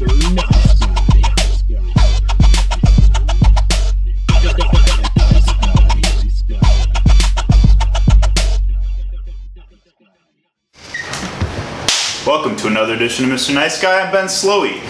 Welcome 0.00 0.14
to 12.58 12.68
another 12.68 12.94
edition 12.94 13.24
of 13.24 13.32
Mr. 13.32 13.52
Nice 13.52 13.82
Guy. 13.82 14.00
I'm 14.00 14.12
Ben 14.12 14.26
Slowey. 14.26 14.80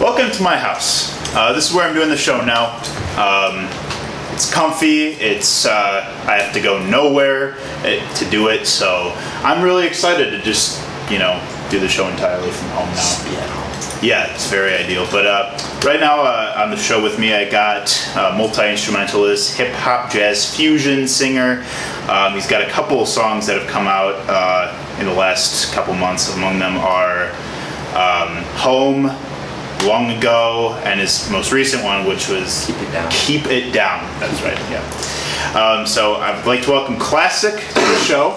Welcome 0.00 0.32
to 0.32 0.42
my 0.42 0.56
house. 0.56 1.16
Uh, 1.36 1.52
this 1.52 1.70
is 1.70 1.76
where 1.76 1.88
I'm 1.88 1.94
doing 1.94 2.08
the 2.08 2.16
show 2.16 2.44
now. 2.44 2.78
Um, 3.16 3.68
it's 4.34 4.52
comfy. 4.52 5.10
It's 5.10 5.66
uh, 5.66 6.24
I 6.26 6.34
have 6.34 6.52
to 6.54 6.60
go 6.60 6.84
nowhere 6.84 7.54
uh, 7.84 8.14
to 8.14 8.28
do 8.28 8.48
it, 8.48 8.66
so 8.66 9.12
I'm 9.44 9.62
really 9.62 9.86
excited 9.86 10.32
to 10.32 10.42
just 10.42 10.82
you 11.08 11.20
know 11.20 11.40
do 11.70 11.78
the 11.78 11.88
show 11.88 12.08
entirely 12.08 12.50
from 12.50 12.68
home 12.70 12.88
now. 12.88 13.67
Yeah, 14.00 14.32
it's 14.32 14.48
very 14.48 14.74
ideal. 14.74 15.08
But 15.10 15.26
uh, 15.26 15.58
right 15.84 15.98
now 15.98 16.22
uh, 16.22 16.54
on 16.56 16.70
the 16.70 16.76
show 16.76 17.02
with 17.02 17.18
me, 17.18 17.34
I 17.34 17.50
got 17.50 17.90
uh, 18.14 18.32
multi 18.36 18.70
instrumentalist, 18.70 19.56
hip 19.56 19.74
hop, 19.74 20.12
jazz 20.12 20.54
fusion 20.54 21.08
singer. 21.08 21.64
Um, 22.08 22.34
he's 22.34 22.46
got 22.46 22.62
a 22.62 22.70
couple 22.70 23.02
of 23.02 23.08
songs 23.08 23.46
that 23.48 23.58
have 23.60 23.68
come 23.68 23.88
out 23.88 24.14
uh, 24.28 24.98
in 25.00 25.06
the 25.06 25.12
last 25.12 25.72
couple 25.72 25.94
months. 25.94 26.32
Among 26.32 26.60
them 26.60 26.76
are 26.76 27.30
um, 27.96 28.44
Home, 28.54 29.06
Long 29.84 30.10
Ago, 30.16 30.80
and 30.84 31.00
his 31.00 31.28
most 31.28 31.50
recent 31.50 31.82
one, 31.82 32.06
which 32.06 32.28
was 32.28 32.66
Keep 32.66 32.76
It 32.76 32.92
Down. 32.92 33.10
Keep 33.10 33.46
It 33.46 33.72
Down. 33.72 34.20
That's 34.20 34.40
right, 34.42 34.58
yeah. 34.70 35.60
Um, 35.60 35.86
so 35.86 36.14
I'd 36.14 36.46
like 36.46 36.62
to 36.62 36.70
welcome 36.70 36.96
Klassik 36.98 37.58
to 37.58 37.74
the 37.74 37.98
show. 38.04 38.30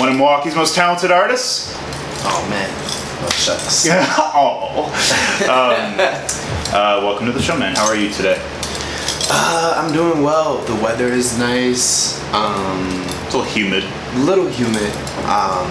One 0.00 0.08
of 0.08 0.16
Milwaukee's 0.16 0.56
most 0.56 0.74
talented 0.74 1.10
artists. 1.10 1.74
Oh 2.24 2.46
man. 2.48 3.05
Oh 3.18 3.28
shucks. 3.30 3.86
oh. 3.90 4.84
Um, 5.48 5.98
uh, 6.74 7.00
welcome 7.02 7.26
to 7.26 7.32
the 7.32 7.40
show, 7.42 7.56
man. 7.56 7.74
How 7.74 7.86
are 7.86 7.96
you 7.96 8.10
today? 8.10 8.36
Uh, 9.30 9.74
I'm 9.76 9.92
doing 9.92 10.22
well. 10.22 10.58
The 10.58 10.74
weather 10.76 11.08
is 11.08 11.38
nice. 11.38 12.20
Um, 12.32 12.88
It's 13.26 13.34
a 13.34 13.38
little 13.38 13.42
humid. 13.44 13.84
little 14.16 14.48
humid. 14.48 14.92
Um, 15.24 15.66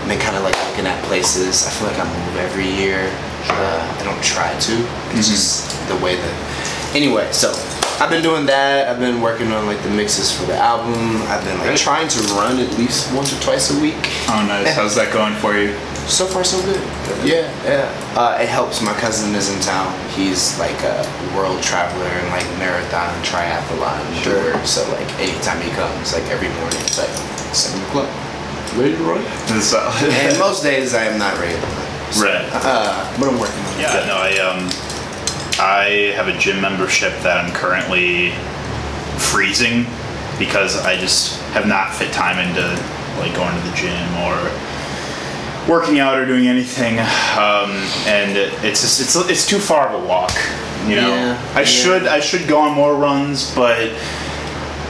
I've 0.00 0.08
been 0.08 0.18
kind 0.18 0.36
of 0.36 0.42
like 0.42 0.56
looking 0.70 0.86
at 0.86 1.02
places. 1.04 1.66
I 1.66 1.70
feel 1.70 1.88
like 1.88 1.98
I 1.98 2.04
move 2.04 2.36
every 2.38 2.68
year. 2.68 3.10
Uh, 3.48 3.96
I 4.00 4.04
don't 4.04 4.22
try 4.22 4.52
to. 4.58 4.72
It's 5.18 5.28
just 5.28 5.70
the 5.88 5.96
way 5.96 6.16
that. 6.16 6.92
Anyway, 6.96 7.30
so 7.32 7.52
I've 8.00 8.10
been 8.10 8.22
doing 8.22 8.46
that. 8.46 8.88
I've 8.88 8.98
been 8.98 9.20
working 9.20 9.52
on 9.52 9.66
like 9.66 9.80
the 9.82 9.90
mixes 9.90 10.32
for 10.32 10.44
the 10.46 10.56
album. 10.56 10.94
I've 11.28 11.44
been 11.44 11.56
like 11.58 11.68
Great. 11.68 11.78
trying 11.78 12.08
to 12.08 12.20
run 12.34 12.58
at 12.58 12.70
least 12.78 13.12
once 13.14 13.32
or 13.32 13.40
twice 13.40 13.70
a 13.70 13.80
week. 13.80 13.98
Oh, 14.28 14.44
nice. 14.46 14.74
How's 14.74 14.94
that 14.96 15.12
going 15.12 15.34
for 15.36 15.54
you? 15.56 15.74
So 16.10 16.26
far, 16.26 16.42
so 16.42 16.58
good. 16.66 16.80
Yeah, 17.22 17.46
yeah. 17.62 17.86
Uh, 18.18 18.36
it 18.40 18.48
helps. 18.48 18.82
My 18.82 18.92
cousin 18.94 19.34
is 19.36 19.54
in 19.54 19.60
town. 19.60 19.86
He's 20.10 20.58
like 20.58 20.74
a 20.82 21.06
world 21.36 21.62
traveler 21.62 22.04
and 22.10 22.28
like 22.34 22.44
marathon 22.58 23.14
triathlon 23.22 24.02
Sure. 24.22 24.34
doer. 24.52 24.64
So 24.66 24.82
like 24.90 25.06
anytime 25.22 25.62
he 25.62 25.70
comes, 25.70 26.12
like 26.12 26.24
every 26.26 26.48
morning, 26.58 26.80
it's 26.82 26.98
like 26.98 27.12
seven 27.54 27.80
o'clock. 27.86 28.10
Ready 28.74 28.96
to 28.96 29.02
run? 29.04 29.22
Uh, 29.52 30.10
and 30.26 30.38
most 30.38 30.62
days 30.64 30.92
I 30.94 31.04
am 31.04 31.18
not 31.18 31.38
ready 31.38 31.54
to 31.54 31.60
run. 31.66 31.86
Right. 32.18 32.48
Uh, 32.52 33.06
but 33.20 33.28
I'm 33.28 33.38
working 33.38 33.62
on 33.62 33.78
it. 33.78 33.82
Yeah, 33.82 34.04
no, 34.10 34.16
I 34.18 34.36
um, 34.42 34.68
I 35.58 36.12
have 36.16 36.28
a 36.28 36.36
gym 36.38 36.60
membership 36.60 37.12
that 37.22 37.44
I'm 37.44 37.52
currently 37.52 38.32
freezing 39.18 39.86
because 40.38 40.76
I 40.84 40.96
just 40.96 41.40
have 41.52 41.66
not 41.66 41.94
fit 41.94 42.12
time 42.12 42.38
into 42.38 42.62
like 43.20 43.34
going 43.34 43.54
to 43.56 43.68
the 43.68 43.76
gym 43.76 44.14
or 44.24 44.36
working 45.68 46.00
out 46.00 46.18
or 46.18 46.26
doing 46.26 46.48
anything. 46.48 46.98
Um, 46.98 47.70
and 48.06 48.36
it's 48.64 48.80
just 48.80 49.00
it's 49.00 49.14
it's 49.30 49.46
too 49.46 49.58
far 49.58 49.88
of 49.88 50.02
a 50.02 50.06
walk. 50.06 50.32
You 50.86 50.96
know, 50.96 51.08
Yeah, 51.08 51.52
I 51.54 51.60
yeah. 51.60 51.64
should 51.64 52.06
I 52.06 52.20
should 52.20 52.48
go 52.48 52.58
on 52.60 52.74
more 52.74 52.96
runs, 52.96 53.54
but 53.54 53.92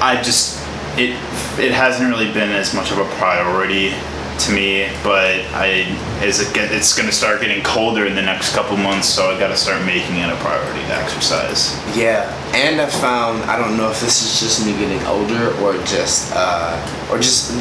I 0.01 0.21
just 0.23 0.59
it 0.97 1.11
it 1.59 1.73
hasn't 1.73 2.09
really 2.09 2.33
been 2.33 2.51
as 2.51 2.73
much 2.75 2.91
of 2.93 2.99
a 2.99 3.05
priority 3.17 3.93
to 4.41 4.53
me. 4.53 4.89
But 5.03 5.41
I 5.53 5.87
as 6.21 6.41
it 6.41 6.55
get, 6.55 6.73
it's 6.73 6.95
going 6.97 7.09
to 7.09 7.15
start 7.15 7.41
getting 7.41 7.63
colder 7.63 8.07
in 8.07 8.15
the 8.15 8.23
next 8.23 8.55
couple 8.55 8.77
months, 8.77 9.09
so 9.09 9.31
I 9.31 9.39
got 9.39 9.49
to 9.49 9.57
start 9.57 9.85
making 9.85 10.17
it 10.17 10.31
a 10.33 10.37
priority 10.37 10.81
to 10.81 10.95
exercise. 10.95 11.77
Yeah, 11.97 12.31
and 12.55 12.81
I 12.81 12.87
found 12.87 13.43
I 13.45 13.59
don't 13.59 13.77
know 13.77 13.91
if 13.91 14.01
this 14.01 14.23
is 14.23 14.41
just 14.41 14.67
me 14.67 14.73
getting 14.73 15.05
older 15.07 15.55
or 15.63 15.75
just 15.85 16.33
uh, 16.35 16.77
or 17.11 17.19
just 17.19 17.53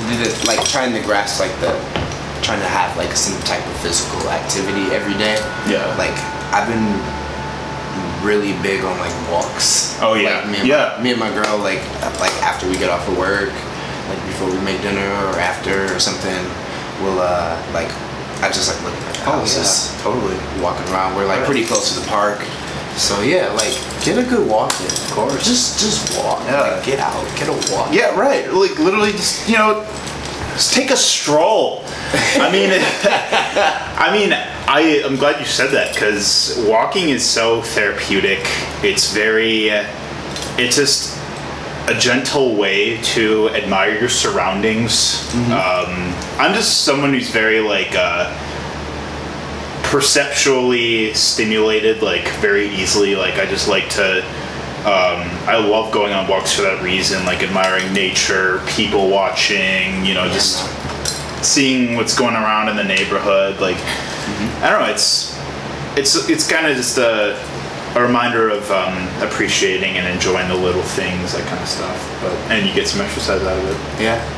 like 0.47 0.63
trying 0.65 0.93
to 0.93 1.01
grasp 1.01 1.39
like 1.39 1.53
the 1.59 1.71
trying 2.41 2.59
to 2.59 2.67
have 2.67 2.95
like 2.97 3.15
some 3.15 3.39
type 3.43 3.65
of 3.65 3.77
physical 3.79 4.29
activity 4.29 4.93
every 4.93 5.13
day. 5.13 5.37
Yeah. 5.69 5.85
Like 5.97 6.15
I've 6.51 6.67
been 6.67 6.89
really 8.25 8.53
big 8.61 8.83
on 8.83 8.97
like 8.99 9.13
walks. 9.31 9.99
Oh, 10.01 10.13
yeah. 10.13 10.41
Like, 10.41 10.49
me 10.49 10.57
and 10.59 10.67
Yeah. 10.67 10.95
My, 10.97 11.03
me 11.03 11.11
and 11.11 11.19
my 11.19 11.29
girl 11.33 11.57
like 11.59 11.81
like 12.19 12.33
after 12.43 12.67
we 12.67 12.77
get 12.77 12.89
off 12.89 13.07
of 13.07 13.17
work, 13.17 13.53
like 14.11 14.19
before 14.27 14.51
we 14.51 14.59
make 14.61 14.81
dinner 14.81 15.07
or 15.31 15.39
after 15.39 15.87
or 15.95 15.99
something, 15.99 16.43
we'll 17.03 17.19
uh 17.19 17.55
like 17.73 17.89
I 18.43 18.47
just 18.51 18.67
like 18.67 18.81
look 18.83 18.93
at 18.93 19.15
the 19.15 19.21
Oh, 19.29 19.31
house, 19.39 19.55
yeah. 19.95 20.01
totally 20.03 20.37
walking 20.61 20.85
around. 20.91 21.15
We're 21.15 21.27
like 21.27 21.45
pretty 21.45 21.63
close 21.63 21.93
to 21.93 21.99
the 21.99 22.07
park. 22.07 22.39
So 22.97 23.21
yeah, 23.21 23.47
like 23.53 23.71
get 24.03 24.17
a 24.17 24.23
good 24.27 24.49
walk 24.49 24.73
in. 24.81 24.87
Of 24.87 25.11
course. 25.11 25.45
Just 25.45 25.79
just 25.79 26.17
walk. 26.17 26.43
Yeah. 26.45 26.61
Like, 26.61 26.85
get 26.85 26.99
out. 26.99 27.23
Get 27.37 27.47
a 27.47 27.73
walk. 27.73 27.93
Yeah, 27.93 28.17
right. 28.19 28.51
Like 28.51 28.77
literally, 28.79 29.11
just 29.11 29.47
you 29.47 29.57
know, 29.57 29.85
just 30.53 30.73
take 30.73 30.89
a 30.91 30.97
stroll. 30.97 31.83
I 32.13 32.51
mean, 32.51 32.71
I 32.73 34.09
mean, 34.11 34.33
I 34.33 35.03
I'm 35.05 35.15
glad 35.17 35.39
you 35.39 35.45
said 35.45 35.69
that 35.71 35.93
because 35.93 36.57
walking 36.67 37.09
is 37.09 37.23
so 37.23 37.61
therapeutic. 37.61 38.39
It's 38.83 39.13
very, 39.13 39.69
uh, 39.71 39.85
it's 40.57 40.75
just 40.75 41.15
a 41.87 41.93
gentle 41.99 42.55
way 42.55 43.01
to 43.01 43.49
admire 43.49 43.99
your 43.99 44.09
surroundings. 44.09 45.33
Um, 45.35 46.13
I'm 46.37 46.53
just 46.53 46.85
someone 46.85 47.13
who's 47.13 47.29
very 47.29 47.59
like. 47.59 47.95
Uh, 47.95 48.47
perceptually 49.91 51.13
stimulated 51.13 52.01
like 52.01 52.25
very 52.35 52.69
easily 52.69 53.13
like 53.13 53.33
i 53.33 53.45
just 53.45 53.67
like 53.67 53.89
to 53.89 54.19
um, 54.85 55.27
i 55.49 55.57
love 55.57 55.91
going 55.91 56.13
on 56.13 56.25
walks 56.29 56.53
for 56.53 56.61
that 56.61 56.81
reason 56.81 57.25
like 57.25 57.43
admiring 57.43 57.91
nature 57.91 58.63
people 58.67 59.09
watching 59.09 60.05
you 60.05 60.13
know 60.13 60.25
just 60.29 60.63
seeing 61.43 61.97
what's 61.97 62.17
going 62.17 62.35
around 62.35 62.69
in 62.69 62.77
the 62.77 62.83
neighborhood 62.85 63.59
like 63.59 63.75
i 64.63 64.69
don't 64.69 64.81
know 64.81 64.89
it's 64.89 65.37
it's 65.97 66.29
it's 66.29 66.49
kind 66.49 66.65
of 66.65 66.77
just 66.77 66.97
a, 66.97 67.35
a 67.95 68.01
reminder 68.01 68.49
of 68.49 68.69
um, 68.71 69.07
appreciating 69.21 69.97
and 69.97 70.07
enjoying 70.07 70.47
the 70.47 70.55
little 70.55 70.81
things 70.81 71.33
that 71.33 71.45
kind 71.47 71.61
of 71.61 71.67
stuff 71.67 72.19
but 72.21 72.31
and 72.51 72.67
you 72.67 72.73
get 72.73 72.87
some 72.87 73.01
exercise 73.01 73.41
out 73.41 73.57
of 73.57 73.65
it 73.69 74.01
Yeah. 74.01 74.37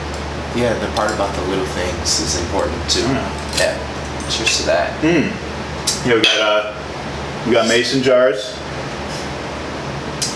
Yeah, 0.56 0.74
the 0.78 0.88
part 0.96 1.12
about 1.12 1.34
the 1.36 1.42
little 1.48 1.66
things 1.66 2.20
is 2.20 2.40
important 2.40 2.78
too. 2.88 3.02
Yeah. 3.02 3.58
Yeah. 3.58 4.30
Cheers 4.30 4.58
to 4.60 4.66
that. 4.68 5.04
Yeah, 6.06 6.14
we 6.14 6.22
got 6.22 6.40
uh, 6.40 7.44
we 7.48 7.54
got 7.54 7.68
mason 7.68 8.04
jars. 8.04 8.56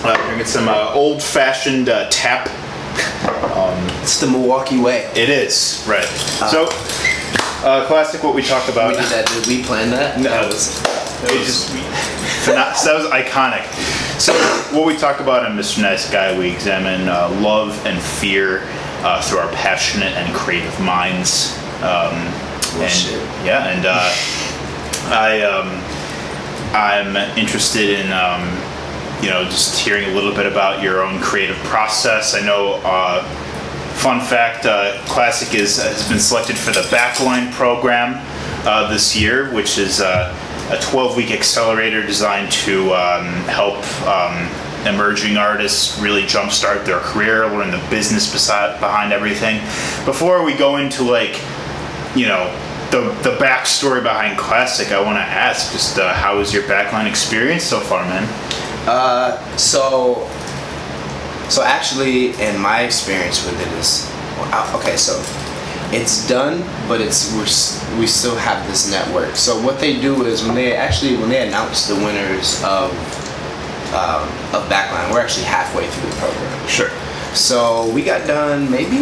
Uh, 0.04 0.16
drinking 0.26 0.46
some 0.46 0.68
uh, 0.68 0.92
old-fashioned 0.94 1.90
uh, 1.90 2.10
tap. 2.10 2.50
It's 4.02 4.20
the 4.20 4.28
Milwaukee 4.28 4.80
way. 4.80 5.10
It 5.16 5.30
is 5.30 5.84
right. 5.88 6.06
so, 6.06 6.66
uh, 7.66 7.86
Klassik. 7.88 8.24
What 8.24 8.34
we 8.34 8.42
talked 8.42 8.70
about. 8.70 8.96
We 8.96 9.02
did 9.02 9.12
that. 9.12 9.28
Did 9.28 9.48
we 9.48 9.64
plan 9.64 9.92
that? 9.92 10.18
No. 10.18 10.30
That 10.30 10.48
was. 10.48 10.82
That 10.82 11.32
It 11.32 11.40
was 11.40 11.48
just 11.48 11.74
that 12.46 12.94
was 12.94 13.10
iconic. 13.12 13.66
So, 14.20 14.34
what 14.76 14.86
we 14.86 14.98
talk 14.98 15.20
about 15.20 15.46
on 15.46 15.58
Mr. 15.58 15.82
Nice 15.82 16.10
Guy, 16.10 16.38
we 16.38 16.50
examine 16.52 17.08
uh, 17.08 17.30
love 17.42 17.86
and 17.86 18.02
fear 18.02 18.64
uh, 19.04 19.22
through 19.22 19.40
our 19.40 19.52
passionate 19.54 20.14
and 20.14 20.34
creative 20.36 20.80
minds. 20.80 21.58
Um, 21.82 22.14
and, 22.14 22.80
Bullshit. 22.80 23.22
Yeah, 23.46 23.68
and 23.68 23.86
uh, 23.86 24.12
I 25.14 25.42
um, 25.42 25.84
I'm 26.76 27.38
interested 27.38 27.90
in 27.90 28.12
um, 28.12 28.44
you 29.24 29.30
know 29.30 29.44
just 29.46 29.80
hearing 29.80 30.10
a 30.10 30.14
little 30.14 30.34
bit 30.34 30.46
about 30.46 30.82
your 30.82 31.04
own 31.04 31.22
creative 31.22 31.58
process. 31.58 32.34
I 32.34 32.42
know. 32.42 32.82
Uh, 32.84 33.44
Fun 33.98 34.22
fact: 34.22 34.68
uh, 34.68 34.96
Klassik 35.06 35.56
is 35.56 35.82
has 35.82 36.08
been 36.08 36.20
selected 36.20 36.56
for 36.56 36.70
the 36.70 36.82
Backline 36.96 37.52
program 37.52 38.24
uh, 38.64 38.88
this 38.92 39.16
year, 39.16 39.52
which 39.56 39.80
is 39.80 40.02
uh, 40.02 40.32
a 40.70 40.78
12-week 40.78 41.32
accelerator 41.32 42.06
designed 42.06 42.52
to 42.52 42.94
um, 42.94 43.26
help 43.46 43.78
um, 44.06 44.50
emerging 44.86 45.38
artists 45.38 46.00
really 46.00 46.24
jumpstart 46.24 46.86
their 46.86 47.00
career, 47.00 47.48
learn 47.48 47.72
the 47.72 47.86
business 47.90 48.32
beside, 48.32 48.80
behind 48.80 49.14
everything. 49.14 49.60
Before 50.06 50.44
we 50.44 50.54
go 50.54 50.78
into 50.78 51.04
like, 51.04 51.42
you 52.16 52.28
know, 52.28 52.54
the 52.92 53.02
the 53.22 53.36
backstory 53.38 54.02
behind 54.02 54.38
Klassik, 54.40 54.94
I 54.94 55.02
want 55.02 55.18
to 55.18 55.22
ask 55.22 55.72
just 55.74 56.00
uh, 56.00 56.14
how 56.14 56.38
was 56.38 56.54
your 56.54 56.64
Backline 56.64 57.08
experience 57.08 57.64
so 57.64 57.80
far, 57.80 58.04
man? 58.06 58.24
Uh, 58.88 59.58
so, 59.58 60.30
so 61.50 61.64
actually, 61.64 62.32
in 62.42 62.60
my 62.60 62.84
experience 62.84 63.46
with 63.46 63.60
it 63.60 63.68
is, 63.80 64.10
okay, 64.76 64.96
so 64.96 65.20
it's 65.94 66.28
done, 66.28 66.60
but 66.88 67.00
it's 67.02 67.32
we're, 67.34 68.00
we 68.00 68.08
still 68.08 68.36
have 68.36 68.68
this 68.68 68.90
network. 68.92 69.36
So 69.36 69.60
what 69.62 69.80
they 69.80 70.00
do 70.00 70.26
is 70.26 70.44
when 70.44 70.56
they 70.56 70.76
actually 70.76 71.16
when 71.18 71.30
they 71.30 71.48
announce 71.48 71.88
the 71.88 71.96
winners 71.96 72.62
of 72.64 72.92
um, 73.94 74.28
of 74.54 74.68
Backline, 74.70 75.12
we're 75.12 75.22
actually 75.22 75.46
halfway 75.46 75.88
through 75.88 76.10
the 76.10 76.16
program. 76.18 76.68
Sure. 76.68 76.90
So 77.34 77.90
we 77.94 78.04
got 78.04 78.28
done 78.28 78.70
maybe 78.70 78.98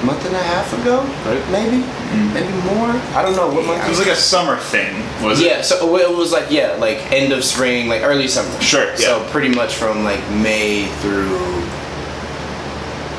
a 0.00 0.04
month 0.04 0.24
and 0.26 0.34
a 0.34 0.42
half 0.42 0.72
ago, 0.80 1.02
maybe 1.50 1.84
maybe 2.32 2.52
more. 2.64 2.90
I 3.14 3.22
don't 3.22 3.36
know 3.36 3.48
what 3.48 3.66
month. 3.66 3.84
It 3.84 3.88
was 3.88 3.98
like 3.98 4.08
a 4.08 4.16
summer 4.16 4.56
thing, 4.56 4.96
was 5.22 5.40
it? 5.40 5.46
Yeah, 5.46 5.62
so 5.62 5.96
it 5.96 6.16
was 6.16 6.32
like 6.32 6.50
yeah, 6.50 6.72
like 6.74 6.98
end 7.12 7.32
of 7.32 7.44
spring, 7.44 7.88
like 7.88 8.02
early 8.02 8.28
summer. 8.28 8.50
Sure, 8.60 8.96
So 8.96 9.22
yeah. 9.22 9.32
pretty 9.32 9.54
much 9.54 9.74
from 9.74 10.02
like 10.04 10.20
May 10.30 10.86
through 11.00 11.38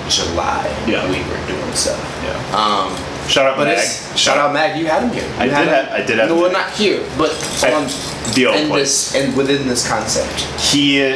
July, 0.09 0.69
Yeah. 0.87 1.03
we 1.09 1.17
were 1.19 1.47
doing 1.47 1.73
stuff. 1.75 1.99
Yeah. 2.23 2.57
Um, 2.57 2.95
Shout 3.29 3.45
out 3.45 3.57
but 3.57 3.67
Mag. 3.67 3.87
shout 4.17 4.37
out 4.39 4.51
Mag. 4.53 4.75
You 4.79 4.87
had 4.87 5.03
him 5.03 5.11
here. 5.11 5.23
I 5.37 5.43
You 5.43 5.49
did 5.51 5.57
had 5.57 5.67
him- 5.67 5.85
ha- 5.85 5.95
I 5.95 6.01
did 6.01 6.17
have 6.17 6.29
No, 6.29 6.35
him 6.35 6.41
well, 6.41 6.51
not 6.51 6.71
here, 6.71 7.03
but 7.17 7.29
on 7.71 7.87
the 8.33 8.45
in 8.51 8.67
place. 8.69 9.11
this 9.11 9.15
and 9.15 9.35
within 9.37 9.67
this 9.67 9.87
concept. 9.87 10.39
He 10.59 11.15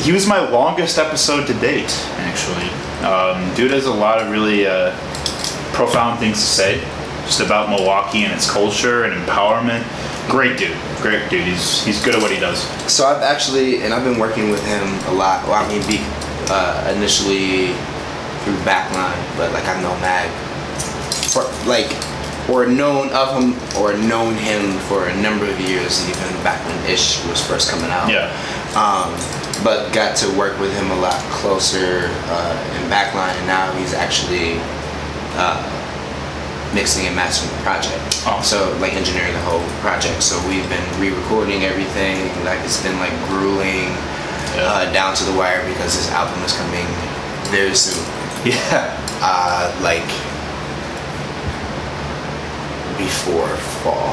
he 0.00 0.12
was 0.12 0.26
my 0.26 0.40
longest 0.48 0.98
episode 0.98 1.46
to 1.46 1.54
date, 1.54 1.92
actually. 2.18 2.68
Um, 3.06 3.52
dude 3.54 3.70
has 3.70 3.86
a 3.86 3.92
lot 3.92 4.18
of 4.18 4.30
really 4.30 4.66
uh, 4.66 4.90
profound 5.72 6.18
things 6.18 6.38
to 6.40 6.46
say, 6.46 6.80
just 7.26 7.40
about 7.40 7.68
Milwaukee 7.68 8.24
and 8.24 8.32
its 8.32 8.50
culture 8.50 9.04
and 9.04 9.14
empowerment. 9.26 9.84
Great 10.28 10.58
dude, 10.58 10.76
great 11.00 11.28
dude. 11.30 11.44
He's 11.44 11.84
he's 11.84 12.02
good 12.04 12.14
at 12.16 12.20
what 12.22 12.30
he 12.32 12.38
does. 12.40 12.60
So 12.92 13.06
I've 13.06 13.22
actually, 13.22 13.82
and 13.82 13.94
I've 13.94 14.04
been 14.04 14.18
working 14.18 14.50
with 14.50 14.64
him 14.66 14.82
a 15.08 15.14
lot. 15.14 15.44
Well, 15.46 15.54
I 15.54 15.68
mean, 15.68 15.86
be, 15.86 16.00
uh, 16.50 16.92
initially 16.96 17.74
through 18.44 18.56
Backline, 18.66 19.18
but 19.36 19.52
like 19.52 19.64
I 19.66 19.80
know 19.82 19.94
Mag 20.00 20.28
for 21.32 21.44
like, 21.68 21.90
or 22.48 22.66
known 22.66 23.10
of 23.12 23.36
him, 23.36 23.52
or 23.76 23.92
known 23.96 24.34
him 24.34 24.78
for 24.88 25.08
a 25.08 25.16
number 25.20 25.44
of 25.44 25.60
years, 25.60 26.00
even 26.08 26.28
back 26.42 26.64
when 26.66 26.90
Ish 26.90 27.24
was 27.26 27.44
first 27.46 27.70
coming 27.70 27.90
out. 27.90 28.08
Yeah. 28.10 28.32
Um, 28.76 29.12
but 29.64 29.92
got 29.92 30.16
to 30.18 30.28
work 30.38 30.58
with 30.60 30.72
him 30.78 30.90
a 30.90 30.96
lot 31.00 31.18
closer 31.34 32.08
uh, 32.30 32.78
in 32.80 32.88
Backline, 32.90 33.34
and 33.36 33.46
now 33.46 33.72
he's 33.74 33.92
actually 33.92 34.56
uh, 35.36 35.58
mixing 36.74 37.06
and 37.06 37.16
mastering 37.16 37.50
the 37.56 37.62
project. 37.62 38.00
Awesome. 38.26 38.44
So 38.72 38.78
like 38.78 38.94
engineering 38.94 39.32
the 39.32 39.40
whole 39.44 39.64
project. 39.80 40.22
So 40.22 40.36
we've 40.48 40.68
been 40.68 41.00
re-recording 41.00 41.64
everything. 41.64 42.16
Like 42.44 42.60
it's 42.64 42.82
been 42.82 42.98
like 42.98 43.12
grueling 43.28 43.92
Yeah. 44.56 44.64
uh, 44.88 44.92
down 44.92 45.14
to 45.16 45.24
the 45.24 45.36
wire 45.36 45.66
because 45.68 45.96
this 45.96 46.10
album 46.12 46.40
is 46.44 46.52
coming 46.56 46.86
very 47.52 47.74
soon. 47.74 47.98
Yeah. 48.48 48.94
Uh, 49.20 49.76
like 49.82 50.06
before 52.96 53.48
fall. 53.82 54.12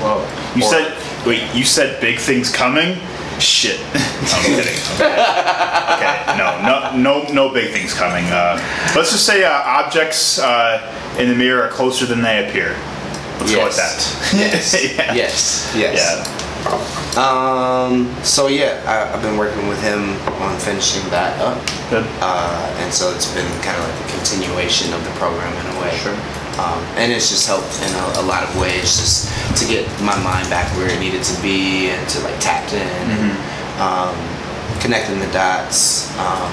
Whoa. 0.00 0.20
You 0.54 0.64
Or- 0.64 0.68
said 0.70 1.26
wait. 1.26 1.54
You 1.54 1.64
said 1.64 2.00
big 2.00 2.18
things 2.18 2.50
coming. 2.50 2.98
Shit. 3.40 3.80
I'm 3.94 4.44
kidding. 4.44 4.78
Okay. 5.00 6.36
No. 6.36 6.60
No. 6.62 6.96
No. 6.96 7.32
No 7.32 7.52
big 7.54 7.72
things 7.72 7.94
coming. 7.94 8.24
Uh, 8.26 8.56
let's 8.94 9.12
just 9.12 9.26
say 9.26 9.44
uh, 9.44 9.50
objects 9.64 10.38
uh, 10.38 10.80
in 11.18 11.28
the 11.28 11.34
mirror 11.34 11.62
are 11.64 11.70
closer 11.70 12.06
than 12.06 12.20
they 12.22 12.46
appear. 12.48 12.76
Let's 13.40 13.54
go 13.54 13.64
with 13.64 13.76
that. 13.76 14.30
yes. 14.34 14.74
yeah. 14.94 15.14
Yes. 15.14 15.72
Yes. 15.76 15.96
Yeah. 15.96 16.43
Um. 17.16 18.08
So 18.24 18.46
yeah, 18.48 18.80
I, 18.86 19.14
I've 19.14 19.22
been 19.22 19.36
working 19.36 19.68
with 19.68 19.80
him 19.82 20.16
on 20.42 20.58
finishing 20.58 21.04
that 21.10 21.38
up, 21.40 21.60
Good. 21.90 22.06
uh, 22.20 22.76
and 22.80 22.92
so 22.92 23.12
it's 23.14 23.28
been 23.34 23.46
kind 23.62 23.76
of 23.76 23.84
like 23.86 23.98
a 24.02 24.08
continuation 24.16 24.92
of 24.92 25.04
the 25.04 25.10
program 25.20 25.52
in 25.52 25.66
a 25.76 25.80
way. 25.80 25.94
Sure. 26.00 26.16
Um, 26.58 26.78
and 26.96 27.10
it's 27.12 27.28
just 27.30 27.46
helped 27.46 27.74
in 27.82 27.90
a, 27.94 28.22
a 28.22 28.24
lot 28.26 28.42
of 28.44 28.50
ways, 28.58 28.96
just 28.96 29.28
to 29.60 29.66
get 29.66 29.84
my 30.00 30.14
mind 30.22 30.48
back 30.50 30.70
where 30.76 30.88
it 30.88 30.98
needed 31.00 31.22
to 31.22 31.36
be, 31.42 31.90
and 31.90 32.02
to 32.10 32.20
like 32.22 32.38
tap 32.40 32.64
in, 32.72 32.80
Mm-hmm. 33.10 33.82
um, 33.82 34.14
connecting 34.80 35.18
the 35.20 35.30
dots. 35.32 36.10
Um, 36.18 36.52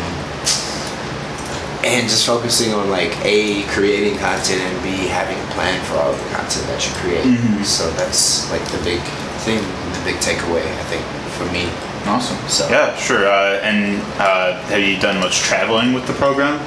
and 1.84 2.06
just 2.08 2.28
focusing 2.28 2.74
on 2.76 2.92
like 2.92 3.10
a 3.26 3.64
creating 3.74 4.16
content 4.20 4.62
and 4.62 4.84
b 4.84 5.08
having 5.10 5.34
a 5.34 5.48
plan 5.58 5.82
for 5.86 5.96
all 5.98 6.14
the 6.14 6.30
content 6.30 6.62
that 6.70 6.78
you 6.86 6.94
create 7.02 7.26
Mhm. 7.26 7.66
so 7.66 7.90
that's 7.98 8.46
like 8.52 8.62
the 8.70 8.78
big 8.86 9.02
thing 9.46 9.60
the 9.94 10.02
big 10.06 10.16
takeaway 10.22 10.62
i 10.64 10.84
think 10.92 11.04
for 11.38 11.46
me 11.54 11.70
Awesome. 12.04 12.36
So- 12.50 12.68
yeah, 12.68 12.96
sure. 12.98 13.28
Uh, 13.30 13.62
and 13.62 14.02
uh, 14.18 14.60
have 14.74 14.82
you 14.82 14.98
done 15.00 15.20
much 15.20 15.38
traveling 15.42 15.94
with 15.94 16.08
the 16.08 16.14
program? 16.14 16.58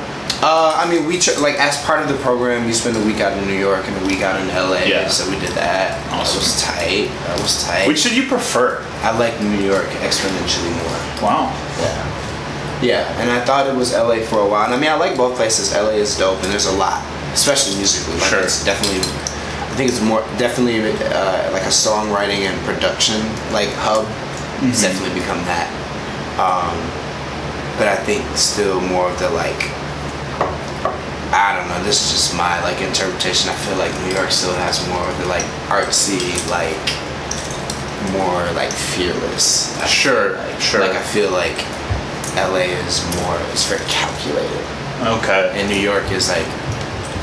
uh, 0.43 0.75
i 0.79 0.89
mean 0.89 1.07
we 1.07 1.19
tr- 1.19 1.39
like 1.41 1.57
as 1.57 1.77
part 1.85 2.03
of 2.03 2.09
the 2.09 2.19
program 2.23 2.67
we 2.67 2.73
spent 2.73 2.97
a 2.97 3.05
week 3.05 3.19
out 3.21 3.33
in 3.37 3.45
new 3.49 3.59
york 3.59 3.83
and 3.89 3.97
a 4.03 4.07
week 4.07 4.23
out 4.23 4.39
in 4.41 4.47
la 4.49 4.79
Yeah. 4.87 5.09
so 5.09 5.29
we 5.31 5.39
did 5.41 5.51
that 5.59 5.99
that 6.11 6.21
was 6.23 6.63
tight 6.63 7.09
that 7.27 7.41
was 7.41 7.65
tight 7.65 7.89
Which 7.89 8.03
did 8.05 8.15
you 8.17 8.27
prefer? 8.29 8.79
i 9.03 9.11
like 9.19 9.35
new 9.41 9.59
york 9.65 9.87
exponentially 10.07 10.71
more 10.83 11.01
Wow. 11.23 11.51
Yeah. 11.83 12.11
Yeah, 12.83 13.21
and 13.21 13.31
I 13.31 13.41
thought 13.45 13.67
it 13.67 13.75
was 13.75 13.95
LA 13.95 14.21
for 14.27 14.41
a 14.41 14.47
while. 14.49 14.67
And 14.67 14.75
I 14.75 14.79
mean, 14.79 14.91
I 14.91 14.95
like 14.97 15.17
both 15.17 15.37
places. 15.37 15.73
LA 15.73 15.97
is 16.05 16.19
dope, 16.19 16.43
and 16.43 16.53
there's 16.53 16.67
a 16.67 16.77
lot, 16.77 17.01
especially 17.33 17.77
musically. 17.77 18.13
Like, 18.21 18.29
Sure. 18.29 18.41
It's 18.43 18.63
definitely, 18.63 19.01
I 19.75 19.77
think 19.77 19.91
it's 19.91 20.01
more 20.01 20.21
definitely 20.39 20.79
uh, 21.11 21.51
like 21.51 21.65
a 21.67 21.75
songwriting 21.75 22.47
and 22.47 22.55
production 22.65 23.19
like 23.53 23.69
hub. 23.83 24.07
It's 24.63 24.79
Mhm. 24.79 24.83
definitely 24.87 25.19
become 25.19 25.43
that. 25.51 25.67
Um, 26.39 26.79
but 27.77 27.89
I 27.89 27.97
think 28.07 28.23
still 28.37 28.81
more 28.81 29.11
of 29.11 29.19
the 29.19 29.31
like. 29.31 29.67
I 31.35 31.57
don't 31.59 31.67
know. 31.67 31.83
This 31.83 31.99
is 32.07 32.13
just 32.13 32.37
my 32.37 32.63
like 32.63 32.81
interpretation. 32.83 33.51
I 33.51 33.55
feel 33.67 33.75
like 33.77 33.91
New 34.07 34.15
York 34.15 34.31
still 34.31 34.55
has 34.55 34.79
more 34.87 35.03
of 35.03 35.19
the 35.19 35.27
like 35.27 35.43
artsy, 35.67 36.23
like 36.49 36.79
more 38.15 38.47
like 38.55 38.71
fearless. 38.71 39.75
I 39.83 39.87
Sure, 39.89 40.37
like. 40.39 40.61
sure. 40.61 40.81
Like 40.87 40.95
I 40.95 41.03
feel 41.03 41.31
like 41.35 41.59
LA 42.39 42.71
is 42.87 43.03
more. 43.19 43.35
It's 43.51 43.67
very 43.67 43.83
calculated, 43.91 44.63
Okay. 45.19 45.51
and 45.59 45.69
New 45.69 45.83
York 45.83 46.07
is 46.13 46.29
like 46.29 46.47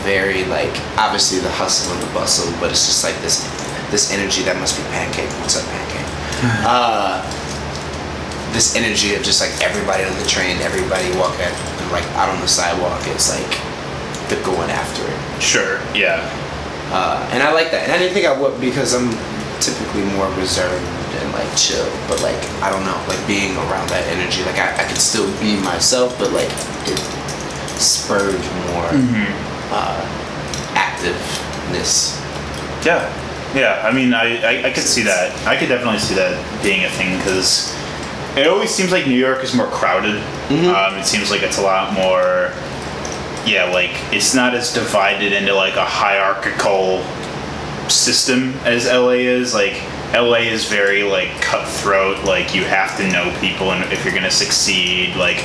very 0.03 0.45
like 0.45 0.73
obviously 0.97 1.39
the 1.39 1.51
hustle 1.51 1.93
and 1.93 2.01
the 2.01 2.11
bustle, 2.13 2.51
but 2.59 2.71
it's 2.71 2.85
just 2.85 3.03
like 3.03 3.15
this 3.21 3.43
this 3.91 4.13
energy 4.13 4.41
that 4.43 4.57
must 4.57 4.77
be 4.77 4.83
pancake. 4.89 5.29
What's 5.41 5.57
up, 5.59 5.67
pancake? 5.67 6.07
uh, 6.65 7.21
this 8.53 8.75
energy 8.75 9.15
of 9.15 9.23
just 9.23 9.39
like 9.41 9.51
everybody 9.61 10.03
on 10.03 10.13
the 10.17 10.27
train, 10.27 10.57
everybody 10.61 11.07
walking 11.17 11.45
like 11.91 12.05
out 12.15 12.29
on 12.29 12.39
the 12.41 12.47
sidewalk. 12.47 12.99
It's 13.07 13.29
like 13.29 13.51
they're 14.29 14.43
going 14.43 14.69
after 14.71 15.03
it. 15.03 15.19
Sure. 15.41 15.79
Yeah. 15.93 16.23
Uh, 16.91 17.23
and 17.31 17.43
I 17.43 17.53
like 17.53 17.71
that. 17.71 17.83
And 17.83 17.91
I 17.91 17.97
didn't 17.97 18.13
think 18.13 18.25
I 18.27 18.35
would 18.35 18.59
because 18.59 18.93
I'm 18.93 19.11
typically 19.59 20.03
more 20.15 20.27
reserved 20.35 20.83
and 21.21 21.31
like 21.31 21.47
chill. 21.55 21.87
But 22.07 22.21
like 22.23 22.39
I 22.63 22.69
don't 22.71 22.83
know, 22.83 22.97
like 23.07 23.19
being 23.27 23.55
around 23.69 23.87
that 23.91 24.07
energy, 24.11 24.43
like 24.43 24.59
I, 24.59 24.83
I 24.83 24.83
could 24.87 24.99
still 24.99 25.27
be 25.39 25.59
myself, 25.61 26.17
but 26.19 26.31
like 26.31 26.51
it 26.87 26.99
spurred 27.79 28.39
more 28.71 28.91
uh, 29.71 30.73
activeness. 30.73 32.19
Yeah. 32.85 33.09
Yeah. 33.55 33.81
I 33.85 33.93
mean, 33.93 34.13
I, 34.13 34.41
I, 34.41 34.67
I 34.67 34.71
could 34.71 34.83
see 34.83 35.03
that. 35.03 35.35
I 35.47 35.57
could 35.57 35.69
definitely 35.69 35.99
see 35.99 36.15
that 36.15 36.63
being 36.63 36.85
a 36.85 36.89
thing 36.89 37.17
because 37.17 37.75
it 38.37 38.47
always 38.47 38.69
seems 38.69 38.91
like 38.91 39.07
New 39.07 39.17
York 39.17 39.43
is 39.43 39.53
more 39.53 39.67
crowded. 39.67 40.15
Um, 40.51 40.97
it 40.97 41.05
seems 41.05 41.31
like 41.31 41.43
it's 41.43 41.57
a 41.57 41.61
lot 41.61 41.93
more. 41.93 42.53
Yeah, 43.45 43.69
like 43.73 43.91
it's 44.13 44.35
not 44.35 44.53
as 44.53 44.73
divided 44.73 45.33
into 45.33 45.53
like 45.53 45.75
a 45.75 45.85
hierarchical 45.85 47.03
system 47.89 48.53
as 48.63 48.85
LA 48.85 49.21
is. 49.23 49.53
Like 49.53 49.81
LA 50.13 50.47
is 50.47 50.65
very 50.65 51.03
like 51.03 51.29
cutthroat. 51.41 52.23
Like 52.23 52.53
you 52.55 52.63
have 52.63 52.97
to 52.97 53.11
know 53.11 53.35
people, 53.39 53.71
and 53.71 53.91
if 53.91 54.05
you're 54.05 54.13
gonna 54.13 54.31
succeed, 54.31 55.15
like 55.15 55.39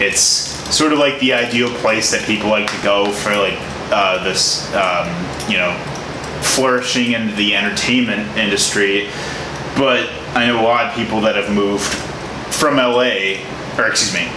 it's 0.00 0.49
sort 0.70 0.92
of 0.92 0.98
like 0.98 1.18
the 1.20 1.32
ideal 1.32 1.72
place 1.76 2.10
that 2.10 2.24
people 2.26 2.48
like 2.48 2.70
to 2.70 2.82
go 2.82 3.10
for 3.10 3.30
like 3.30 3.58
uh, 3.92 4.22
this, 4.22 4.72
um, 4.74 5.08
you 5.50 5.58
know, 5.58 5.72
flourishing 6.42 7.12
in 7.12 7.34
the 7.36 7.54
entertainment 7.56 8.36
industry. 8.36 9.08
But 9.76 10.08
I 10.34 10.46
know 10.46 10.60
a 10.60 10.62
lot 10.62 10.86
of 10.86 10.94
people 10.94 11.20
that 11.22 11.36
have 11.36 11.52
moved 11.52 11.92
from 12.54 12.76
LA, 12.76 13.42
or 13.78 13.88
excuse 13.88 14.14
me, 14.14 14.30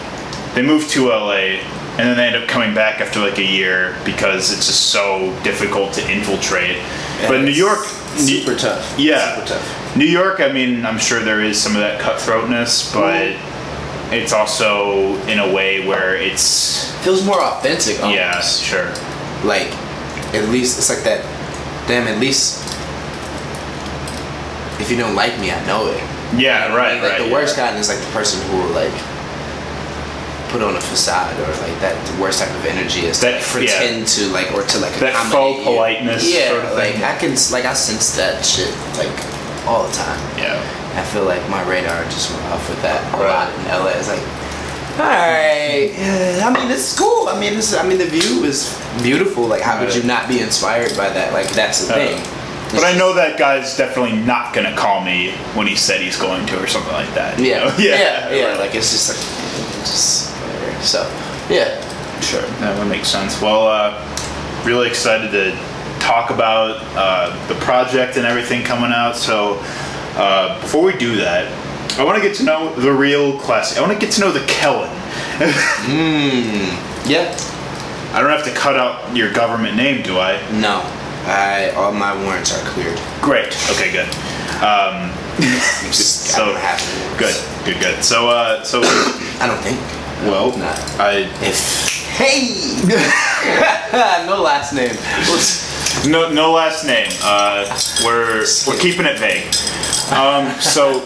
they 0.55 0.61
moved 0.61 0.89
to 0.91 1.09
LA 1.09 1.59
and 1.95 2.09
then 2.09 2.17
they 2.17 2.25
end 2.25 2.35
up 2.35 2.49
coming 2.49 2.73
back 2.73 3.01
after 3.01 3.19
like 3.19 3.37
a 3.37 3.45
year 3.45 3.95
because 4.03 4.51
it's 4.51 4.65
just 4.65 4.89
so 4.89 5.37
difficult 5.43 5.93
to 5.93 6.11
infiltrate. 6.11 6.77
but 7.27 7.41
New 7.41 7.51
York, 7.51 7.85
super 8.17 8.55
tough. 8.55 8.95
yeah, 8.97 9.35
super 9.35 9.47
tough. 9.49 9.95
New 9.95 10.05
York. 10.05 10.39
I 10.39 10.51
mean, 10.51 10.85
I'm 10.85 10.97
sure 10.97 11.19
there 11.19 11.41
is 11.41 11.61
some 11.61 11.73
of 11.73 11.81
that 11.81 12.01
cutthroatness, 12.01 12.91
but 12.91 13.37
it's 14.13 14.33
also 14.33 15.15
in 15.27 15.39
a 15.39 15.53
way 15.53 15.85
where 15.87 16.15
it's 16.15 16.91
Feels 17.03 17.25
more 17.25 17.41
authentic. 17.41 17.99
Almost. 18.01 18.15
yeah, 18.17 18.39
sure, 18.41 18.89
Like 19.47 19.71
at 20.33 20.47
least 20.49 20.77
it's 20.77 20.89
like 20.89 21.03
that. 21.03 21.21
Damn, 21.87 22.07
at 22.07 22.19
least 22.19 22.61
if 24.79 24.89
you 24.89 24.97
don't 24.97 25.15
like 25.15 25.37
me, 25.39 25.51
I 25.51 25.65
know 25.65 25.87
it. 25.87 26.01
yeah, 26.39 26.73
right, 26.75 27.01
like 27.01 27.11
right. 27.11 27.21
the 27.21 27.27
yeah. 27.27 27.33
worst 27.33 27.55
kind 27.55 27.77
is 27.77 27.89
like 27.89 27.99
the 27.99 28.11
person 28.11 28.41
who 28.49 28.57
will 28.57 28.73
like 28.73 28.93
put 30.49 30.61
on 30.61 30.75
a 30.75 30.81
facade 30.81 31.33
or 31.39 31.47
like 31.67 31.79
that 31.81 31.95
the 32.07 32.21
worst 32.21 32.39
type 32.39 32.49
of 32.55 32.65
energy 32.65 33.01
is 33.05 33.19
That- 33.21 33.41
to 33.41 33.49
pretend 33.49 34.07
to 34.19 34.27
like 34.29 34.51
or 34.53 34.63
to 34.63 34.77
like 34.79 34.93
That 34.99 35.15
faux 35.31 35.57
you. 35.59 35.63
politeness 35.65 36.23
Yeah, 36.31 36.49
sort 36.49 36.65
of 36.65 36.73
like 36.77 36.93
thing. 36.93 37.03
I 37.03 37.17
can 37.17 37.31
like 37.51 37.65
I 37.65 37.73
sense 37.73 38.15
that 38.17 38.45
shit 38.45 38.69
like 38.97 39.11
all 39.67 39.87
the 39.87 39.93
time. 39.93 40.19
Yeah. 40.37 40.61
I 40.95 41.03
feel 41.03 41.25
like 41.25 41.41
my 41.49 41.61
radar 41.69 42.03
just 42.05 42.31
went 42.31 42.45
off 42.47 42.69
with 42.69 42.81
that 42.83 43.01
a 43.13 43.17
Right. 43.17 43.29
lot 43.29 43.49
in 43.59 43.65
LA. 43.83 43.91
It's 43.97 44.07
like, 44.07 44.21
all 44.99 45.05
right, 45.09 45.89
I 46.43 46.53
mean, 46.53 46.69
it's 46.69 46.97
cool. 46.97 47.27
I 47.27 47.39
mean, 47.39 47.53
it's, 47.57 47.73
I 47.73 47.81
mean, 47.87 47.97
the 47.97 48.05
view 48.05 48.43
is 48.43 48.79
beautiful. 49.01 49.45
Like, 49.47 49.61
how 49.61 49.79
could 49.79 49.95
you 49.95 50.03
not 50.03 50.27
be 50.29 50.39
inspired 50.39 50.95
by 50.95 51.09
that? 51.09 51.33
Like, 51.33 51.49
that's 51.49 51.87
the 51.87 51.93
thing. 51.93 52.21
But 52.71 52.83
I 52.83 52.97
know 52.97 53.13
that 53.13 53.37
guy's 53.39 53.75
definitely 53.77 54.17
not 54.17 54.53
gonna 54.53 54.75
call 54.75 55.01
me 55.01 55.31
when 55.55 55.67
he 55.67 55.75
said 55.75 56.01
he's 56.01 56.17
going 56.17 56.45
to 56.47 56.59
or 56.63 56.67
something 56.67 56.93
like 56.93 57.13
that. 57.15 57.39
Yeah, 57.39 57.59
know? 57.65 57.75
yeah, 57.79 58.31
yeah, 58.31 58.55
Like, 58.57 58.73
it's 58.75 58.91
just 58.91 59.09
like, 59.09 59.79
just 59.85 60.31
whatever. 60.41 60.81
So, 60.83 61.01
yeah. 61.49 61.79
Sure, 62.21 62.41
that 62.61 62.77
would 62.77 62.87
make 62.87 63.05
sense. 63.05 63.41
Well, 63.41 63.67
uh, 63.67 63.93
really 64.63 64.87
excited 64.87 65.31
to 65.31 65.57
talk 65.99 66.29
about 66.31 66.77
uh, 66.95 67.47
the 67.47 67.55
project 67.55 68.17
and 68.17 68.25
everything 68.25 68.63
coming 68.63 68.91
out. 68.91 69.15
So, 69.15 69.55
uh, 70.15 70.59
before 70.61 70.83
we 70.83 70.93
do 70.97 71.15
that, 71.17 71.51
I 71.99 72.03
want 72.03 72.21
to 72.21 72.27
get 72.27 72.35
to 72.37 72.43
know 72.43 72.73
the 72.75 72.91
real 72.91 73.37
Klassik. 73.39 73.77
I 73.77 73.81
want 73.81 73.93
to 73.93 73.99
get 73.99 74.13
to 74.15 74.21
know 74.21 74.31
the 74.31 74.45
Kellen. 74.47 74.89
Mmm. 75.89 77.09
yeah. 77.09 77.37
I 78.13 78.21
don't 78.21 78.29
have 78.29 78.45
to 78.45 78.53
cut 78.53 78.75
out 78.77 79.15
your 79.15 79.31
government 79.33 79.75
name, 79.75 80.03
do 80.03 80.19
I? 80.19 80.39
No. 80.51 80.81
I 81.25 81.71
all 81.75 81.91
my 81.91 82.13
warrants 82.23 82.51
are 82.53 82.63
cleared. 82.69 82.99
Great. 83.21 83.47
Okay, 83.71 83.91
good. 83.91 84.07
Um, 84.61 85.11
Just 85.39 86.27
so 86.27 86.53
good, 87.17 87.35
good, 87.65 87.79
good. 87.79 88.03
So, 88.03 88.29
uh, 88.29 88.63
so 88.63 88.81
I 89.39 89.47
don't 89.47 89.57
think. 89.63 89.79
well, 90.29 90.55
Not. 90.57 90.77
I 90.99 91.29
If 91.41 91.89
hey, 92.09 92.49
no 94.27 94.41
last 94.41 94.73
name. 94.73 94.95
No, 96.11 96.31
no 96.31 96.51
last 96.51 96.85
name. 96.85 97.09
Uh, 97.23 97.65
we're 98.03 98.45
we're 98.67 98.77
keeping 98.79 99.05
it 99.05 99.17
vague. 99.17 99.45
Um, 100.11 100.49
so, 100.59 100.99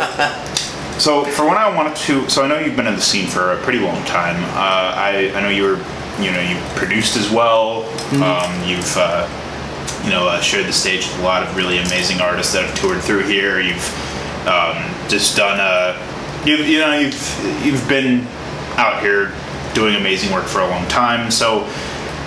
so 0.97 1.23
for 1.25 1.45
when 1.47 1.57
I 1.57 1.73
wanted 1.75 1.95
to, 1.97 2.29
so 2.29 2.43
I 2.43 2.47
know 2.47 2.59
you've 2.59 2.75
been 2.75 2.87
in 2.87 2.95
the 2.95 3.01
scene 3.01 3.27
for 3.27 3.53
a 3.53 3.57
pretty 3.61 3.79
long 3.79 4.03
time. 4.05 4.35
Uh, 4.55 4.93
I 4.95 5.31
I 5.35 5.41
know 5.41 5.49
you 5.49 5.63
were, 5.63 5.77
you 6.19 6.31
know, 6.31 6.41
you 6.41 6.57
produced 6.75 7.15
as 7.15 7.29
well. 7.29 7.83
Um, 8.23 8.67
you've, 8.67 8.97
uh, 8.97 9.27
you 10.03 10.09
know, 10.09 10.27
uh, 10.27 10.41
shared 10.41 10.65
the 10.65 10.73
stage 10.73 11.05
with 11.07 11.19
a 11.19 11.23
lot 11.23 11.43
of 11.43 11.55
really 11.55 11.77
amazing 11.77 12.21
artists 12.21 12.53
that 12.53 12.65
have 12.65 12.75
toured 12.75 13.01
through 13.01 13.23
here. 13.23 13.59
You've 13.59 14.47
um, 14.47 14.77
just 15.07 15.37
done 15.37 15.59
a, 15.59 16.47
you 16.47 16.55
you 16.57 16.79
know, 16.79 16.97
you've 16.97 17.65
you've 17.65 17.87
been 17.87 18.25
out 18.77 19.01
here 19.01 19.35
doing 19.73 19.95
amazing 19.95 20.31
work 20.31 20.45
for 20.45 20.61
a 20.61 20.67
long 20.67 20.87
time. 20.87 21.31
So. 21.31 21.63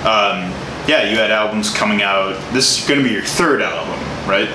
Um, 0.01 0.53
yeah, 0.89 1.05
you 1.05 1.17
had 1.17 1.31
albums 1.31 1.73
coming 1.73 2.03
out. 2.03 2.35
This 2.55 2.79
is 2.81 2.89
going 2.89 3.01
to 3.01 3.05
be 3.07 3.13
your 3.13 3.23
third 3.23 3.61
album, 3.61 4.01
right? 4.27 4.49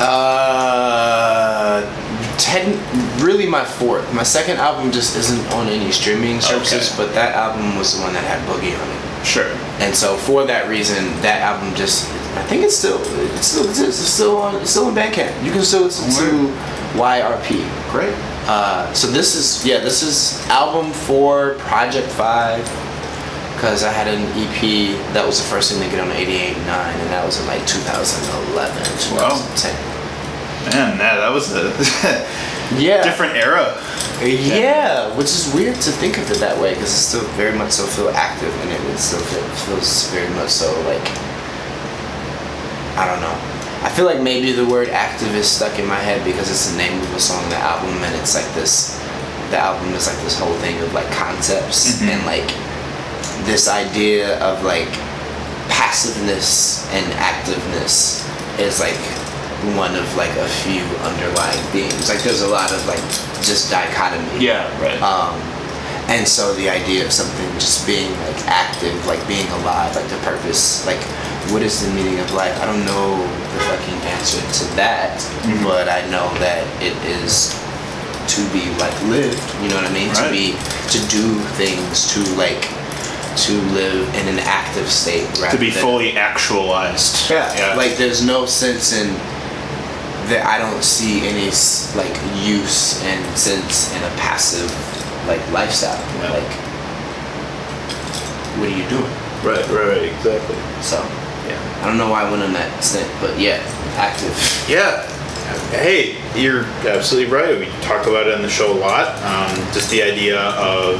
Uh, 0.00 1.82
ten, 2.38 2.78
really 3.22 3.46
my 3.46 3.64
fourth. 3.64 4.12
My 4.14 4.22
second 4.22 4.56
album 4.58 4.90
just 4.92 5.16
isn't 5.16 5.52
on 5.54 5.66
any 5.68 5.90
streaming 5.92 6.40
services, 6.40 6.92
Okay. 6.92 6.96
but 7.04 7.14
that 7.14 7.34
album 7.34 7.76
was 7.76 7.96
the 7.96 8.02
one 8.02 8.12
that 8.14 8.24
had 8.24 8.40
Boogie 8.48 8.74
on 8.80 8.88
it. 8.88 9.26
Sure. 9.26 9.50
And 9.80 9.94
so 9.94 10.16
for 10.16 10.44
that 10.46 10.68
reason, 10.68 11.04
that 11.22 11.40
album 11.42 11.74
just, 11.74 12.08
I 12.36 12.42
think 12.44 12.62
it's 12.62 12.76
still, 12.76 13.00
it 13.00 13.42
still. 13.42 13.68
It's 13.68 13.96
still 13.98 14.36
on, 14.38 14.54
it's 14.56 14.70
still 14.70 14.88
in 14.88 14.94
Bandcamp. 14.94 15.44
You 15.44 15.50
can 15.52 15.62
still 15.62 15.82
listen 15.84 16.08
to 16.10 16.52
YRP. 16.98 17.90
Great. 17.90 18.14
Uh, 18.46 18.90
so 18.94 19.08
this 19.08 19.34
is, 19.34 19.66
yeah, 19.66 19.80
this 19.80 20.02
is 20.02 20.40
album 20.48 20.92
four, 20.92 21.54
Project 21.58 22.08
Five. 22.08 22.66
Because 23.58 23.82
I 23.82 23.90
had 23.90 24.06
an 24.06 24.22
EP 24.38 24.94
that 25.18 25.26
was 25.26 25.42
the 25.42 25.48
first 25.50 25.72
thing 25.74 25.82
to 25.82 25.90
get 25.90 25.98
on 25.98 26.14
88.9, 26.14 26.54
and 26.62 27.10
that 27.10 27.26
was 27.26 27.40
in 27.42 27.46
like 27.50 27.66
2011, 27.66 28.54
2010. 29.10 29.74
Man, 30.70 30.94
yeah, 30.98 31.16
that 31.18 31.32
was 31.34 31.50
a 31.58 31.66
Yeah. 32.78 33.02
different 33.02 33.34
era. 33.34 33.74
Yeah, 34.22 35.10
which 35.16 35.26
is 35.26 35.50
weird 35.54 35.74
to 35.82 35.90
think 35.90 36.18
of 36.18 36.30
it 36.30 36.38
that 36.38 36.54
way 36.60 36.74
because 36.74 36.90
it 36.90 37.02
still 37.02 37.24
very 37.34 37.56
much 37.56 37.70
so 37.72 37.86
feel 37.86 38.10
active 38.10 38.50
and 38.62 38.70
it 38.70 38.98
still 38.98 39.22
feels 39.66 40.10
very 40.10 40.28
much 40.34 40.50
so 40.50 40.66
like 40.86 41.02
I 42.98 43.06
don't 43.06 43.20
know. 43.22 43.34
I 43.86 43.90
feel 43.90 44.06
like 44.06 44.20
maybe 44.20 44.50
the 44.52 44.66
word 44.66 44.88
active 44.90 45.34
is 45.34 45.46
stuck 45.48 45.78
in 45.78 45.86
my 45.86 45.98
head 46.02 46.24
because 46.24 46.50
it's 46.50 46.70
the 46.70 46.76
name 46.78 46.98
of 47.00 47.14
a 47.14 47.20
song, 47.20 47.42
on 47.44 47.50
the 47.50 47.56
album, 47.56 47.94
and 48.02 48.14
it's 48.16 48.34
like 48.34 48.46
this. 48.54 48.98
The 49.50 49.58
album 49.58 49.94
is 49.94 50.06
like 50.08 50.18
this 50.26 50.38
whole 50.38 50.54
thing 50.58 50.78
of 50.82 50.92
like 50.94 51.10
concepts 51.12 52.02
Mhm. 52.02 52.08
and 52.10 52.26
like 52.26 52.50
this 53.44 53.68
idea 53.68 54.38
of 54.40 54.64
like 54.64 54.88
passiveness 55.68 56.88
and 56.92 57.04
activeness 57.14 58.24
is 58.58 58.80
like 58.80 58.96
one 59.76 59.94
of 59.96 60.06
like 60.16 60.34
a 60.38 60.48
few 60.64 60.82
underlying 61.04 61.58
themes. 61.74 62.08
Like 62.08 62.22
there's 62.22 62.42
a 62.42 62.48
lot 62.48 62.72
of 62.72 62.84
like 62.86 63.02
just 63.44 63.70
dichotomy. 63.70 64.44
Yeah, 64.44 64.66
right. 64.80 65.00
Um, 65.02 65.34
and 66.08 66.26
so 66.26 66.54
the 66.54 66.70
idea 66.70 67.04
of 67.04 67.12
something 67.12 67.46
just 67.54 67.86
being 67.86 68.10
like 68.24 68.38
active, 68.46 68.94
like 69.06 69.20
being 69.28 69.46
alive, 69.60 69.94
like 69.94 70.08
the 70.08 70.16
purpose, 70.24 70.86
like 70.86 71.00
what 71.52 71.62
is 71.62 71.84
the 71.84 71.92
meaning 71.94 72.18
of 72.20 72.32
life? 72.32 72.54
I 72.62 72.66
don't 72.66 72.84
know 72.84 73.16
the 73.18 73.60
fucking 73.68 74.00
answer 74.16 74.40
to 74.40 74.64
that, 74.76 75.18
Mhm. 75.44 75.62
but 75.64 75.88
I 75.88 76.00
know 76.08 76.32
that 76.40 76.64
it 76.82 76.96
is 77.20 77.54
to 78.34 78.40
be 78.52 78.64
like 78.78 78.94
lived. 79.08 79.40
You 79.62 79.68
know 79.68 79.76
what 79.76 79.84
I 79.84 79.92
mean? 79.92 80.12
To 80.14 80.30
be 80.30 80.52
to 80.92 80.98
do 81.08 81.38
things, 81.60 82.12
to 82.14 82.20
like 82.36 82.68
to 83.46 83.52
live 83.72 84.08
in 84.14 84.28
an 84.28 84.38
active 84.40 84.88
state 84.88 85.26
rather 85.38 85.56
to 85.56 85.58
be 85.58 85.70
fully 85.70 86.16
actualized. 86.16 87.30
yeah. 87.30 87.54
yeah. 87.56 87.74
Like 87.74 87.96
there's 87.96 88.24
no 88.24 88.46
sense 88.46 88.92
in 88.92 89.08
that 90.28 90.44
I 90.46 90.58
don't 90.58 90.82
see 90.84 91.26
any 91.26 91.46
like 91.96 92.14
use 92.44 93.02
and 93.04 93.38
sense 93.38 93.94
in 93.94 94.02
a 94.02 94.10
passive 94.16 94.70
like 95.26 95.40
lifestyle. 95.52 95.98
Yeah. 96.20 96.30
Like 96.32 96.52
what 98.58 98.68
are 98.68 98.76
you 98.76 98.88
doing? 98.88 99.12
right, 99.44 99.66
right, 99.68 99.88
right, 99.88 100.02
exactly. 100.02 100.56
So 100.82 100.96
yeah. 101.46 101.80
I 101.82 101.86
don't 101.86 101.96
know 101.96 102.10
why 102.10 102.24
I 102.24 102.30
went 102.30 102.42
on 102.42 102.52
that 102.54 102.82
stint, 102.82 103.10
but 103.20 103.38
yeah, 103.38 103.62
active. 103.96 104.34
Yeah. 104.68 105.06
Hey, 105.70 106.18
you're 106.38 106.64
absolutely 106.86 107.32
right. 107.32 107.58
We 107.58 107.66
talk 107.80 108.06
about 108.06 108.26
it 108.26 108.34
on 108.34 108.42
the 108.42 108.50
show 108.50 108.72
a 108.72 108.78
lot. 108.78 109.16
Um, 109.22 109.56
just 109.72 109.90
the 109.90 110.02
idea 110.02 110.38
of 110.40 110.98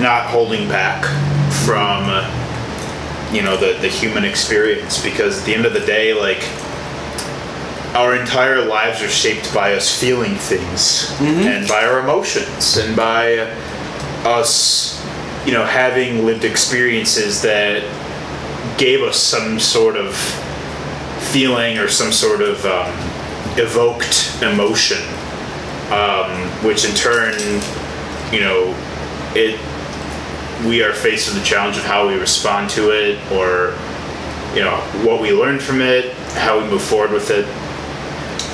not 0.00 0.26
holding 0.26 0.66
back 0.68 1.04
from, 1.70 2.04
you 3.32 3.42
know, 3.42 3.56
the, 3.56 3.78
the 3.80 3.86
human 3.86 4.24
experience. 4.24 5.00
Because 5.00 5.38
at 5.38 5.46
the 5.46 5.54
end 5.54 5.64
of 5.66 5.72
the 5.72 5.86
day, 5.86 6.12
like, 6.12 6.42
our 7.94 8.16
entire 8.16 8.64
lives 8.64 9.00
are 9.02 9.08
shaped 9.08 9.54
by 9.54 9.74
us 9.74 9.88
feeling 10.00 10.34
things 10.34 11.12
and 11.46 11.68
by 11.68 11.84
our 11.84 12.00
emotions 12.00 12.76
and 12.76 12.96
by 12.96 13.38
us, 14.24 15.00
you 15.46 15.52
know, 15.52 15.64
having 15.64 16.26
lived 16.26 16.44
experiences 16.44 17.40
that 17.42 17.82
gave 18.76 19.02
us 19.02 19.16
some 19.16 19.60
sort 19.60 19.96
of 19.96 20.16
feeling 21.30 21.78
or 21.78 21.86
some 21.86 22.10
sort 22.10 22.40
of 22.40 22.64
um, 22.66 22.92
evoked 23.58 24.42
emotion, 24.42 25.02
um, 25.92 26.30
which 26.64 26.84
in 26.84 26.94
turn, 26.96 27.34
you 28.32 28.40
know, 28.40 28.74
it 29.34 29.58
we 30.66 30.82
are 30.82 30.92
faced 30.92 31.28
with 31.28 31.38
the 31.38 31.44
challenge 31.44 31.76
of 31.76 31.84
how 31.84 32.08
we 32.08 32.14
respond 32.14 32.70
to 32.70 32.90
it, 32.90 33.18
or 33.32 33.76
you 34.54 34.62
know, 34.62 34.76
what 35.04 35.20
we 35.20 35.32
learn 35.32 35.58
from 35.58 35.80
it, 35.80 36.12
how 36.34 36.60
we 36.60 36.68
move 36.68 36.82
forward 36.82 37.12
with 37.12 37.30
it. 37.30 37.46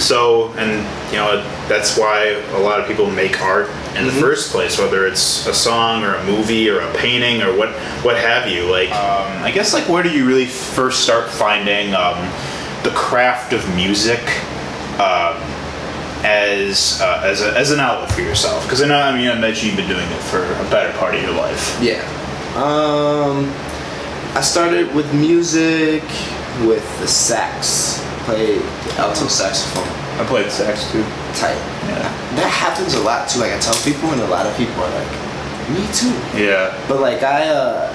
So, 0.01 0.53
and 0.59 0.71
you 1.11 1.17
know, 1.17 1.43
that's 1.69 1.97
why 1.97 2.43
a 2.53 2.59
lot 2.59 2.81
of 2.81 2.87
people 2.87 3.11
make 3.11 3.41
art 3.41 3.71
in 3.97 4.05
the 4.05 4.13
first 4.13 4.53
place, 4.53 4.79
whether 4.79 5.07
it's 5.07 5.47
a 5.47 5.55
song 5.55 6.05
or 6.05 6.15
a 6.15 6.25
movie 6.25 6.69
or 6.69 6.81
a 6.81 6.95
painting 6.95 7.43
or 7.43 7.57
what 7.57 7.71
what 8.05 8.17
have 8.17 8.49
you. 8.49 8.71
Like, 8.71 8.91
um, 8.91 9.43
I 9.43 9.51
guess, 9.51 9.73
like, 9.73 9.89
where 9.89 10.03
do 10.03 10.11
you 10.11 10.27
really 10.27 10.47
first 10.47 11.03
start 11.03 11.31
finding 11.31 11.95
um, 11.95 12.19
the 12.83 12.91
craft 12.95 13.53
of 13.53 13.67
music 13.75 14.21
um, 15.01 15.41
as 16.25 17.01
uh, 17.01 17.21
as 17.25 17.43
a, 17.43 17.57
as 17.57 17.71
an 17.71 17.81
outlet 17.81 18.11
for 18.13 18.21
yourself? 18.23 18.63
Because 18.65 18.83
I 18.83 18.89
know, 18.89 18.99
I 18.99 19.17
mean, 19.17 19.29
I 19.29 19.37
imagine 19.37 19.69
you've 19.69 19.77
been 19.77 19.89
doing 19.89 20.07
it 20.09 20.23
for 20.23 20.45
a 20.45 20.71
better 20.71 20.97
part 20.99 21.15
of 21.15 21.23
your 21.23 21.33
life. 21.33 21.79
Yeah. 21.81 22.03
Um 22.57 23.53
I 24.35 24.41
started 24.43 24.95
with 24.95 25.13
music 25.15 26.03
with 26.69 26.85
the 27.01 27.09
sax. 27.09 28.03
Played 28.25 28.61
the 28.61 28.95
alto 28.99 29.29
saxophone. 29.29 29.89
I 30.21 30.25
played 30.27 30.51
sax 30.51 30.91
too. 30.93 31.03
Type. 31.35 31.57
Yeah. 31.89 32.03
That 32.37 32.51
happens 32.51 32.95
a 32.95 33.01
lot 33.03 33.29
too. 33.29 33.41
Like 33.41 33.53
I 33.53 33.59
tell 33.59 33.77
people 33.85 34.11
and 34.11 34.21
a 34.21 34.27
lot 34.27 34.47
of 34.47 34.57
people 34.57 34.75
are 34.83 34.91
like, 34.91 35.11
me 35.71 35.87
too. 35.93 36.13
Yeah. 36.37 36.77
But 36.89 37.01
like 37.01 37.23
I, 37.23 37.49
uh, 37.49 37.93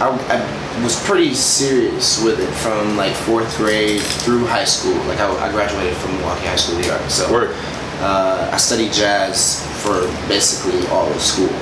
I, 0.00 0.08
I 0.08 0.67
was 0.82 1.00
pretty 1.04 1.34
serious 1.34 2.22
with 2.22 2.40
it 2.40 2.52
from 2.56 2.96
like 2.96 3.14
fourth 3.14 3.56
grade 3.56 4.00
through 4.00 4.46
high 4.46 4.64
school. 4.64 4.96
Like 5.06 5.18
I, 5.18 5.30
I 5.46 5.50
graduated 5.50 5.96
from 5.96 6.16
Milwaukee 6.16 6.46
High 6.46 6.56
School 6.56 6.76
of 6.78 6.84
the 6.84 6.92
Arts, 6.92 7.14
so 7.14 7.52
uh, 8.00 8.50
I 8.52 8.56
studied 8.56 8.92
jazz 8.92 9.64
for 9.82 10.06
basically 10.28 10.86
all 10.88 11.10
of 11.10 11.20
school. 11.20 11.52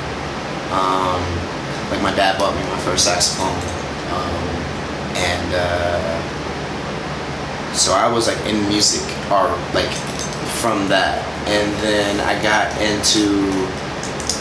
Um, 0.72 1.22
like 1.90 2.02
my 2.02 2.14
dad 2.14 2.38
bought 2.38 2.54
me 2.54 2.62
my 2.70 2.78
first 2.80 3.04
saxophone, 3.04 3.56
um, 4.10 4.48
and 5.16 5.54
uh, 5.54 6.18
so 7.72 7.92
I 7.92 8.10
was 8.12 8.26
like 8.26 8.38
in 8.46 8.68
music 8.68 9.06
or 9.30 9.48
like 9.72 9.92
from 10.60 10.88
that, 10.88 11.24
and 11.46 11.72
then 11.82 12.20
I 12.20 12.40
got 12.42 12.72
into. 12.80 13.66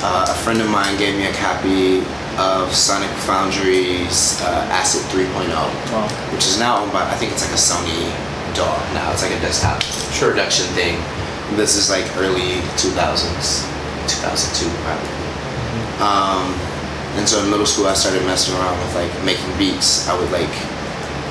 Uh, 0.07 0.27
a 0.29 0.33
friend 0.43 0.61
of 0.61 0.69
mine 0.69 0.95
gave 0.99 1.15
me 1.15 1.25
a 1.25 1.33
copy 1.33 2.01
of 2.37 2.73
Sonic 2.73 3.09
Foundry's 3.27 4.41
uh, 4.41 4.67
Acid 4.71 5.01
3.0, 5.11 5.47
Wow. 5.49 6.07
which 6.33 6.45
is 6.45 6.59
now 6.59 6.81
owned 6.83 6.91
by 6.91 7.03
I 7.07 7.15
think 7.15 7.31
it's 7.31 7.43
like 7.43 7.55
a 7.55 7.59
Sony 7.59 8.11
dog 8.55 8.79
now. 8.93 9.11
It's 9.11 9.21
like 9.23 9.31
a 9.31 9.39
desktop 9.41 9.79
production 10.19 10.65
thing. 10.75 10.99
This 11.55 11.75
is 11.75 11.89
like 11.89 12.05
early 12.17 12.59
2000s, 12.75 13.63
2002 14.07 14.67
probably. 14.83 15.15
Um, 16.03 16.51
and 17.15 17.27
so 17.27 17.39
in 17.43 17.49
middle 17.49 17.65
school, 17.65 17.87
I 17.87 17.93
started 17.93 18.23
messing 18.25 18.55
around 18.55 18.75
with 18.79 18.95
like 18.95 19.11
making 19.23 19.47
beats. 19.57 20.07
I 20.09 20.17
would 20.19 20.31
like, 20.31 20.51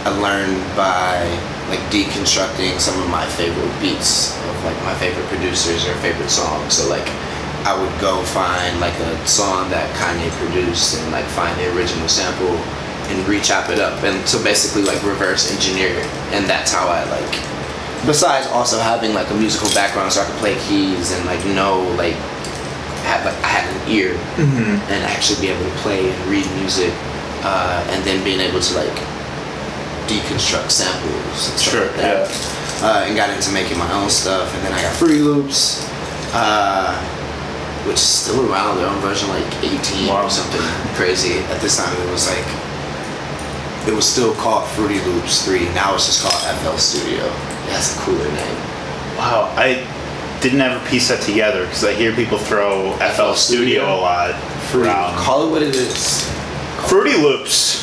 I 0.08 0.10
learned 0.16 0.56
by 0.76 1.20
like 1.68 1.80
deconstructing 1.92 2.80
some 2.80 2.96
of 3.02 3.08
my 3.10 3.26
favorite 3.36 3.72
beats 3.80 4.32
of 4.48 4.64
like 4.64 4.76
my 4.84 4.94
favorite 4.96 5.26
producers 5.28 5.84
or 5.86 5.92
favorite 6.00 6.30
songs. 6.30 6.74
So 6.80 6.88
like, 6.88 7.04
I 7.64 7.72
would 7.72 7.92
go 8.00 8.22
find 8.36 8.78
like 8.80 8.94
a 9.00 9.26
song 9.26 9.70
that 9.70 9.88
Kanye 9.96 10.28
produced 10.36 11.00
and 11.00 11.10
like 11.12 11.24
find 11.32 11.56
the 11.58 11.72
original 11.76 12.08
sample 12.08 12.52
and 13.08 13.16
re-chop 13.28 13.68
it 13.70 13.78
up 13.80 14.02
and 14.04 14.16
so 14.28 14.42
basically 14.42 14.82
like 14.82 15.02
reverse 15.02 15.50
engineer 15.52 15.88
it. 15.96 16.06
And 16.36 16.44
that's 16.48 16.72
how 16.72 16.88
I 16.88 17.04
like 17.08 17.34
besides 18.06 18.46
also 18.52 18.78
having 18.78 19.14
like 19.14 19.30
a 19.30 19.34
musical 19.34 19.68
background 19.72 20.12
so 20.12 20.20
I 20.20 20.26
could 20.26 20.36
play 20.36 20.54
keys 20.68 21.12
and 21.12 21.24
like 21.24 21.40
know 21.56 21.80
like 21.96 22.16
have 23.08 23.24
like 23.24 23.36
I 23.44 23.48
had 23.48 23.64
an 23.68 23.80
ear 23.90 24.12
and 24.92 25.00
actually 25.08 25.40
be 25.40 25.48
able 25.48 25.64
to 25.64 25.76
play 25.80 26.10
and 26.10 26.18
read 26.28 26.44
music 26.60 26.92
uh, 27.44 27.80
and 27.92 28.04
then 28.04 28.22
being 28.24 28.40
able 28.40 28.60
to 28.60 28.72
like 28.76 28.92
deconstruct 30.08 30.70
samples 30.70 31.48
and 31.48 31.56
stuff 31.58 31.60
Sure, 31.62 31.86
like 31.88 31.96
that. 31.96 32.28
uh, 32.84 33.04
and 33.06 33.16
got 33.16 33.30
into 33.30 33.50
making 33.52 33.78
my 33.78 33.90
own 33.92 34.10
stuff 34.10 34.52
and 34.54 34.64
then 34.64 34.72
I 34.72 34.82
got 34.82 34.92
Fruity 34.96 35.20
Loops. 35.20 35.88
Uh, 36.34 36.92
which 37.86 37.96
is 37.96 38.00
still 38.24 38.50
around 38.50 38.78
their 38.78 38.86
own 38.88 38.98
version 39.00 39.28
like 39.28 39.46
18 39.62 40.08
Wow. 40.08 40.24
or 40.26 40.30
something 40.30 40.60
crazy. 40.94 41.38
At 41.52 41.60
this 41.60 41.76
time 41.76 41.92
it 42.02 42.10
was 42.10 42.26
like 42.28 42.44
it 43.88 43.92
was 43.94 44.06
still 44.08 44.34
called 44.36 44.66
Fruity 44.70 45.00
Loops 45.04 45.44
3 45.44 45.60
now 45.74 45.94
it's 45.94 46.06
just 46.06 46.22
called 46.22 46.40
FL 46.62 46.76
Studio. 46.78 47.24
It 47.24 47.72
has 47.76 47.96
a 47.96 48.00
cooler 48.00 48.24
name. 48.32 48.56
Wow, 49.18 49.52
I 49.56 49.86
didn't 50.40 50.60
ever 50.60 50.84
piece 50.88 51.08
that 51.08 51.20
together 51.22 51.64
because 51.64 51.84
I 51.84 51.92
hear 51.94 52.14
people 52.14 52.38
throw 52.38 52.92
FL 53.14 53.34
Studio 53.34 53.84
a 53.84 53.96
lot 54.00 54.34
Fruity. 54.70 54.88
around. 54.88 55.16
call 55.16 55.46
it 55.48 55.50
what 55.50 55.62
it 55.62 55.74
is. 55.74 56.28
Fruity 56.88 57.16
Loops, 57.16 57.82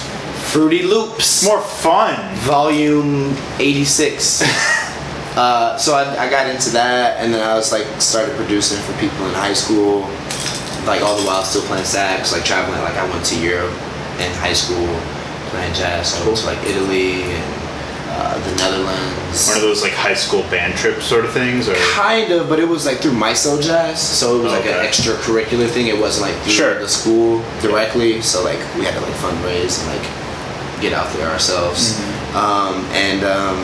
Fruity 0.51 0.83
Loops. 0.83 1.43
More 1.45 1.61
fun. 1.61 2.15
volume 2.39 3.35
86 3.59 4.41
uh, 5.35 5.77
so 5.77 5.93
I, 5.95 6.25
I 6.25 6.29
got 6.29 6.47
into 6.47 6.69
that 6.71 7.19
and 7.23 7.33
then 7.33 7.41
i 7.47 7.55
was 7.55 7.71
like 7.71 7.85
started 8.01 8.35
producing 8.35 8.79
for 8.83 8.93
people 8.99 9.25
in 9.27 9.33
high 9.33 9.53
school. 9.53 10.01
Like 10.85 11.01
all 11.03 11.15
the 11.15 11.25
while 11.27 11.43
still 11.43 11.61
playing 11.63 11.85
sax 11.85 12.31
like 12.33 12.43
traveling 12.43 12.81
like 12.81 12.95
i 12.95 13.07
went 13.09 13.23
to 13.25 13.39
europe 13.39 13.71
in 14.17 14.31
high 14.41 14.53
school 14.53 14.87
playing 15.53 15.73
jazz. 15.75 16.13
So 16.13 16.23
i 16.23 16.25
went 16.25 16.39
to 16.39 16.45
like 16.47 16.57
italy 16.65 17.21
and 17.29 17.53
uh, 18.13 18.35
the 18.49 18.55
netherlands. 18.57 19.47
One 19.47 19.55
of 19.57 19.61
those 19.63 19.81
like 19.83 19.93
high 19.93 20.15
school 20.15 20.41
band 20.51 20.73
trip 20.75 21.01
sort 21.01 21.23
of 21.23 21.31
things, 21.31 21.69
or? 21.69 21.75
Kind 21.93 22.31
of 22.33 22.49
but 22.49 22.59
it 22.59 22.67
was 22.67 22.85
like 22.85 22.97
through 22.97 23.13
myso 23.13 23.61
jazz. 23.61 24.01
So 24.01 24.37
it 24.39 24.43
was 24.43 24.51
like 24.51 24.65
an 24.65 24.73
Okay. 24.75 24.87
extracurricular 24.87 25.69
thing. 25.69 25.87
It 25.87 25.97
wasn't 25.97 26.29
like 26.29 26.35
through 26.43 26.51
Sure. 26.51 26.79
the 26.79 26.89
school 26.89 27.41
directly. 27.61 28.21
So 28.21 28.43
like 28.43 28.59
we 28.75 28.83
had 28.83 28.93
to 28.95 28.99
like 29.01 29.13
fundraise 29.21 29.79
and 29.79 29.95
like 29.95 30.81
get 30.81 30.91
out 30.93 31.07
there 31.13 31.29
ourselves. 31.29 31.93
Mm-hmm. 31.93 32.35
um, 32.37 32.75
and 32.91 33.23
um, 33.23 33.57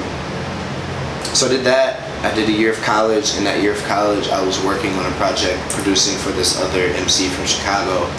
so 1.38 1.46
I 1.46 1.50
did 1.50 1.66
that. 1.70 2.02
I 2.26 2.34
did 2.34 2.50
a 2.50 2.52
year 2.52 2.74
of 2.74 2.82
college. 2.82 3.38
In 3.38 3.44
that 3.46 3.62
year 3.62 3.72
of 3.72 3.84
college 3.86 4.28
I 4.30 4.42
was 4.42 4.58
working 4.66 4.90
on 4.98 5.06
a 5.06 5.14
project 5.22 5.62
producing 5.70 6.18
for 6.18 6.34
this 6.34 6.58
other 6.58 6.90
MC 6.98 7.30
from 7.30 7.46
Chicago. 7.46 8.10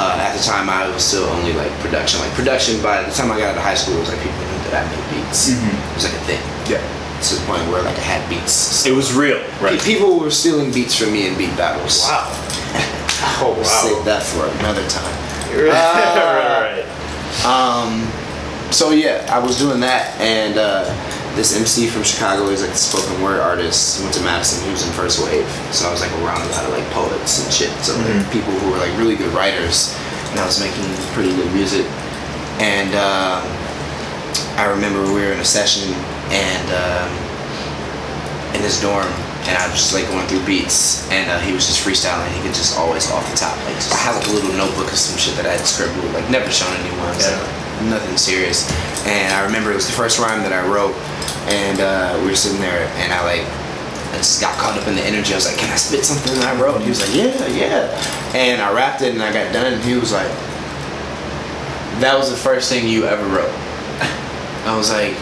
Uh, 0.00 0.16
at 0.16 0.32
the 0.32 0.42
time 0.42 0.72
I 0.72 0.88
was 0.88 1.04
still 1.04 1.28
only 1.28 1.52
like 1.52 1.70
production. 1.84 2.20
Like 2.24 2.32
production 2.32 2.80
by 2.80 3.04
the 3.04 3.12
time 3.12 3.30
I 3.30 3.36
got 3.36 3.52
out 3.52 3.60
of 3.60 3.62
high 3.62 3.76
school 3.76 4.00
it 4.00 4.00
was 4.00 4.08
like 4.08 4.18
people 4.24 4.40
knew 4.40 4.60
that 4.72 4.80
I 4.80 4.84
made 4.88 5.04
beats. 5.12 5.52
It 5.52 5.60
was 5.92 6.08
like 6.08 6.16
a 6.16 6.24
thing. 6.24 6.40
Yeah, 6.64 6.80
to 7.20 7.34
the 7.36 7.44
point 7.44 7.68
where 7.68 7.84
like 7.84 8.00
I 8.00 8.06
had 8.16 8.24
beats. 8.32 8.86
It 8.88 8.96
was 8.96 9.12
real, 9.12 9.44
right? 9.60 9.76
People 9.84 10.18
were 10.18 10.32
stealing 10.32 10.72
beats 10.72 10.96
from 10.96 11.12
me 11.12 11.28
in 11.28 11.36
beat 11.36 11.52
battles. 11.60 12.00
Wow. 12.08 12.32
Oh 13.40 13.56
Save 13.62 14.04
that 14.04 14.22
for 14.22 14.44
another 14.58 14.86
time. 14.88 15.14
right, 15.56 16.84
right. 16.84 17.44
Um, 17.44 18.04
so 18.70 18.90
yeah, 18.90 19.26
I 19.32 19.38
was 19.38 19.56
doing 19.58 19.80
that, 19.80 20.20
and 20.20 20.58
uh, 20.58 20.84
this 21.34 21.56
MC 21.56 21.88
from 21.88 22.02
Chicago 22.02 22.48
is 22.48 22.62
like 22.62 22.70
a 22.70 22.76
spoken 22.78 23.22
word 23.22 23.40
artist. 23.40 23.98
He 23.98 24.04
went 24.04 24.14
to 24.14 24.22
Madison. 24.22 24.64
He 24.64 24.70
was 24.70 24.86
in 24.86 24.92
first 24.94 25.22
wave, 25.24 25.46
so 25.74 25.88
I 25.88 25.90
was 25.90 26.00
like 26.00 26.12
around 26.22 26.42
a 26.42 26.50
lot 26.54 26.64
of 26.64 26.70
like 26.70 26.86
poets 26.90 27.44
and 27.44 27.52
shit. 27.52 27.70
So 27.82 27.96
like 27.98 28.30
people 28.32 28.52
who 28.52 28.70
were 28.70 28.78
like 28.78 28.96
really 28.98 29.16
good 29.16 29.32
writers, 29.34 29.94
and 30.30 30.38
I 30.38 30.46
was 30.46 30.60
making 30.60 30.84
pretty 31.12 31.34
good 31.34 31.50
music. 31.52 31.86
And 32.62 32.94
um, 32.94 33.42
I 34.54 34.70
remember 34.70 35.02
we 35.02 35.26
were 35.26 35.34
in 35.34 35.40
a 35.40 35.44
session, 35.44 35.90
and 36.30 36.66
um, 36.70 37.10
in 38.54 38.62
his 38.62 38.80
dorm, 38.80 39.10
and 39.50 39.58
I 39.58 39.66
was 39.66 39.76
just 39.76 39.92
like 39.92 40.06
going 40.06 40.26
through 40.30 40.46
beats, 40.46 41.10
and 41.10 41.30
uh, 41.30 41.38
he 41.40 41.52
was 41.52 41.66
just 41.66 41.82
freestyling. 41.82 42.30
He 42.30 42.40
could 42.46 42.54
just 42.54 42.78
always 42.78 43.10
off 43.10 43.28
the 43.30 43.36
top, 43.36 43.58
like 43.66 43.76
I 43.90 43.98
had 43.98 44.14
like 44.14 44.28
a 44.28 44.32
little 44.32 44.54
notebook 44.54 44.88
of 44.88 44.98
some 44.98 45.18
shit 45.18 45.34
that 45.36 45.46
I 45.46 45.58
had 45.58 45.66
scribbled, 45.66 46.06
like 46.14 46.30
never 46.30 46.48
shown 46.50 46.70
anyone, 46.78 47.18
so 47.18 47.34
like, 47.34 47.90
nothing 47.90 48.16
serious. 48.16 48.70
And 49.04 49.34
I 49.34 49.44
remember 49.44 49.72
it 49.72 49.76
was 49.76 49.86
the 49.86 49.98
first 49.98 50.18
rhyme 50.18 50.42
that 50.46 50.52
I 50.54 50.64
wrote, 50.64 50.94
and 51.48 51.80
uh, 51.80 52.18
we 52.22 52.28
were 52.30 52.36
sitting 52.36 52.60
there, 52.60 52.88
and 52.96 53.12
I 53.12 53.24
like. 53.24 53.46
I 54.14 54.18
just 54.18 54.40
got 54.40 54.56
caught 54.58 54.78
up 54.78 54.86
in 54.86 54.94
the 54.94 55.02
energy. 55.02 55.32
I 55.32 55.36
was 55.36 55.46
like, 55.46 55.58
"Can 55.58 55.72
I 55.72 55.76
spit 55.76 56.04
something 56.04 56.34
that 56.38 56.54
I 56.54 56.60
wrote?" 56.60 56.80
He 56.82 56.88
was 56.88 57.00
like, 57.00 57.14
"Yeah, 57.14 57.34
yeah." 57.48 57.90
And 58.34 58.62
I 58.62 58.72
rapped 58.72 59.02
it, 59.02 59.12
and 59.12 59.22
I 59.22 59.32
got 59.32 59.52
done, 59.52 59.72
and 59.72 59.82
he 59.82 59.94
was 59.94 60.12
like, 60.12 60.30
"That 61.98 62.14
was 62.16 62.30
the 62.30 62.36
first 62.36 62.70
thing 62.70 62.86
you 62.86 63.04
ever 63.06 63.26
wrote." 63.26 63.50
I 64.70 64.76
was 64.76 64.90
like, 64.92 65.14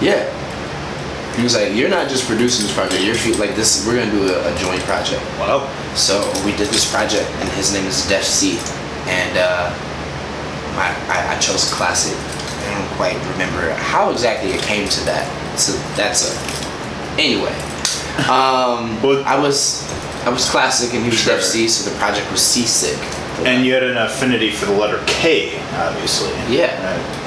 "Yeah." 0.00 0.24
He 1.36 1.42
was 1.42 1.54
like, 1.54 1.74
"You're 1.74 1.90
not 1.90 2.08
just 2.08 2.26
producing 2.26 2.66
this 2.66 2.74
project. 2.74 3.04
You're 3.04 3.36
like 3.36 3.56
this. 3.56 3.86
We're 3.86 3.96
gonna 4.00 4.10
do 4.10 4.24
a, 4.24 4.40
a 4.40 4.58
joint 4.58 4.80
project." 4.88 5.20
Wow. 5.36 5.68
So 5.94 6.24
we 6.44 6.56
did 6.56 6.68
this 6.72 6.90
project, 6.90 7.28
and 7.44 7.48
his 7.50 7.72
name 7.74 7.84
is 7.84 8.08
Defcee, 8.08 8.56
and 9.04 9.36
uh, 9.36 9.68
my, 10.76 10.88
I, 11.12 11.36
I 11.36 11.38
chose 11.38 11.70
Klassik. 11.70 12.16
I 12.72 12.78
don't 12.78 12.96
quite 12.96 13.14
remember 13.32 13.70
how 13.74 14.10
exactly 14.10 14.50
it 14.50 14.62
came 14.62 14.88
to 14.88 15.04
that. 15.04 15.26
So 15.58 15.72
that's 15.96 16.24
a 16.28 17.20
anyway. 17.20 17.52
Um, 18.28 19.00
Well- 19.02 19.24
I 19.26 19.38
was 19.38 19.84
I 20.24 20.28
was 20.30 20.48
Klassik, 20.48 20.94
and 20.94 21.02
he 21.04 21.10
was 21.10 21.18
Sure. 21.18 21.36
Defcee, 21.36 21.68
so 21.68 21.90
the 21.90 21.96
project 21.98 22.30
was 22.30 22.40
Seasick. 22.40 22.96
And 23.44 23.66
you 23.66 23.74
had 23.74 23.82
an 23.82 23.96
affinity 23.96 24.52
for 24.52 24.66
the 24.66 24.72
letter 24.72 25.02
K, 25.06 25.58
obviously. 25.74 26.30
Yeah, 26.48 26.70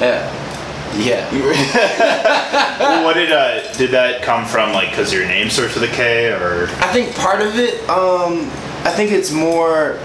yeah, 0.00 1.30
yeah. 1.30 1.30
well, 2.78 3.04
what 3.04 3.14
did 3.14 3.32
uh, 3.32 3.70
did 3.74 3.90
that 3.90 4.22
come 4.22 4.46
from? 4.46 4.72
Like, 4.72 4.94
cause 4.94 5.12
your 5.12 5.26
name 5.26 5.50
starts 5.50 5.74
with 5.74 5.84
a 5.84 5.92
K, 5.94 6.28
or 6.32 6.68
I 6.80 6.90
think 6.92 7.14
part 7.16 7.42
of 7.42 7.56
it, 7.58 7.86
um, 7.90 8.46
I 8.84 8.90
think 8.96 9.12
it's 9.12 9.30
more 9.30 9.98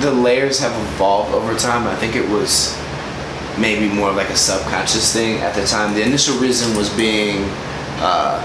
the 0.00 0.10
layers 0.10 0.58
have 0.58 0.72
evolved 0.72 1.32
over 1.32 1.54
time. 1.56 1.86
I 1.86 1.94
think 1.94 2.16
it 2.16 2.28
was 2.28 2.76
maybe 3.58 3.88
more 3.92 4.10
like 4.12 4.30
a 4.30 4.36
subconscious 4.36 5.12
thing 5.12 5.38
at 5.38 5.54
the 5.54 5.64
time. 5.66 5.94
The 5.94 6.02
initial 6.02 6.36
reason 6.38 6.76
was 6.76 6.90
being 6.96 7.44
uh, 8.00 8.40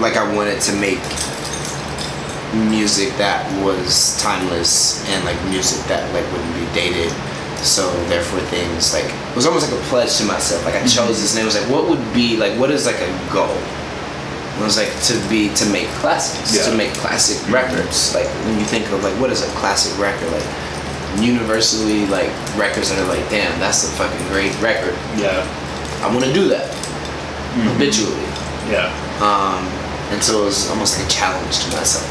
like 0.00 0.16
I 0.16 0.24
wanted 0.34 0.60
to 0.62 0.72
make 0.74 1.00
music 2.70 3.12
that 3.18 3.44
was 3.62 4.16
timeless 4.22 5.04
and 5.10 5.24
like 5.24 5.36
music 5.50 5.84
that 5.86 6.00
like 6.14 6.24
wouldn't 6.32 6.54
be 6.54 6.64
dated. 6.72 7.12
So 7.58 7.90
therefore 8.06 8.40
things 8.54 8.94
like 8.94 9.04
it 9.04 9.36
was 9.36 9.44
almost 9.46 9.70
like 9.70 9.78
a 9.80 9.84
pledge 9.84 10.16
to 10.18 10.24
myself. 10.24 10.64
Like 10.64 10.76
I 10.76 10.86
chose 10.86 11.20
this 11.20 11.34
and 11.34 11.42
it 11.42 11.44
was 11.44 11.58
like 11.60 11.68
what 11.68 11.88
would 11.90 12.02
be 12.14 12.36
like 12.36 12.58
what 12.58 12.70
is 12.70 12.86
like 12.86 13.00
a 13.00 13.10
goal? 13.32 13.52
It 14.58 14.62
was 14.62 14.76
like 14.78 14.90
to 15.10 15.14
be 15.28 15.52
to 15.54 15.66
make 15.70 15.86
classics, 16.02 16.56
Yeah. 16.56 16.70
to 16.70 16.76
make 16.76 16.94
classic 16.94 17.38
records. 17.52 18.14
Like 18.14 18.26
when 18.46 18.58
you 18.58 18.64
think 18.64 18.86
of 18.90 19.02
like 19.02 19.14
what 19.20 19.30
is 19.30 19.42
a 19.42 19.50
classic 19.58 19.92
record, 19.98 20.30
like 20.32 20.46
universally 21.16 22.06
like 22.06 22.30
records 22.56 22.90
that 22.90 22.98
are 22.98 23.08
like, 23.08 23.28
damn, 23.30 23.58
that's 23.58 23.84
a 23.84 23.90
fucking 23.96 24.26
great 24.28 24.52
record. 24.60 24.94
yeah, 25.16 25.42
I 26.04 26.08
want 26.12 26.24
to 26.24 26.32
do 26.32 26.48
that 26.48 26.68
habitually. 27.72 28.22
yeah, 28.70 28.92
Um, 29.24 29.64
and 30.12 30.22
so 30.22 30.42
it 30.42 30.44
was 30.44 30.70
almost 30.70 30.98
like 30.98 31.06
a 31.06 31.10
challenge 31.10 31.58
to 31.64 31.76
myself. 31.76 32.06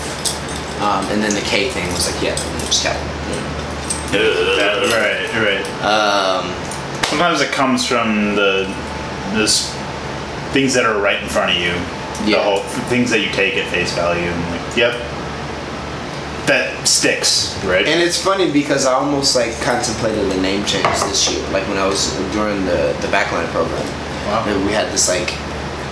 Um, 0.81 1.05
and 1.09 1.21
then 1.23 1.33
the 1.33 1.41
K 1.41 1.69
thing 1.69 1.87
was 1.93 2.11
like, 2.11 2.21
yeah, 2.21 2.35
I'm 2.35 2.59
just 2.65 2.83
Cal. 2.83 2.93
That- 4.11 4.91
right, 4.93 5.27
right. 5.43 5.83
Um, 5.83 6.53
Sometimes 7.07 7.39
it 7.41 7.51
comes 7.51 7.85
from 7.85 8.35
the 8.35 8.65
this 9.33 9.73
things 10.51 10.73
that 10.73 10.85
are 10.85 10.99
right 10.99 11.21
in 11.21 11.29
front 11.29 11.51
of 11.51 11.57
you. 11.57 11.71
The 12.25 12.31
Yeah. 12.31 12.43
whole 12.43 12.59
things 12.89 13.09
that 13.11 13.19
you 13.19 13.29
take 13.31 13.55
at 13.55 13.67
face 13.71 13.93
value 13.93 14.23
and 14.23 14.51
like, 14.51 14.75
yep, 14.77 14.93
that 16.47 16.87
sticks, 16.87 17.53
right? 17.65 17.85
And 17.85 18.01
it's 18.01 18.21
funny 18.21 18.49
because 18.51 18.85
I 18.85 18.93
almost 18.93 19.35
like 19.35 19.51
contemplated 19.61 20.31
a 20.31 20.41
name 20.41 20.63
change 20.65 20.87
this 21.03 21.29
year. 21.31 21.43
Like 21.51 21.67
when 21.67 21.77
I 21.77 21.85
was 21.87 22.13
during 22.31 22.65
the 22.65 22.95
the 23.03 23.07
backline 23.11 23.47
program, 23.51 23.85
Wow. 24.27 24.43
and 24.47 24.65
we 24.65 24.71
had 24.71 24.87
this 24.91 25.07
like 25.07 25.31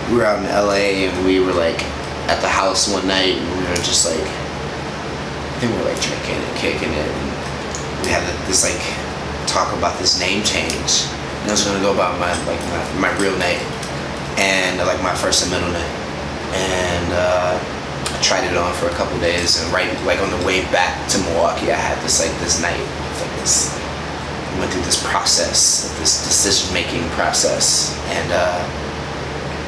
we 0.09 0.17
were 0.17 0.25
out 0.25 0.39
in 0.39 0.45
LA 0.49 1.07
and 1.07 1.25
we 1.25 1.39
were 1.39 1.53
like 1.53 1.83
at 2.31 2.39
the 2.41 2.49
house 2.49 2.87
one 2.91 3.05
night 3.07 3.37
and 3.37 3.47
we 3.59 3.63
were 3.69 3.81
just 3.83 4.05
like 4.09 4.23
I 4.27 5.55
think 5.59 5.71
we 5.71 5.77
were 5.79 5.89
like 5.91 6.01
drinking 6.01 6.35
and 6.39 6.55
kicking 6.57 6.91
it 6.91 7.09
and 7.11 7.29
we 8.03 8.09
had 8.11 8.23
this 8.47 8.63
like 8.63 8.81
talk 9.47 9.71
about 9.77 9.97
this 9.99 10.19
name 10.19 10.43
change 10.43 11.05
and 11.43 11.47
I 11.47 11.51
was 11.51 11.63
gonna 11.63 11.79
go 11.81 11.93
about 11.93 12.19
my 12.19 12.31
like 12.45 12.59
my, 12.71 13.09
my 13.09 13.11
real 13.19 13.35
name 13.37 13.61
and 14.37 14.79
like 14.83 15.01
my 15.03 15.15
first 15.15 15.43
and 15.43 15.51
middle 15.51 15.71
name 15.71 15.95
and 16.55 17.07
uh, 17.13 17.55
tried 18.21 18.43
it 18.45 18.57
on 18.57 18.73
for 18.73 18.87
a 18.87 18.93
couple 18.95 19.17
days 19.19 19.61
and 19.61 19.71
right 19.73 19.89
like 20.05 20.19
on 20.19 20.29
the 20.31 20.45
way 20.45 20.61
back 20.71 20.93
to 21.09 21.17
Milwaukee 21.19 21.71
I 21.71 21.75
had 21.75 21.97
this 22.03 22.19
like 22.21 22.35
this 22.39 22.61
night 22.61 22.79
like 22.79 23.33
this 23.39 23.73
went 24.59 24.71
through 24.71 24.83
this 24.83 25.01
process 25.07 25.89
this 25.99 26.23
decision 26.23 26.73
making 26.73 27.03
process 27.11 27.97
and 28.09 28.31
uh, 28.31 28.59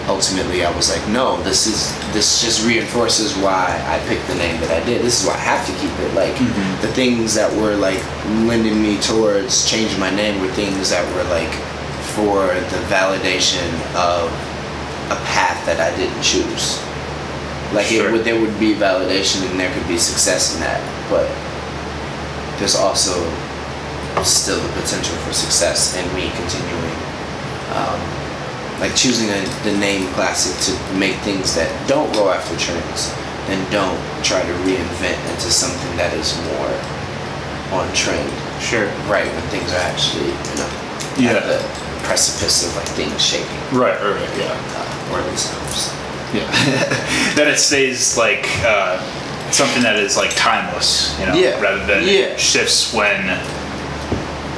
ultimately 0.08 0.64
I 0.64 0.74
was 0.74 0.90
like, 0.90 1.06
no, 1.10 1.36
this 1.44 1.68
is 1.68 1.92
this 2.14 2.42
just 2.42 2.66
reinforces 2.66 3.36
why 3.44 3.68
I 3.88 4.00
picked 4.08 4.26
the 4.28 4.36
name 4.36 4.60
that 4.62 4.72
I 4.72 4.86
did. 4.86 5.02
This 5.02 5.20
is 5.22 5.28
why 5.28 5.34
I 5.34 5.44
have 5.44 5.66
to 5.68 5.74
keep 5.82 5.92
it. 6.00 6.14
Like 6.16 6.34
Mhm. 6.36 6.80
the 6.82 6.88
things 6.88 7.36
that 7.36 7.52
were 7.60 7.76
like 7.76 8.02
lending 8.48 8.82
me 8.82 8.98
towards 9.02 9.70
changing 9.70 10.00
my 10.00 10.10
name 10.10 10.40
were 10.42 10.48
things 10.54 10.90
that 10.92 11.04
were 11.14 11.26
like 11.30 11.52
for 12.16 12.48
the 12.72 12.80
validation 12.88 13.68
of 13.96 14.32
a 15.12 15.20
path 15.28 15.60
that 15.66 15.80
I 15.82 15.92
didn't 15.98 16.22
choose. 16.24 16.80
Like 17.74 17.88
Sure. 17.88 18.08
it 18.08 18.12
would 18.12 18.24
there 18.24 18.40
would 18.40 18.58
be 18.60 18.74
validation 18.76 19.44
and 19.50 19.60
there 19.60 19.72
could 19.74 19.88
be 19.88 19.98
success 19.98 20.56
in 20.56 20.62
that, 20.62 20.80
but 21.10 21.28
there's 22.60 22.76
also 22.76 23.14
still 24.24 24.60
the 24.60 24.74
potential 24.82 25.16
for 25.28 25.34
success 25.34 25.94
in 25.96 26.04
me 26.16 26.32
continuing 26.34 26.96
um, 27.78 28.00
like 28.82 28.96
choosing 28.96 29.30
a, 29.30 29.40
the 29.64 29.78
name 29.78 30.08
Klassik 30.18 30.58
to 30.66 30.74
make 30.98 31.14
things 31.22 31.54
that 31.54 31.70
don't 31.88 32.12
go 32.14 32.32
after 32.32 32.58
trends 32.58 33.14
and 33.54 33.62
don't 33.72 34.00
try 34.26 34.42
to 34.42 34.54
reinvent 34.66 35.22
into 35.30 35.50
something 35.54 35.94
that 36.02 36.12
is 36.18 36.34
more 36.50 36.74
on 37.78 37.86
trend 37.94 38.26
sure. 38.60 38.88
right 39.06 39.28
when 39.30 39.46
things 39.54 39.70
are 39.74 39.86
actually 39.86 40.34
you 40.34 40.56
know 40.58 40.72
Yeah. 41.22 41.38
at 41.38 41.46
the 41.46 41.60
precipice 42.10 42.66
of 42.66 42.74
like 42.76 42.90
things 42.98 43.22
shaking 43.22 43.62
Right, 43.70 44.02
right, 44.02 44.34
yeah. 44.34 44.50
uh, 44.82 45.12
or 45.14 45.20
at 45.22 45.30
least 45.30 45.54
hopes. 45.54 45.94
Yeah. 46.34 46.46
that 47.36 47.48
it 47.48 47.58
stays 47.58 48.18
like 48.18 48.48
uh, 48.66 49.00
something 49.52 49.82
that 49.84 49.96
is 49.96 50.18
like 50.18 50.36
timeless, 50.36 51.18
you 51.20 51.26
know, 51.26 51.34
Yeah. 51.36 51.60
rather 51.62 51.86
than 51.86 52.04
Yeah. 52.04 52.36
shifts 52.38 52.94
when 52.94 53.30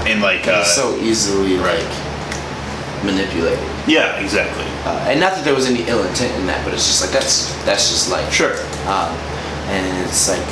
in 0.07 0.21
like 0.21 0.47
uh, 0.47 0.63
so 0.63 0.97
easily 0.97 1.57
right. 1.57 1.83
like 1.83 3.03
manipulated 3.03 3.59
yeah, 3.87 4.19
exactly. 4.19 4.65
uh, 4.85 5.07
and 5.09 5.19
not 5.19 5.33
that 5.35 5.43
there 5.45 5.53
was 5.55 5.67
any 5.67 5.83
ill 5.87 6.03
intent 6.05 6.33
in 6.39 6.45
that 6.47 6.63
but 6.65 6.73
it's 6.73 6.85
just 6.87 7.01
like 7.01 7.11
that's 7.11 7.53
that's 7.65 7.89
just 7.89 8.09
like 8.11 8.29
Sure. 8.31 8.55
um, 8.87 9.11
and 9.71 9.85
it's 10.07 10.27
like 10.27 10.43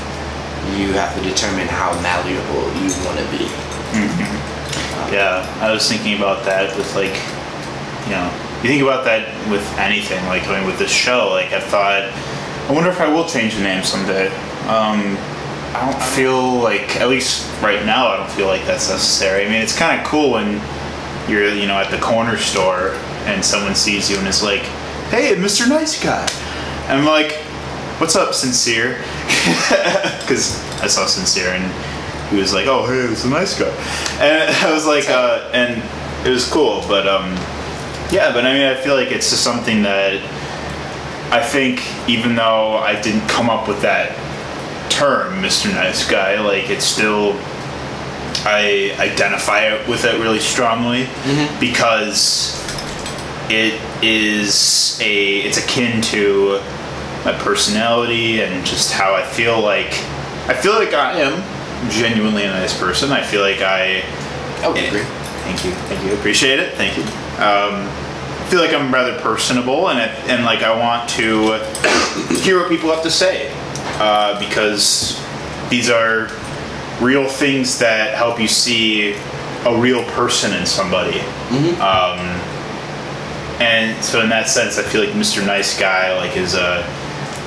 you 0.77 0.91
have 0.93 1.15
to 1.15 1.21
determine 1.23 1.67
how 1.67 1.91
malleable 2.01 2.67
you 2.80 2.91
want 3.08 3.17
to 3.19 3.25
be 3.32 3.47
Yeah, 5.12 5.45
I 5.62 5.71
was 5.71 5.88
thinking 5.89 6.17
about 6.17 6.43
that 6.45 6.75
with 6.77 6.93
like, 6.95 7.15
you 8.06 8.12
know, 8.15 8.27
you 8.63 8.69
think 8.69 8.81
about 8.81 9.05
that 9.05 9.27
with 9.51 9.65
anything, 9.77 10.23
like 10.25 10.47
I 10.47 10.57
mean, 10.57 10.67
with 10.67 10.79
this 10.79 10.91
show. 10.91 11.29
Like 11.29 11.53
I 11.53 11.59
thought, 11.59 12.03
I 12.69 12.71
wonder 12.71 12.89
if 12.89 12.99
I 12.99 13.07
will 13.07 13.25
change 13.25 13.55
the 13.55 13.61
name 13.61 13.83
someday. 13.83 14.27
Um, 14.67 15.17
I 15.75 15.91
don't 15.91 16.03
feel 16.15 16.55
like, 16.55 16.95
at 16.95 17.07
least 17.07 17.45
right 17.61 17.85
now, 17.85 18.07
I 18.07 18.17
don't 18.17 18.31
feel 18.31 18.47
like 18.47 18.65
that's 18.65 18.89
necessary. 18.89 19.45
I 19.45 19.49
mean, 19.49 19.61
it's 19.61 19.77
kind 19.77 19.99
of 19.99 20.07
cool 20.07 20.31
when 20.31 20.59
you're, 21.29 21.47
you 21.53 21.67
know, 21.67 21.77
at 21.77 21.91
the 21.91 21.99
corner 21.99 22.37
store 22.37 22.93
and 23.25 23.43
someone 23.43 23.75
sees 23.75 24.09
you 24.09 24.17
and 24.17 24.27
is 24.27 24.41
like, 24.41 24.61
"Hey, 25.11 25.35
Mr. 25.35 25.67
Nice 25.67 26.01
Guy," 26.01 26.27
and 26.87 26.99
I'm 26.99 27.05
like, 27.05 27.33
"What's 27.99 28.15
up, 28.15 28.33
Sincere?" 28.33 28.97
Because 30.21 30.59
I 30.81 30.87
saw 30.87 31.05
Sincere 31.05 31.53
and 31.53 31.71
he 32.31 32.37
was 32.37 32.53
like, 32.53 32.67
"Oh, 32.67 32.85
hey, 32.85 33.11
it's 33.11 33.23
a 33.23 33.29
nice 33.29 33.57
guy," 33.57 33.69
and 34.19 34.55
I 34.65 34.73
was 34.73 34.85
like, 34.85 35.09
uh, 35.09 35.49
and 35.53 35.81
it 36.25 36.31
was 36.31 36.49
cool, 36.49 36.83
but 36.87 37.07
um, 37.07 37.35
yeah, 38.11 38.31
but 38.33 38.45
I 38.45 38.53
mean, 38.53 38.67
I 38.67 38.75
feel 38.75 38.95
like 38.95 39.11
it's 39.11 39.29
just 39.29 39.43
something 39.43 39.83
that 39.83 40.21
I 41.31 41.43
think, 41.43 41.81
even 42.07 42.35
though 42.35 42.77
I 42.77 42.99
didn't 43.01 43.27
come 43.27 43.49
up 43.49 43.67
with 43.67 43.81
that 43.81 44.15
term, 44.89 45.41
Mr. 45.41 45.71
Nice 45.73 46.09
Guy, 46.09 46.39
like 46.39 46.69
it's 46.69 46.85
still 46.85 47.33
I 48.45 48.95
identify 48.97 49.65
it 49.65 49.87
with 49.87 50.05
it 50.05 50.19
really 50.21 50.39
strongly 50.39 51.03
mm-hmm. 51.03 51.59
because 51.59 52.63
it 53.49 53.79
is 54.03 54.99
a 55.01 55.39
it's 55.41 55.57
akin 55.57 56.01
to 56.01 56.61
my 57.25 57.33
personality 57.39 58.41
and 58.41 58.65
just 58.65 58.93
how 58.93 59.13
I 59.15 59.23
feel 59.23 59.59
like 59.59 59.91
I 60.47 60.53
feel 60.53 60.73
like 60.73 60.93
I 60.93 61.19
am 61.19 61.89
genuinely 61.89 62.43
a 62.43 62.49
nice 62.49 62.77
person. 62.77 63.11
I 63.11 63.21
feel 63.21 63.41
like 63.41 63.61
I 63.61 64.03
I 64.61 64.69
would 64.69 64.77
agree. 64.81 65.03
Thank 65.43 65.65
you, 65.65 65.71
thank 65.71 66.05
you, 66.05 66.13
appreciate 66.17 66.59
it, 66.59 66.73
thank 66.75 66.97
you. 66.97 67.26
Um, 67.38 67.88
I 67.88 68.50
feel 68.50 68.62
like 68.62 68.73
I'm 68.73 68.93
rather 68.93 69.19
personable, 69.19 69.89
and 69.89 70.00
it, 70.00 70.10
and 70.30 70.45
like 70.45 70.63
I 70.63 70.78
want 70.78 71.10
to 71.12 71.58
hear 72.41 72.60
what 72.60 72.69
people 72.69 72.89
have 72.91 73.04
to 73.04 73.12
say 73.12 73.52
uh, 74.00 74.39
because 74.39 75.21
these 75.69 75.89
are 75.89 76.30
real 77.02 77.28
things 77.28 77.78
that 77.80 78.15
help 78.15 78.39
you 78.39 78.47
see 78.47 79.13
a 79.65 79.78
real 79.78 80.04
person 80.12 80.54
in 80.54 80.65
somebody. 80.65 81.19
Um, 81.82 82.19
and 83.62 84.04
so, 84.04 84.21
in 84.21 84.30
that 84.30 84.47
sense, 84.47 84.78
I 84.78 84.84
feel 84.84 85.02
like 85.04 85.13
Mr. 85.13 85.45
Nice 85.45 85.78
Guy 85.80 86.15
like 86.17 86.38
is 86.38 86.54
a 86.54 86.86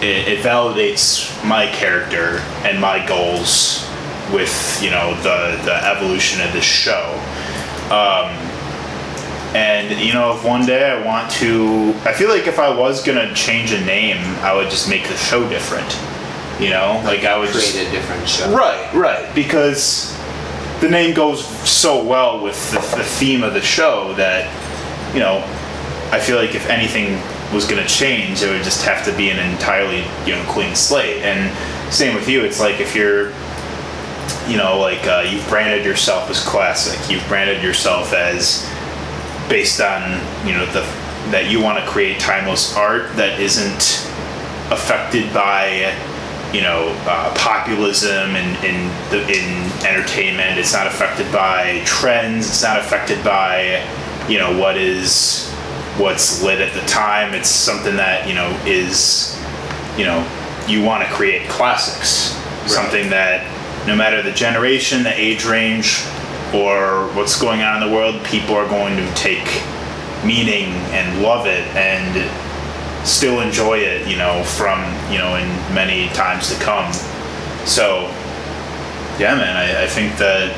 it, 0.03 0.29
it 0.29 0.45
validates 0.45 1.29
my 1.47 1.67
character 1.69 2.39
and 2.65 2.81
my 2.81 3.05
goals 3.07 3.87
with 4.33 4.81
you 4.83 4.91
know 4.91 5.15
the 5.23 5.61
the 5.65 5.75
evolution 5.87 6.41
of 6.43 6.53
this 6.53 6.65
show. 6.65 7.15
Um, 7.91 8.50
and 9.55 9.99
you 10.01 10.13
know, 10.13 10.37
if 10.37 10.45
one 10.45 10.65
day 10.65 10.91
I 10.91 11.05
want 11.05 11.31
to, 11.33 11.95
I 12.05 12.13
feel 12.13 12.29
like 12.29 12.47
if 12.47 12.59
I 12.59 12.75
was 12.75 13.03
gonna 13.03 13.35
change 13.35 13.73
a 13.73 13.81
name, 13.85 14.19
I 14.43 14.55
would 14.55 14.71
just 14.71 14.89
make 14.89 15.09
the 15.09 15.17
show 15.17 15.49
different. 15.49 15.99
You 16.61 16.71
know, 16.71 17.01
like 17.05 17.25
I 17.25 17.39
would 17.39 17.49
just 17.49 17.73
Create 17.73 17.89
a 17.89 17.91
different 17.91 18.29
show. 18.29 18.55
Right, 18.55 18.93
right. 18.93 19.35
Because 19.35 20.15
the 20.81 20.89
name 20.91 21.15
goes 21.15 21.47
so 21.69 22.05
well 22.05 22.43
with 22.43 22.71
the, 22.71 22.81
the 22.97 23.05
theme 23.05 23.43
of 23.43 23.55
the 23.55 23.63
show 23.63 24.13
that, 24.15 24.45
you 25.15 25.21
know, 25.21 25.39
I 26.13 26.21
feel 26.21 26.37
like 26.37 26.55
if 26.55 26.69
anything 26.69 27.21
was 27.55 27.67
going 27.67 27.83
to 27.83 27.89
change, 27.89 28.43
it 28.43 28.51
would 28.51 28.63
just 28.63 28.85
have 28.85 29.05
to 29.07 29.17
be 29.17 29.31
an 29.31 29.39
entirely, 29.53 30.05
you 30.27 30.35
know, 30.35 30.45
clean 30.49 30.75
slate. 30.75 31.23
And 31.23 31.51
same 31.93 32.15
with 32.15 32.29
you. 32.29 32.43
It's 32.45 32.61
like 32.61 32.81
if 32.81 32.95
you're, 32.95 33.31
you 34.49 34.57
know, 34.57 34.79
like 34.79 35.07
uh, 35.07 35.25
you've 35.29 35.47
branded 35.49 35.85
yourself 35.85 36.29
as 36.31 36.45
Klassik. 36.45 37.11
You've 37.11 37.27
branded 37.27 37.63
yourself 37.63 38.13
as 38.13 38.69
based 39.51 39.83
on, 39.83 40.13
you 40.47 40.55
know, 40.55 40.65
the 40.73 40.81
that 41.31 41.51
you 41.51 41.61
want 41.61 41.79
to 41.79 41.87
create 41.87 42.19
timeless 42.19 42.75
art 42.77 43.15
that 43.17 43.39
isn't 43.39 44.09
affected 44.73 45.33
by 45.35 45.95
you 46.53 46.63
know 46.63 46.89
uh, 47.07 47.33
populism 47.37 48.35
and 48.35 48.65
in, 48.65 48.89
the, 49.11 49.21
in 49.29 49.87
entertainment. 49.87 50.59
It's 50.59 50.73
not 50.73 50.87
affected 50.87 51.31
by 51.33 51.83
trends. 51.85 52.49
It's 52.49 52.63
not 52.63 52.79
affected 52.79 53.23
by 53.23 53.87
you 54.29 54.39
know 54.39 54.59
what 54.59 54.77
is 54.77 55.51
what's 55.99 56.43
lit 56.43 56.61
at 56.61 56.73
the 56.73 56.87
time. 56.87 57.35
It's 57.35 57.51
something 57.51 57.97
that 57.97 58.27
you 58.27 58.35
know 58.35 58.49
is 58.67 59.39
you 59.97 60.05
know 60.05 60.27
you 60.67 60.83
want 60.83 61.07
to 61.07 61.13
create 61.13 61.49
classics. 61.49 62.37
Something 62.67 63.11
that 63.11 63.47
no 63.87 63.97
matter 63.97 64.23
the 64.23 64.33
generation 64.33 65.03
the 65.03 65.19
age 65.19 65.45
range 65.45 66.05
or 66.55 67.09
what's 67.15 67.41
going 67.41 67.63
on 67.63 67.83
in 67.83 67.89
the 67.89 67.95
world 67.95 68.23
people 68.25 68.55
are 68.55 68.69
going 68.69 68.97
to 68.97 69.15
take 69.15 69.47
meaning 70.25 70.73
and 70.93 71.23
love 71.23 71.47
it 71.47 71.67
and 71.77 73.07
still 73.07 73.41
enjoy 73.41 73.79
it, 73.79 74.07
you 74.07 74.17
know, 74.17 74.43
from, 74.45 74.81
you 75.11 75.19
know, 75.19 75.37
in 75.37 75.49
many 75.75 76.09
times 76.09 76.53
to 76.55 76.63
come. 76.63 76.93
So, 77.65 78.03
yeah, 79.19 79.35
man, 79.37 79.57
I, 79.57 79.85
I 79.85 79.87
think 79.87 80.17
that 80.19 80.55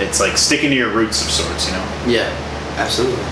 it's 0.00 0.20
like 0.20 0.36
sticking 0.38 0.70
to 0.70 0.76
your 0.76 0.92
roots 0.92 1.22
of 1.24 1.30
sorts, 1.30 1.66
you 1.66 1.72
know? 1.72 2.04
Yeah, 2.06 2.28
absolutely. 2.76 3.22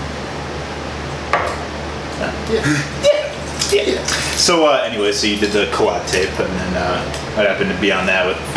Yeah. 2.19 2.51
Yeah. 2.51 3.71
yeah. 3.73 3.93
yeah. 3.93 4.05
So, 4.35 4.67
uh, 4.67 4.83
anyway, 4.83 5.11
so 5.11 5.27
you 5.27 5.37
did 5.37 5.51
the 5.51 5.65
collab 5.71 6.07
tape, 6.09 6.29
and 6.39 6.53
then 6.53 6.73
uh, 6.75 7.03
what 7.35 7.47
happened 7.47 7.71
to 7.71 7.81
be 7.81 7.91
on 7.91 8.05
that 8.05 8.25
with 8.25 8.54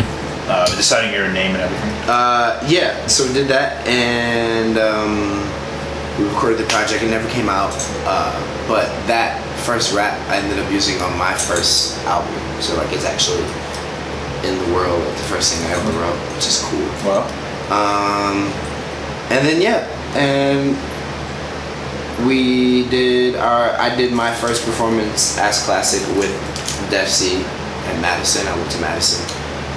uh, 0.49 0.65
deciding 0.75 1.13
your 1.13 1.31
name 1.31 1.53
and 1.55 1.61
everything? 1.61 1.89
Uh, 2.09 2.59
yeah, 2.67 3.05
so 3.07 3.25
we 3.27 3.33
did 3.33 3.47
that, 3.47 3.85
and 3.87 4.77
um, 4.77 5.39
we 6.17 6.25
recorded 6.27 6.57
the 6.57 6.65
project. 6.65 7.03
It 7.03 7.09
never 7.09 7.29
came 7.29 7.49
out, 7.49 7.71
uh, 8.05 8.33
but 8.67 8.87
that 9.07 9.37
first 9.65 9.93
rap 9.93 10.17
I 10.29 10.37
ended 10.37 10.57
up 10.59 10.71
using 10.71 10.99
on 11.01 11.17
my 11.17 11.33
first 11.33 11.97
album. 12.05 12.33
So 12.61 12.75
like 12.77 12.91
it's 12.91 13.05
actually 13.05 13.43
in 14.47 14.57
the 14.57 14.73
world, 14.73 14.99
like 15.05 15.17
the 15.17 15.29
first 15.29 15.53
thing 15.53 15.65
I 15.69 15.75
ever 15.75 15.91
wrote, 15.99 16.17
which 16.35 16.47
is 16.47 16.59
cool. 16.63 16.87
Well, 17.05 17.23
Um, 17.69 18.47
and 19.29 19.45
then 19.45 19.61
yeah, 19.61 19.85
and 20.17 20.73
we 22.25 22.87
did 22.89 23.35
our. 23.35 23.71
I 23.79 23.93
did 23.95 24.11
my 24.11 24.33
first 24.33 24.65
performance 24.65 25.37
as 25.37 25.63
Klassik 25.63 26.01
with 26.17 26.31
Defcee 26.89 27.43
at 27.87 28.01
Madison. 28.01 28.47
I 28.47 28.55
went 28.57 28.71
to 28.71 28.79
Madison, 28.81 29.21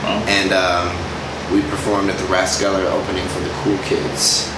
well. 0.02 0.22
and 0.28 0.52
um, 0.52 0.88
we 1.54 1.62
performed 1.70 2.10
at 2.10 2.16
the 2.18 2.24
Rathskeller 2.24 2.84
opening 2.90 3.26
for 3.28 3.40
the 3.40 3.50
Cool 3.62 3.78
Kids. 3.84 4.48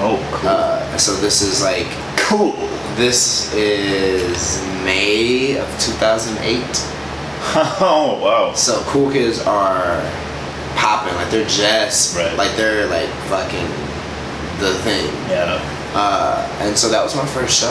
oh, 0.00 0.18
cool. 0.32 0.48
Uh, 0.50 0.96
so 0.96 1.14
this 1.16 1.42
is 1.42 1.62
like 1.62 1.86
cool. 2.16 2.52
this 2.96 3.52
is 3.54 4.60
May 4.84 5.58
of 5.58 5.68
2008. 5.80 6.62
Oh, 7.46 8.18
wow. 8.22 8.54
So 8.54 8.80
Cool 8.86 9.12
Kids 9.12 9.40
are 9.46 10.00
popping, 10.76 11.14
like 11.14 11.28
they're 11.30 11.46
just 11.46 12.16
Right. 12.16 12.34
like 12.38 12.56
they're 12.56 12.86
like 12.86 13.08
fucking 13.28 13.68
the 14.60 14.72
thing. 14.82 15.06
Yeah. 15.28 15.60
Uh, 15.94 16.48
and 16.62 16.76
so 16.76 16.88
that 16.88 17.02
was 17.04 17.14
my 17.14 17.26
first 17.26 17.60
show. 17.60 17.70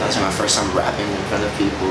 That 0.00 0.06
was 0.08 0.16
my 0.16 0.30
first 0.30 0.56
time 0.56 0.74
rapping 0.76 1.06
in 1.06 1.22
front 1.28 1.44
of 1.44 1.52
people. 1.58 1.88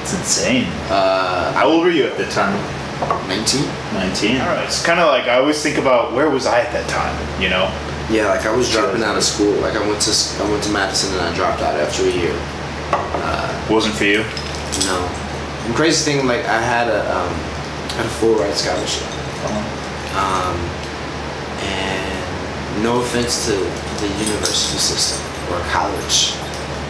It's 0.00 0.14
insane. 0.14 0.64
Uh, 0.88 1.52
How 1.52 1.66
old 1.66 1.84
were 1.84 1.90
you 1.90 2.06
at 2.06 2.16
the 2.16 2.26
time? 2.30 2.54
19. 3.00 3.62
19. 3.94 4.40
All 4.40 4.46
right. 4.46 4.64
It's 4.64 4.84
kind 4.84 5.00
of 5.00 5.08
like 5.08 5.24
I 5.28 5.38
always 5.38 5.62
think 5.62 5.78
about 5.78 6.12
where 6.12 6.30
was 6.30 6.46
I 6.46 6.60
at 6.60 6.72
that 6.72 6.88
time, 6.88 7.14
you 7.42 7.48
know? 7.48 7.68
Yeah, 8.10 8.28
like 8.28 8.46
I 8.46 8.54
was 8.54 8.70
dropping 8.70 9.02
out 9.02 9.16
of 9.16 9.24
school. 9.24 9.52
Like 9.60 9.74
I 9.74 9.86
went 9.86 10.00
to 10.02 10.12
I 10.42 10.50
went 10.50 10.62
to 10.64 10.70
Madison 10.70 11.12
and 11.12 11.22
I 11.22 11.34
dropped 11.34 11.60
out 11.60 11.74
after 11.74 12.04
a 12.04 12.10
year. 12.10 12.34
Wasn't 13.68 13.94
for 13.94 14.04
you? 14.04 14.22
No. 14.86 15.02
The 15.66 15.74
crazy 15.74 16.04
thing, 16.04 16.26
like 16.26 16.44
I 16.46 16.62
had 16.62 16.86
a 16.86 17.02
um, 17.10 17.34
had 17.98 18.06
a 18.06 18.14
full 18.22 18.36
ride 18.36 18.54
scholarship. 18.54 19.02
Um, 20.14 20.56
and 21.60 22.82
no 22.82 23.00
offense 23.00 23.46
to 23.46 23.52
the 23.52 24.08
university 24.24 24.78
system 24.78 25.20
or 25.50 25.58
college, 25.74 26.38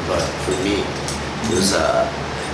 but 0.06 0.20
for 0.44 0.52
me, 0.62 0.84
it 0.84 1.50
was 1.50 1.72
uh, 1.72 2.04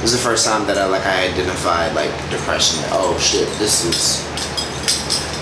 it 0.02 0.10
was 0.10 0.18
the 0.18 0.18
first 0.18 0.44
time 0.44 0.66
that 0.66 0.78
I 0.78 0.86
like 0.86 1.06
I 1.06 1.30
identified 1.30 1.94
like 1.94 2.10
depression. 2.26 2.82
Oh 2.90 3.14
shit, 3.22 3.46
this 3.62 3.86
is 3.86 4.26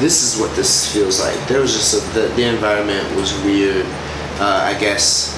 this 0.04 0.20
is 0.20 0.38
what 0.38 0.54
this 0.54 0.92
feels 0.92 1.18
like. 1.18 1.32
There 1.48 1.62
was 1.64 1.72
just 1.72 1.96
a, 1.96 2.00
the 2.12 2.28
the 2.36 2.44
environment 2.44 3.08
was 3.16 3.32
weird. 3.40 3.86
Uh, 4.36 4.60
I 4.68 4.76
guess 4.76 5.32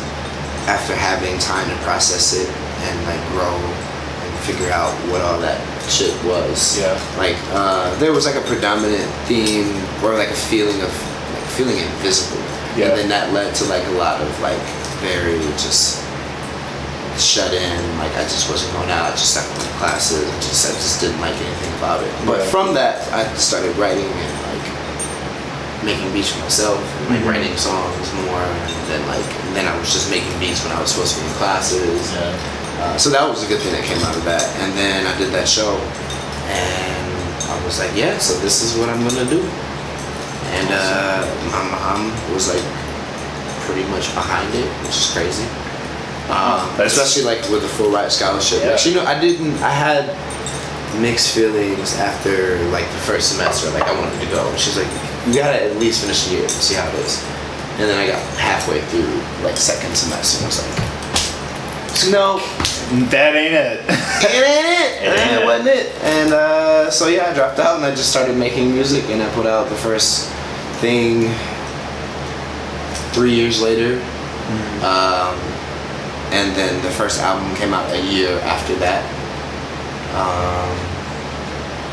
after 0.66 0.96
having 0.98 1.38
time 1.38 1.70
to 1.70 1.76
process 1.87 2.35
it 2.35 2.50
and 2.50 2.98
like 3.06 3.22
grow 3.30 3.54
and 3.54 4.38
figure 4.42 4.74
out 4.74 4.90
what 5.06 5.20
all 5.20 5.38
that 5.38 5.62
shit 5.87 6.11
was. 6.26 6.74
Yeah. 6.82 6.98
Like 7.16 7.38
uh, 7.54 7.94
there 8.02 8.11
was 8.11 8.26
like 8.26 8.35
a 8.35 8.46
predominant 8.50 9.06
theme 9.30 9.70
or 10.02 10.18
like 10.18 10.30
a 10.30 10.42
feeling 10.50 10.82
of 10.82 10.90
like 11.30 11.46
feeling 11.54 11.78
invisible. 11.78 12.42
Yeah. 12.74 12.90
And 12.90 12.98
then 12.98 13.08
that 13.11 13.32
led 13.32 13.54
to 13.54 13.64
like 13.70 13.87
a 13.87 13.94
lot 13.94 14.20
of 14.20 14.40
like 14.42 14.58
very 14.98 15.38
just 15.62 16.02
shut 17.18 17.53
in. 17.53 17.79
Like 17.98 18.12
I 18.16 18.22
just 18.25 18.48
wasn't 18.51 18.72
going 18.75 18.90
out. 18.90 19.09
I 19.09 19.11
just 19.12 19.33
stuck 19.35 19.46
with 19.57 19.66
classes. 19.79 20.25
I 20.25 20.37
just 20.40 20.66
I 20.68 20.72
just 20.75 21.01
didn't 21.01 21.20
like 21.20 21.35
anything 21.37 21.72
about 21.79 22.03
it. 22.03 22.12
But 22.27 22.38
Yeah. 22.40 22.51
from 22.55 22.75
that, 22.75 23.03
I 23.12 23.27
started 23.37 23.77
writing 23.77 24.07
and 24.09 24.35
like 24.51 24.66
making 25.83 26.12
beats 26.12 26.31
for 26.31 26.38
myself, 26.40 26.79
and, 26.79 27.11
like 27.11 27.20
Mhm. 27.22 27.31
writing 27.31 27.57
songs 27.59 28.07
more, 28.27 28.38
and 28.42 28.77
then 28.88 29.03
like 29.09 29.27
and 29.46 29.57
then 29.57 29.66
I 29.66 29.75
was 29.79 29.92
just 29.92 30.11
making 30.11 30.33
beats 30.38 30.62
when 30.62 30.72
I 30.72 30.81
was 30.81 30.90
supposed 30.92 31.14
to 31.16 31.20
be 31.20 31.27
in 31.27 31.35
classes. 31.35 32.12
Uh, 32.14 32.96
so 32.98 33.11
that 33.11 33.22
was 33.29 33.42
a 33.42 33.46
good 33.46 33.61
thing 33.61 33.72
that 33.72 33.85
came 33.85 34.03
out 34.03 34.14
of 34.16 34.25
that. 34.25 34.42
And 34.62 34.72
then 34.79 35.07
I 35.07 35.16
did 35.18 35.31
that 35.33 35.46
show, 35.48 35.79
and 36.48 37.07
I 37.51 37.64
was 37.66 37.79
like, 37.79 37.90
yeah, 37.94 38.18
so 38.18 38.35
this 38.40 38.62
is 38.62 38.75
what 38.79 38.88
I'm 38.88 39.03
gonna 39.07 39.27
do. 39.29 39.42
And 40.55 40.68
uh, 40.70 41.25
my 41.51 41.62
mom 41.75 42.12
was 42.35 42.48
like 42.53 42.62
pretty 43.66 43.85
much 43.90 44.12
behind 44.14 44.53
it, 44.55 44.66
which 44.85 44.96
is 44.96 45.11
crazy. 45.14 45.46
Um, 46.33 46.81
especially 46.81 47.25
like 47.25 47.40
with 47.51 47.61
the 47.62 47.68
full 47.68 47.90
ride 47.90 48.11
scholarship. 48.11 48.62
Yeah. 48.64 48.77
She 48.77 48.95
know 48.95 49.05
I 49.05 49.21
didn't. 49.21 49.53
I 49.62 49.68
had 49.71 50.09
mixed 51.01 51.35
feelings 51.35 51.95
after 51.99 52.59
like 52.71 52.85
the 52.87 53.03
first 53.05 53.33
semester. 53.37 53.68
Like 53.71 53.85
I 53.85 53.92
wanted 54.01 54.18
to 54.21 54.27
go. 54.33 54.40
She's 54.57 54.77
like, 54.77 54.88
you 55.27 55.35
gotta 55.35 55.62
at 55.62 55.77
least 55.77 56.01
finish 56.03 56.25
the 56.27 56.33
year 56.35 56.42
and 56.42 56.51
see 56.51 56.75
how 56.75 56.88
it 56.88 56.95
is. 57.05 57.23
And 57.81 57.88
then 57.88 57.99
I 57.99 58.07
got 58.07 58.21
halfway 58.38 58.81
through 58.88 59.12
like 59.45 59.57
second 59.57 59.95
semester 59.97 60.38
and 60.38 60.45
I 60.45 60.49
was 60.49 60.61
like, 60.64 62.12
no, 62.12 62.38
That 63.11 63.35
ain't 63.37 63.55
it. 63.55 63.81
it 63.88 64.45
ain't 64.45 64.66
it. 64.66 65.03
It 65.03 65.18
ain't 65.18 65.33
It 65.33 65.42
it. 65.42 65.45
wasn't 65.45 65.68
it. 65.68 65.92
And 66.03 66.33
uh, 66.33 66.90
so 66.90 67.09
yeah, 67.09 67.31
I 67.31 67.35
dropped 67.35 67.59
out 67.59 67.77
and 67.77 67.85
I 67.85 67.90
just 67.90 68.11
started 68.11 68.37
making 68.37 68.73
music 68.73 69.05
and 69.11 69.23
I 69.23 69.29
put 69.35 69.47
out 69.47 69.68
the 69.68 69.77
first 69.77 70.29
thing 70.81 71.29
three 73.12 73.35
years 73.35 73.61
later. 73.62 74.01
Um, 74.85 75.37
and 76.33 76.57
then 76.57 76.83
the 76.83 76.90
first 76.90 77.21
album 77.21 77.55
came 77.57 77.73
out 77.75 77.90
a 77.92 78.01
year 78.03 78.38
after 78.40 78.75
that. 78.77 79.05
Um, 80.16 80.73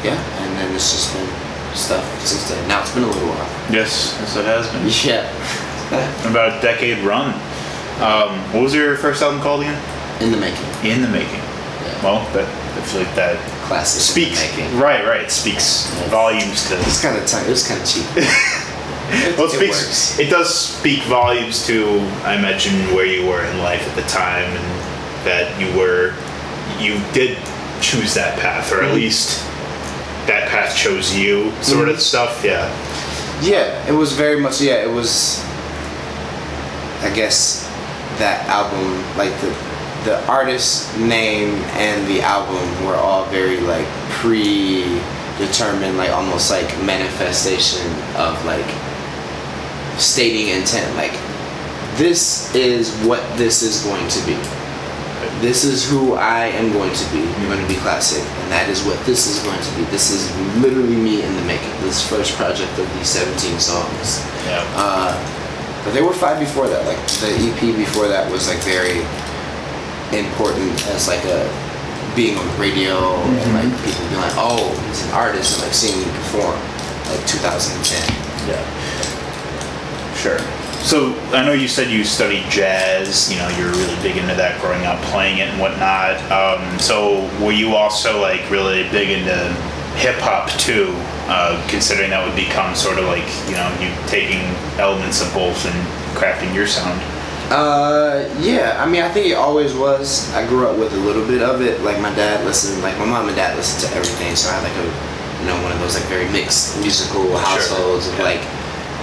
yeah, 0.04 0.15
and 0.41 0.58
then 0.58 0.73
it's 0.75 0.91
just 0.91 1.13
been 1.13 1.28
stuff 1.75 2.04
since 2.25 2.49
then. 2.49 2.67
Now 2.67 2.82
it's 2.82 2.93
been 2.93 3.04
a 3.04 3.08
little 3.08 3.28
while. 3.30 3.49
yes, 3.71 4.15
yes, 4.19 4.36
it 4.36 4.45
has 4.45 4.67
been. 4.71 4.88
Yeah, 5.10 5.28
About 6.30 6.58
a 6.58 6.62
decade 6.62 6.99
run. 7.06 7.34
Um, 8.02 8.38
what 8.54 8.63
was 8.63 8.73
your 8.73 8.95
first 8.95 9.21
album 9.21 9.41
called 9.41 9.62
again? 9.62 9.80
in 10.21 10.32
the 10.32 10.38
making. 10.38 10.65
In 10.84 11.02
the 11.02 11.08
Making. 11.08 11.39
Yeah. 11.39 12.04
Well, 12.04 12.34
that 12.34 12.43
I 12.43 12.82
feel 12.82 13.02
like 13.04 13.15
that 13.15 13.38
Classic. 13.67 14.02
speaks. 14.02 14.41
In 14.43 14.56
the 14.58 14.63
making. 14.63 14.80
Right, 14.80 15.06
right. 15.06 15.21
It 15.21 15.32
speaks 15.32 15.88
volumes 16.10 16.67
to. 16.69 16.75
It's 16.80 17.02
kind 17.02 17.17
of 17.17 17.25
time. 17.25 17.45
It 17.45 17.49
was 17.49 17.65
kind 17.67 17.80
of 17.82 17.88
cheap. 17.88 18.04
Well, 19.38 19.48
it, 19.48 19.52
speaks. 19.52 19.69
works. 19.86 20.19
It 20.19 20.30
does 20.30 20.54
speak 20.54 21.04
volumes 21.04 21.65
to, 21.67 22.00
I 22.24 22.36
imagine, 22.36 22.74
where 22.93 23.06
you 23.06 23.26
were 23.26 23.43
in 23.43 23.60
life 23.60 23.88
at 23.88 23.95
the 23.95 24.04
time, 24.10 24.45
and 24.45 25.26
that 25.26 25.60
you 25.60 25.67
were, 25.78 26.13
you 26.80 27.00
did 27.13 27.38
choose 27.82 28.13
that 28.15 28.38
path, 28.39 28.72
or 28.72 28.84
at 28.84 28.91
Mhm. 28.91 28.95
least 28.95 29.41
that 30.28 30.50
path 30.50 30.76
chose 30.76 31.15
you, 31.15 31.52
sort 31.62 31.88
Mhm. 31.88 31.93
of 31.93 32.02
stuff. 32.02 32.43
Yeah. 32.43 32.69
Yeah, 33.41 33.72
it 33.88 33.93
was 33.93 34.12
very 34.13 34.39
much. 34.39 34.60
Yeah, 34.62 34.76
it 34.84 34.91
was. 34.91 35.39
I 37.02 37.10
guess 37.10 37.65
that 38.19 38.45
album, 38.48 39.04
like 39.17 39.32
the 39.41 39.52
the 40.06 40.26
artist 40.28 40.95
name 40.98 41.56
and 41.76 42.08
the 42.08 42.22
album, 42.22 42.86
were 42.86 42.95
all 42.95 43.26
very 43.26 43.60
like 43.60 43.86
predetermined, 44.10 45.98
like 45.98 46.10
almost 46.12 46.50
like 46.52 46.67
manifestation 46.84 47.86
of 48.15 48.43
like 48.45 48.65
stating 49.99 50.49
intent. 50.49 50.95
Like 50.95 51.13
this 51.97 52.53
is 52.55 52.95
what 53.05 53.21
this 53.38 53.62
is 53.62 53.83
going 53.83 54.07
to 54.07 54.25
be. 54.25 54.39
This 55.43 55.63
is 55.63 55.89
who 55.89 56.15
I 56.15 56.47
am 56.47 56.71
going 56.71 56.93
to 56.93 57.05
be. 57.12 57.23
I'm 57.23 57.47
going 57.47 57.62
to 57.62 57.67
be 57.67 57.75
Klassik, 57.79 58.23
and 58.23 58.51
that 58.51 58.69
is 58.69 58.83
what 58.83 58.99
this 59.05 59.27
is 59.27 59.43
going 59.43 59.59
to 59.59 59.71
be. 59.75 59.83
This 59.91 60.12
is 60.12 60.31
literally 60.59 60.95
me 60.95 61.23
in 61.23 61.33
the 61.35 61.43
making. 61.43 61.71
This 61.81 61.99
first 62.07 62.35
project 62.35 62.71
of 62.79 62.88
these 62.95 63.09
17 63.09 63.59
songs. 63.59 64.23
Yeah. 64.47 64.63
Uh, 64.75 65.12
but 65.83 65.93
there 65.93 66.03
were 66.03 66.13
five 66.13 66.39
before 66.39 66.67
that. 66.67 66.83
Like 66.88 66.99
the 67.19 67.31
EP 67.35 67.75
before 67.75 68.07
that 68.07 68.29
was 68.31 68.47
like 68.47 68.59
very 68.63 69.03
important 70.12 70.75
as 70.91 71.07
like 71.07 71.23
a 71.23 71.47
being 72.15 72.38
on 72.38 72.47
the 72.47 72.57
radio 72.59 73.15
and 73.15 73.49
like 73.55 73.71
people 73.85 74.03
being 74.07 74.19
like, 74.19 74.35
oh, 74.35 74.71
he's 74.88 75.03
an 75.07 75.12
artist, 75.12 75.59
and 75.59 75.67
like 75.67 75.75
seeing 75.75 75.99
me 75.99 76.07
perform. 76.27 76.55
Like 77.12 77.23
2010. 77.27 77.79
Yeah. 78.47 78.59
Sure. 80.19 80.39
So 80.84 81.13
I 81.32 81.45
know 81.45 81.53
you 81.53 81.67
said 81.67 81.89
you 81.89 82.03
studied 82.03 82.43
jazz. 82.49 83.32
You 83.32 83.38
know, 83.39 83.47
you 83.58 83.65
were 83.65 83.71
really 83.71 83.95
big 84.01 84.17
into 84.17 84.36
that 84.36 84.60
growing 84.62 84.86
up, 84.86 84.99
playing 85.12 85.39
it 85.39 85.47
and 85.49 85.60
whatnot. 85.60 86.19
Um, 86.32 86.79
so 86.79 87.23
were 87.43 87.51
you 87.51 87.75
also 87.75 88.19
like 88.21 88.49
really 88.49 88.84
big 88.89 89.10
into 89.10 89.36
hip 89.95 90.15
hop 90.19 90.49
too? 90.60 90.91
Uh, 91.32 91.55
considering 91.69 92.10
that 92.10 92.25
would 92.25 92.36
become 92.36 92.73
sort 92.75 92.97
of 92.97 93.05
like 93.05 93.27
you 93.47 93.53
know 93.55 93.67
you 93.79 93.88
taking 94.08 94.41
elements 94.79 95.21
of 95.21 95.32
both 95.34 95.63
and 95.65 95.77
crafting 96.17 96.53
your 96.55 96.65
sound. 96.67 96.99
Uh, 97.51 98.27
yeah. 98.39 98.77
I 98.84 98.89
mean, 98.89 99.01
I 99.01 99.10
think 99.10 99.27
it 99.27 99.36
always 99.36 99.73
was. 99.73 100.32
I 100.34 100.45
grew 100.47 100.67
up 100.67 100.77
with 100.77 100.93
a 100.93 100.97
little 100.97 101.25
bit 101.27 101.41
of 101.41 101.62
it. 101.62 101.82
Like 101.82 101.99
my 102.01 102.13
dad 102.15 102.45
listened, 102.45 102.82
like 102.84 102.97
my 102.97 103.05
mom 103.05 103.27
and 103.27 103.36
dad 103.36 103.55
listened 103.58 103.89
to 103.89 103.97
everything. 103.97 104.36
So 104.36 104.49
I 104.49 104.60
had 104.60 104.63
like 104.63 104.77
a, 104.79 104.88
you 105.41 105.45
know, 105.49 105.62
one 105.63 105.71
of 105.71 105.79
those 105.79 105.95
like 105.95 106.08
very 106.10 106.29
mixed 106.32 106.79
musical 106.79 107.38
households 107.38 108.08
of 108.08 108.17
Yeah. 108.17 108.23
like 108.23 108.41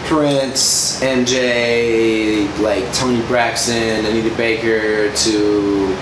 Prince, 0.07 1.01
MJ, 1.03 2.47
like 2.61 2.85
Toni 2.95 3.21
Braxton, 3.27 4.07
Anita 4.07 4.35
Baker, 4.37 5.13
to 5.15 5.97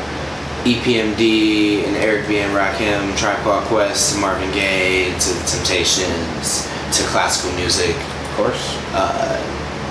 EPMD 0.65 1.85
and 1.85 1.97
Eric 1.97 2.29
B. 2.29 2.39
and 2.39 2.53
Rakim, 2.55 3.17
Tribe 3.17 3.39
Called 3.43 3.65
Quest, 3.65 4.15
to 4.15 4.21
Marvin 4.21 4.51
Gaye, 4.53 5.07
to 5.19 5.33
The 5.33 5.45
Temptations, 5.47 6.67
to 6.97 7.03
classical 7.09 7.55
music. 7.57 7.97
Of 7.97 8.37
course. 8.37 8.77
Uh, 8.93 9.41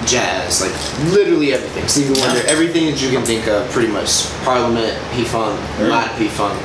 jazz, 0.05 0.61
like 0.61 0.73
literally 1.13 1.53
everything. 1.53 1.87
Stevie 1.87 2.19
Wonder, 2.19 2.45
everything 2.47 2.85
that 2.91 3.01
you 3.01 3.09
can 3.09 3.23
think 3.23 3.47
of, 3.47 3.69
pretty 3.71 3.91
much. 3.91 4.29
Parliament, 4.43 4.93
P 5.13 5.23
Funk, 5.23 5.59
a 5.79 5.87
lot 5.87 6.11
of 6.11 6.17
P 6.17 6.27
Funk. 6.27 6.59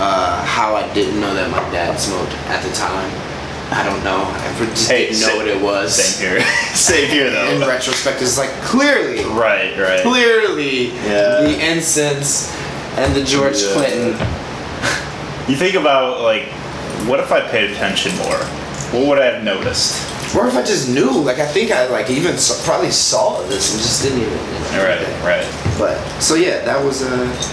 Uh, 0.00 0.44
how 0.44 0.74
I 0.76 0.92
didn't 0.94 1.20
know 1.20 1.34
that 1.34 1.50
my 1.50 1.58
dad 1.70 1.98
smoked 1.98 2.32
at 2.48 2.62
the 2.62 2.72
time, 2.72 3.10
I 3.70 3.84
don't 3.84 4.02
know. 4.02 4.22
I 4.24 4.56
just 4.58 4.88
Hey, 4.90 5.06
didn't 5.08 5.20
know 5.20 5.26
same- 5.28 5.36
what 5.36 5.46
it 5.48 5.60
was. 5.60 5.94
Same 5.94 6.30
here. 6.30 6.40
Same 6.74 7.08
here 7.10 7.30
though. 7.30 7.48
In 7.50 7.60
retrospect, 7.60 8.22
it's 8.22 8.38
like 8.38 8.50
clearly, 8.62 9.24
Right, 9.24 9.76
right. 9.78 10.00
clearly, 10.00 10.86
Yeah. 10.88 11.42
the 11.42 11.72
incense 11.72 12.50
and 12.96 13.14
the 13.14 13.22
George 13.22 13.60
Yeah. 13.62 13.72
Clinton. 13.74 14.08
You 15.48 15.56
think 15.56 15.74
about 15.74 16.22
like, 16.22 16.44
what 17.06 17.20
if 17.20 17.30
I 17.32 17.40
paid 17.40 17.70
attention 17.70 18.16
more? 18.18 18.38
What 18.92 19.06
would 19.06 19.18
I 19.18 19.26
have 19.26 19.44
noticed? 19.44 20.02
Or 20.34 20.46
if 20.46 20.54
I 20.56 20.62
just 20.62 20.88
knew, 20.88 21.10
like 21.10 21.38
I 21.38 21.46
think 21.46 21.70
I 21.70 21.86
like 21.88 22.10
even 22.10 22.36
saw, 22.38 22.62
probably 22.64 22.90
saw 22.90 23.40
this 23.48 23.72
and 23.72 23.80
just 23.82 24.02
didn't 24.02 24.20
even. 24.20 24.32
You 24.32 24.76
know, 24.76 24.84
Right, 24.84 25.24
right. 25.24 25.46
But 25.78 25.98
so 26.20 26.34
yeah, 26.34 26.64
that 26.64 26.82
was 26.84 27.02
uh, 27.02 27.06
s- 27.38 27.52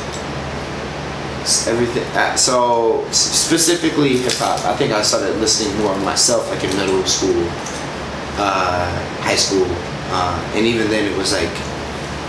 everything. 1.68 2.04
Uh, 2.18 2.36
so 2.36 3.06
specifically 3.12 4.18
hip 4.18 4.34
hop, 4.38 4.60
I 4.66 4.76
think 4.76 4.92
I 4.92 5.02
started 5.02 5.38
listening 5.38 5.78
more 5.82 5.96
myself, 6.00 6.50
like 6.50 6.64
in 6.64 6.76
middle 6.78 7.04
school, 7.06 7.38
uh, 8.38 8.90
high 9.22 9.36
school, 9.36 9.68
uh, 10.12 10.52
and 10.56 10.66
even 10.66 10.90
then 10.90 11.12
it 11.12 11.18
was 11.18 11.34
like. 11.34 11.54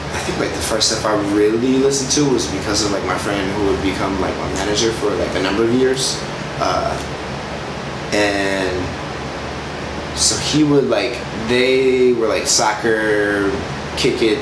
I 0.06 0.18
think 0.20 0.38
like 0.38 0.54
the 0.54 0.66
first 0.72 0.90
stuff 0.90 1.04
I 1.04 1.12
really 1.36 1.76
listened 1.76 2.10
to 2.12 2.32
was 2.32 2.46
because 2.50 2.82
of 2.84 2.90
like 2.90 3.04
my 3.04 3.18
friend 3.18 3.44
who 3.52 3.66
would 3.66 3.82
become 3.82 4.18
like 4.20 4.34
my 4.38 4.48
manager 4.54 4.90
for 4.92 5.10
like 5.10 5.34
a 5.36 5.42
number 5.42 5.62
of 5.62 5.74
years, 5.74 6.18
uh, 6.58 6.96
and 8.14 8.72
so 10.16 10.36
he 10.38 10.64
would 10.64 10.84
like 10.88 11.20
they 11.48 12.14
were 12.14 12.28
like 12.28 12.46
soccer, 12.46 13.50
kick 13.98 14.22
it, 14.22 14.38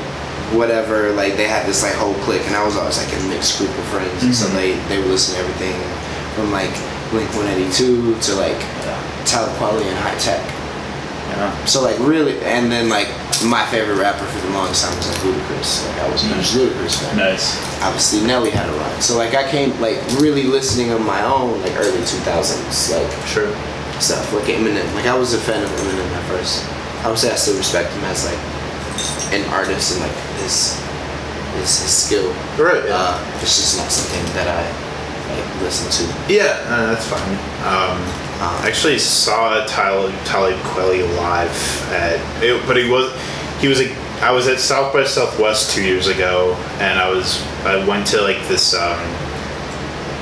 whatever. 0.53 1.13
Like 1.13 1.37
they 1.37 1.49
had 1.49 1.67
this 1.67 1.83
like 1.83 1.95
whole 1.95 2.15
clique, 2.25 2.47
and 2.47 2.55
I 2.57 2.65
was 2.65 2.77
always 2.77 2.99
like 2.99 3.13
a 3.13 3.23
mixed 3.29 3.59
group 3.59 3.71
of 3.71 3.85
friends. 3.91 4.23
And 4.25 4.35
so 4.35 4.47
mm-hmm. 4.47 4.57
they 4.57 4.75
they 4.89 4.99
would 4.99 5.11
listen 5.11 5.35
to 5.35 5.41
everything 5.41 5.77
from 6.35 6.51
like 6.51 6.73
Blink 7.11 7.31
One 7.35 7.47
Eighty 7.49 7.71
Two 7.73 8.19
to 8.21 8.35
like 8.35 8.59
Talib 9.25 9.53
Kweli 9.57 9.85
and 9.87 9.99
Hi-Tek. 9.99 10.43
Yeah. 11.35 11.65
So 11.65 11.83
like 11.83 11.99
really, 12.01 12.39
and 12.43 12.71
then 12.71 12.89
like 12.89 13.09
my 13.45 13.67
favorite 13.67 13.99
rapper 13.99 14.25
for 14.25 14.47
the 14.47 14.53
longest 14.53 14.85
time 14.85 14.97
was 14.97 15.09
like 15.09 15.19
Ludacris. 15.19 15.87
Like 15.89 15.99
I 16.03 16.11
was 16.11 16.23
a 16.25 16.29
huge 16.29 16.47
mm-hmm. 16.47 16.61
Ludacris 16.61 16.95
fan. 17.03 17.17
Nice. 17.17 17.83
Obviously 17.83 18.27
Nelly 18.27 18.51
had 18.51 18.69
a 18.69 18.73
run. 18.73 19.01
So 19.01 19.17
like 19.17 19.35
I 19.35 19.49
came 19.51 19.79
like 19.81 19.99
really 20.21 20.45
listening 20.45 20.93
on 20.93 21.05
my 21.05 21.23
own 21.25 21.61
like 21.63 21.75
early 21.77 21.99
two 22.07 22.21
thousands 22.23 22.93
like 22.93 23.11
Sure. 23.27 23.51
stuff 24.01 24.33
like 24.33 24.45
Eminem. 24.45 24.87
Like 24.95 25.07
I 25.07 25.17
was 25.17 25.35
a 25.35 25.39
fan 25.39 25.63
of 25.63 25.71
Eminem 25.71 26.11
at 26.13 26.25
first. 26.29 26.65
I 27.05 27.09
would 27.09 27.19
say 27.19 27.33
I 27.33 27.37
still 27.37 27.57
respect 27.57 27.93
him 27.93 28.05
as 28.05 28.25
like 28.25 28.39
an 29.33 29.45
artist 29.53 29.93
and 29.95 30.03
like 30.03 30.17
his 30.43 30.79
his, 31.57 31.81
his 31.83 31.93
skill. 31.97 32.29
Right. 32.59 32.85
Yeah. 32.85 32.97
Uh, 32.97 33.39
it's 33.41 33.57
just 33.57 33.79
not 33.79 33.91
something 33.91 34.25
that 34.35 34.49
I 34.49 34.65
like 35.35 35.63
listen 35.63 35.91
to. 36.07 36.33
yeah. 36.33 36.59
Uh, 36.69 36.87
that's 36.93 37.07
fine. 37.09 37.33
Um, 37.67 37.99
Uh, 38.41 38.61
I 38.65 38.67
actually 38.67 38.99
saw 38.99 39.65
Talib 39.67 40.13
Talib 40.25 40.59
Kweli 40.75 41.03
live 41.17 41.55
at, 41.93 42.19
it, 42.43 42.61
but 42.67 42.77
he 42.77 42.91
was 42.91 43.13
he 43.61 43.69
was 43.69 43.81
a. 43.81 43.89
I 44.21 44.33
was 44.33 44.49
at 44.49 44.59
South 44.59 44.93
by 44.93 45.05
Southwest 45.05 45.71
two 45.71 45.85
years 45.85 46.09
ago, 46.09 46.55
and 46.81 46.99
I 46.99 47.09
was 47.11 47.41
I 47.65 47.77
went 47.87 48.07
to 48.09 48.21
like 48.21 48.41
this 48.49 48.75
um, 48.75 48.99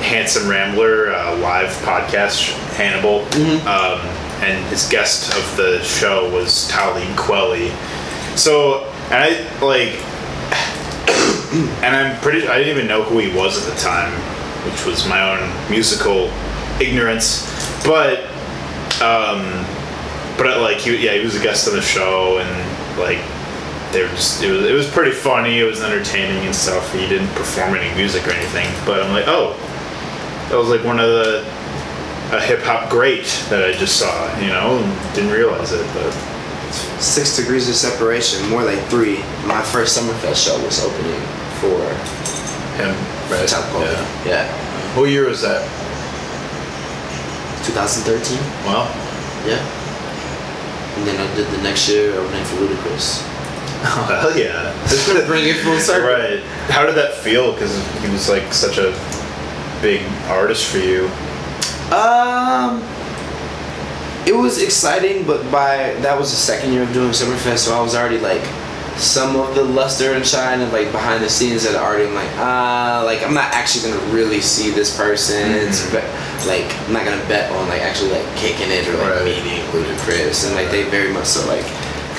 Handsome 0.03 0.49
Rambler 0.49 1.15
uh, 1.15 1.37
live 1.39 1.71
podcast, 1.87 2.53
Hannibal, 2.75 3.21
um, 3.67 4.01
and 4.43 4.63
his 4.67 4.89
guest 4.89 5.33
of 5.37 5.57
the 5.57 5.83
show 5.83 6.29
was 6.31 6.69
Talib 6.69 7.05
Kweli. 7.17 7.71
So 8.37 8.93
and 9.13 9.23
I 9.23 9.29
like, 9.61 9.93
and 11.85 11.95
I'm 11.95 12.19
pretty. 12.23 12.49
I 12.49 12.59
didn't 12.59 12.77
even 12.77 12.87
know 12.87 13.03
who 13.03 13.19
he 13.19 13.35
was 13.37 13.67
at 13.67 13.73
the 13.73 13.79
time, 13.79 14.11
which 14.65 14.87
was 14.87 15.07
my 15.07 15.21
own 15.21 15.71
musical 15.71 16.31
ignorance. 16.81 17.45
But, 17.85 18.25
um, 19.03 19.67
but 20.39 20.47
uh, 20.47 20.61
like 20.63 20.79
he, 20.79 20.97
yeah, 21.05 21.13
he 21.13 21.21
was 21.21 21.37
a 21.37 21.43
guest 21.43 21.69
on 21.69 21.75
the 21.75 21.83
show, 21.83 22.39
and 22.39 22.99
like 22.99 23.21
they 23.93 24.03
were 24.03 24.09
just. 24.09 24.43
It 24.43 24.51
was 24.51 24.65
it 24.65 24.73
was 24.73 24.89
pretty 24.89 25.13
funny. 25.13 25.59
It 25.59 25.65
was 25.65 25.83
entertaining 25.83 26.47
and 26.47 26.55
stuff. 26.55 26.91
He 26.95 27.07
didn't 27.07 27.29
perform 27.35 27.75
any 27.75 27.95
music 27.97 28.27
or 28.27 28.31
anything, 28.31 28.69
but 28.87 29.03
I'm 29.03 29.13
like, 29.13 29.27
oh, 29.29 29.53
that 30.49 30.57
was 30.57 30.69
like 30.69 30.85
one 30.85 30.99
of 30.99 31.07
the 31.07 31.41
a 32.33 32.41
hip 32.41 32.63
hop 32.63 32.89
great 32.89 33.27
that 33.51 33.63
I 33.63 33.73
just 33.73 33.99
saw, 33.99 34.39
you 34.39 34.47
know, 34.47 34.79
and 34.79 35.15
didn't 35.15 35.33
realize 35.33 35.73
it, 35.73 35.87
but 35.93 36.32
Six 37.01 37.37
degrees 37.37 37.69
of 37.69 37.75
separation, 37.75 38.49
more 38.49 38.63
like 38.65 38.79
three. 38.89 39.19
My 39.47 39.61
first 39.63 39.99
Summerfest 39.99 40.47
show 40.47 40.57
was 40.65 40.83
opening 40.85 41.21
for 41.61 41.77
him, 42.81 42.95
right? 43.31 43.49
Top 43.49 43.71
Golden. 43.73 43.93
Yeah. 44.25 44.47
Yeah. 44.47 44.97
What 44.99 45.11
year 45.11 45.29
was 45.29 45.43
that? 45.43 45.63
2013. 47.67 48.39
Well, 48.67 48.87
Yeah. 49.47 49.61
And 50.97 51.07
then 51.07 51.17
I 51.21 51.35
did 51.35 51.47
the 51.49 51.63
next 51.63 51.89
year 51.89 52.15
opening 52.19 52.45
for 52.45 52.57
Ludacris. 52.57 53.23
oh, 53.85 54.19
hell 54.21 54.37
yeah. 54.39 54.73
Just 54.89 55.07
gonna 55.09 55.25
bring 55.27 55.47
it 55.49 55.57
full 55.57 55.79
circle. 55.79 56.09
Right. 56.09 56.41
How 56.69 56.85
did 56.85 56.95
that 56.97 57.15
feel? 57.15 57.53
Because 57.53 57.75
he 58.03 58.09
was 58.11 58.29
like 58.29 58.53
such 58.53 58.79
a 58.79 58.93
big 59.81 60.03
artist 60.29 60.67
for 60.71 60.79
you. 60.79 61.07
Um, 61.93 62.83
it 64.27 64.35
was 64.35 64.63
exciting, 64.63 65.25
but 65.27 65.43
by 65.51 65.95
that 66.01 66.19
was 66.19 66.31
the 66.31 66.37
second 66.37 66.73
year 66.73 66.83
of 66.83 66.93
doing 66.93 67.11
Summerfest, 67.11 67.59
so 67.67 67.77
I 67.77 67.81
was 67.81 67.95
already 67.95 68.19
like 68.19 68.43
some 68.97 69.37
of 69.37 69.55
the 69.55 69.63
luster 69.65 70.13
and 70.13 70.25
shine 70.25 70.61
of 70.61 70.71
like 70.73 70.93
behind 70.93 71.25
the 71.25 71.29
scenes 71.29 71.65
that 71.65 71.75
already 71.75 72.05
I'm 72.07 72.15
like 72.15 72.29
ah 72.37 73.03
like 73.07 73.23
I'm 73.25 73.33
not 73.33 73.51
actually 73.55 73.91
gonna 73.91 74.13
really 74.13 74.43
see 74.43 74.69
this 74.71 74.95
person 74.95 75.51
It's 75.51 75.81
Mhm. 75.87 75.93
be- 75.97 76.47
like 76.47 76.69
I'm 76.87 76.93
not 76.93 77.05
gonna 77.07 77.25
bet 77.27 77.51
on 77.53 77.69
like 77.71 77.81
actually 77.81 78.11
like 78.13 78.37
kicking 78.37 78.71
it 78.71 78.87
or 78.89 78.93
like 78.99 79.15
Right. 79.17 79.25
meeting 79.25 79.65
Ludacris 79.73 80.45
and 80.47 80.55
like 80.55 80.71
they 80.71 80.83
very 80.85 81.11
much 81.11 81.25
so 81.25 81.41
like 81.49 81.65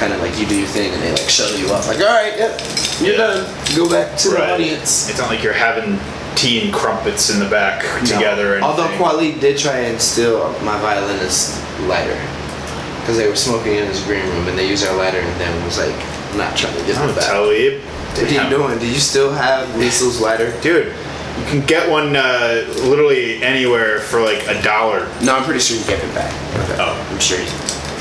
kind 0.02 0.14
of 0.14 0.20
like 0.22 0.38
you 0.40 0.48
do 0.48 0.56
your 0.58 0.68
thing 0.68 0.92
and 0.92 1.02
they 1.04 1.12
like 1.12 1.30
shuttle 1.30 1.56
you 1.60 1.72
up 1.72 1.86
like 1.88 2.00
all 2.00 2.08
right 2.08 2.34
yep 2.40 2.60
you're 3.00 3.12
Yeah. 3.14 3.18
done 3.46 3.46
go 3.78 3.88
back 3.88 4.18
to 4.26 4.30
the 4.30 4.54
audience 4.54 5.08
It's 5.12 5.20
not 5.20 5.30
like 5.30 5.44
you're 5.44 5.54
having 5.54 6.00
tea 6.36 6.64
and 6.64 6.74
crumpets 6.74 7.30
in 7.30 7.40
the 7.40 7.50
back 7.50 7.82
together. 8.06 8.60
No. 8.60 8.68
Although 8.68 8.88
Kweli 8.98 9.40
did 9.40 9.58
try 9.58 9.78
and 9.80 10.00
steal 10.00 10.50
my 10.64 10.80
violinist 10.80 11.62
lighter. 11.88 12.20
Because 13.00 13.18
they 13.18 13.28
were 13.28 13.36
smoking 13.36 13.76
in 13.76 13.86
his 13.88 14.02
green 14.04 14.26
room 14.26 14.48
and 14.48 14.58
they 14.58 14.68
used 14.70 14.86
our 14.88 14.96
lighter 14.96 15.20
and 15.20 15.42
then 15.42 15.66
was 15.66 15.78
like, 15.78 15.96
I'm 16.32 16.38
not 16.38 16.56
trying 16.56 16.74
to 16.78 16.86
get 16.86 16.96
it 17.10 17.16
back. 17.16 17.26
Talib. 17.26 17.82
What 17.82 18.20
are 18.32 18.44
you 18.44 18.50
doing? 18.50 18.80
Do 18.80 18.88
you 18.88 19.00
still 19.00 19.32
have 19.34 19.68
Liesl's 19.76 20.22
lighter? 20.22 20.54
Dude, 20.62 20.88
you 20.88 21.46
can 21.46 21.66
get 21.66 21.90
one 21.90 22.16
uh, 22.16 22.64
literally 22.86 23.42
anywhere 23.44 24.00
for 24.00 24.22
like 24.22 24.48
a 24.48 24.62
dollar. 24.62 25.08
No, 25.24 25.36
I'm 25.36 25.44
pretty 25.44 25.60
sure 25.60 25.78
he 25.78 25.84
gave 25.86 26.04
it 26.04 26.14
back. 26.16 26.32
Oh. 26.80 26.96
I'm 27.12 27.20
sure 27.20 27.40
he 27.40 27.46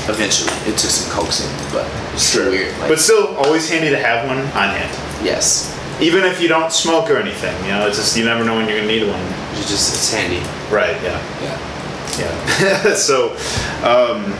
eventually. 0.07 0.51
It 0.69 0.77
took 0.77 0.91
some 0.91 1.11
coaxing, 1.11 1.49
but 1.73 1.89
it's 2.13 2.23
still 2.23 2.49
weird. 2.51 2.77
Like, 2.79 2.89
But 2.89 2.99
still, 2.99 3.35
always 3.37 3.69
handy 3.69 3.89
to 3.89 3.97
have 3.97 4.27
one 4.27 4.37
on 4.39 4.69
hand. 4.75 4.91
yes, 5.25 5.72
Even 6.01 6.23
if 6.23 6.41
you 6.41 6.47
don't 6.47 6.71
smoke 6.71 7.09
or 7.09 7.17
anything, 7.17 7.55
you 7.63 7.71
know, 7.71 7.87
it's 7.87 7.97
just 7.97 8.17
you 8.17 8.25
never 8.25 8.43
know 8.43 8.55
when 8.55 8.67
you're 8.67 8.77
gonna 8.77 8.87
need 8.87 9.07
one. 9.07 9.21
you 9.55 9.61
just 9.61 9.93
it's 9.93 10.11
handy. 10.11 10.39
Right, 10.73 11.01
yeah. 11.03 11.21
Yeah. 11.41 11.73
Yeah. 12.19 12.93
so, 12.95 13.31
um, 13.83 14.33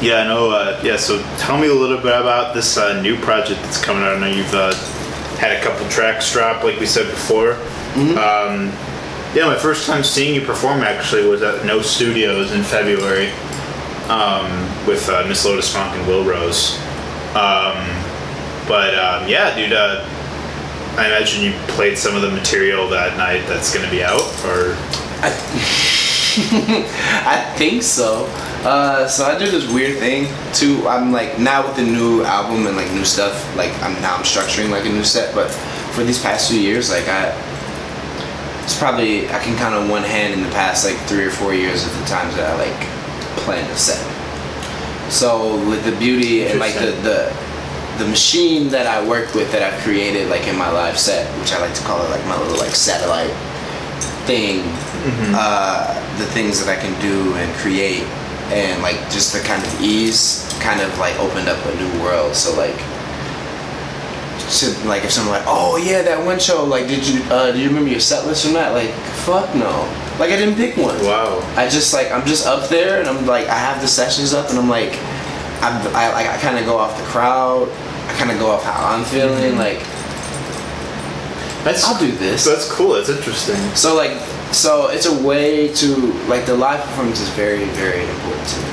yeah, 0.00 0.22
I 0.22 0.26
know. 0.26 0.50
Uh, 0.50 0.80
yeah, 0.82 0.96
so 0.96 1.22
tell 1.38 1.58
me 1.58 1.68
a 1.68 1.74
little 1.74 1.98
bit 1.98 2.18
about 2.18 2.54
this 2.54 2.76
uh, 2.76 3.00
new 3.02 3.16
project 3.16 3.60
that's 3.62 3.82
coming 3.82 4.02
out. 4.02 4.16
I 4.16 4.20
know 4.20 4.26
you've 4.26 4.54
uh, 4.54 4.74
had 5.36 5.52
a 5.56 5.62
couple 5.62 5.88
tracks 5.88 6.32
drop, 6.32 6.64
like 6.64 6.78
we 6.80 6.86
said 6.86 7.06
before. 7.06 7.52
Um, 7.96 8.72
yeah, 9.34 9.46
my 9.46 9.56
first 9.56 9.86
time 9.86 10.02
seeing 10.02 10.34
you 10.34 10.40
perform 10.40 10.82
actually 10.82 11.28
was 11.28 11.42
at 11.42 11.64
No 11.64 11.82
Studios 11.82 12.52
in 12.52 12.62
February 12.62 13.30
um, 14.08 14.50
with 14.86 15.08
uh, 15.08 15.24
Miss 15.28 15.44
Lotus 15.44 15.72
Funk 15.72 15.94
and 15.96 16.06
Will 16.06 16.24
Rose. 16.24 16.78
Um, 17.34 17.78
but 18.66 18.94
um, 18.94 19.28
yeah, 19.28 19.54
dude, 19.54 19.72
uh, 19.72 20.04
I 20.96 21.06
imagine 21.06 21.42
you 21.42 21.52
played 21.68 21.96
some 21.96 22.16
of 22.16 22.22
the 22.22 22.30
material 22.30 22.88
that 22.88 23.16
night 23.16 23.46
that's 23.46 23.72
going 23.72 23.84
to 23.84 23.90
be 23.90 24.02
out, 24.02 24.22
or 24.44 24.76
I 26.32 27.54
think 27.56 27.82
so. 27.82 28.26
Uh, 28.62 29.08
so 29.08 29.24
I 29.24 29.38
do 29.38 29.50
this 29.50 29.70
weird 29.72 29.98
thing 29.98 30.32
too. 30.52 30.86
I'm 30.86 31.12
like 31.12 31.38
now 31.38 31.66
with 31.66 31.76
the 31.76 31.82
new 31.82 32.22
album 32.24 32.66
and 32.66 32.76
like 32.76 32.90
new 32.92 33.04
stuff. 33.04 33.56
Like 33.56 33.72
I'm 33.82 33.94
now 34.02 34.16
I'm 34.16 34.22
structuring 34.22 34.70
like 34.70 34.84
a 34.84 34.88
new 34.88 35.04
set. 35.04 35.34
But 35.34 35.50
for 35.94 36.04
these 36.04 36.22
past 36.22 36.50
few 36.50 36.60
years, 36.60 36.90
like 36.90 37.08
I, 37.08 37.32
it's 38.62 38.78
probably 38.78 39.28
I 39.30 39.38
can 39.38 39.56
count 39.56 39.74
on 39.74 39.88
one 39.88 40.02
hand 40.02 40.34
in 40.34 40.42
the 40.42 40.50
past 40.50 40.84
like 40.84 40.96
three 41.08 41.24
or 41.24 41.30
four 41.30 41.54
years 41.54 41.86
of 41.86 41.98
the 41.98 42.04
times 42.04 42.36
that 42.36 42.50
I 42.50 42.56
like 42.58 42.88
planned 43.38 43.70
a 43.70 43.76
set. 43.76 44.00
So 45.10 45.56
with 45.68 45.84
the 45.84 45.96
beauty 45.98 46.46
and 46.46 46.60
like 46.60 46.74
the 46.74 46.92
the 47.02 47.49
the 48.00 48.08
machine 48.08 48.70
that 48.70 48.86
I 48.86 49.06
work 49.06 49.34
with 49.34 49.52
that 49.52 49.62
I've 49.62 49.78
created 49.82 50.30
like 50.30 50.48
in 50.48 50.56
my 50.56 50.70
live 50.72 50.98
set, 50.98 51.28
which 51.38 51.52
I 51.52 51.60
like 51.60 51.74
to 51.74 51.82
call 51.82 52.02
it 52.02 52.08
like 52.08 52.24
my 52.24 52.40
little 52.40 52.56
like 52.56 52.74
satellite 52.74 53.30
thing, 54.24 54.64
uh, 55.36 55.92
the 56.18 56.24
things 56.32 56.64
that 56.64 56.72
I 56.72 56.80
can 56.80 56.98
do 57.00 57.34
and 57.34 57.52
create 57.56 58.08
and 58.48 58.80
like 58.82 58.96
just 59.12 59.34
the 59.34 59.40
kind 59.40 59.62
of 59.62 59.80
ease 59.80 60.48
kind 60.60 60.80
of 60.80 60.98
like 60.98 61.14
opened 61.20 61.48
up 61.48 61.60
a 61.66 61.74
new 61.76 62.02
world. 62.02 62.34
So 62.34 62.56
like. 62.56 62.76
To, 64.58 64.66
like 64.88 65.04
if 65.04 65.12
someone 65.12 65.38
like, 65.38 65.46
oh 65.46 65.76
yeah, 65.76 66.02
that 66.02 66.26
one 66.26 66.40
show. 66.40 66.64
Like, 66.64 66.88
did 66.88 67.06
you 67.06 67.22
uh, 67.30 67.52
do 67.52 67.60
you 67.60 67.68
remember 67.68 67.88
your 67.88 68.00
set 68.00 68.26
list 68.26 68.44
from 68.44 68.54
that? 68.54 68.72
Like, 68.72 68.90
fuck 69.22 69.54
no. 69.54 69.86
Like 70.18 70.32
I 70.32 70.36
didn't 70.36 70.56
pick 70.56 70.76
one. 70.76 70.98
Wow. 71.04 71.38
I 71.56 71.68
just 71.68 71.94
like 71.94 72.10
I'm 72.10 72.26
just 72.26 72.46
up 72.46 72.68
there 72.68 72.98
and 72.98 73.08
I'm 73.08 73.26
like 73.26 73.46
I 73.46 73.54
have 73.54 73.80
the 73.80 73.86
sessions 73.86 74.34
up 74.34 74.50
and 74.50 74.58
I'm 74.58 74.68
like 74.68 74.98
I'm, 75.62 75.94
I 75.94 76.10
like 76.12 76.26
I 76.26 76.36
kind 76.38 76.58
of 76.58 76.64
go 76.64 76.78
off 76.78 76.98
the 76.98 77.04
crowd. 77.04 77.68
I 78.10 78.18
kind 78.18 78.30
of 78.32 78.38
go 78.38 78.50
off 78.50 78.64
how 78.64 78.90
I'm 78.90 79.04
feeling. 79.04 79.56
Like 79.56 79.78
That's 81.62 81.84
I'll 81.84 81.98
do 81.98 82.10
this. 82.10 82.44
That's 82.44 82.70
cool. 82.72 82.94
That's 82.94 83.08
interesting. 83.08 83.56
So 83.76 83.94
like 83.94 84.18
so 84.52 84.88
it's 84.90 85.06
a 85.06 85.22
way 85.22 85.72
to 85.74 85.88
like 86.26 86.44
the 86.44 86.56
live 86.56 86.82
performance 86.82 87.20
is 87.20 87.28
very 87.30 87.64
very 87.78 88.02
important 88.02 88.48
to 88.48 88.58
me. 88.58 88.70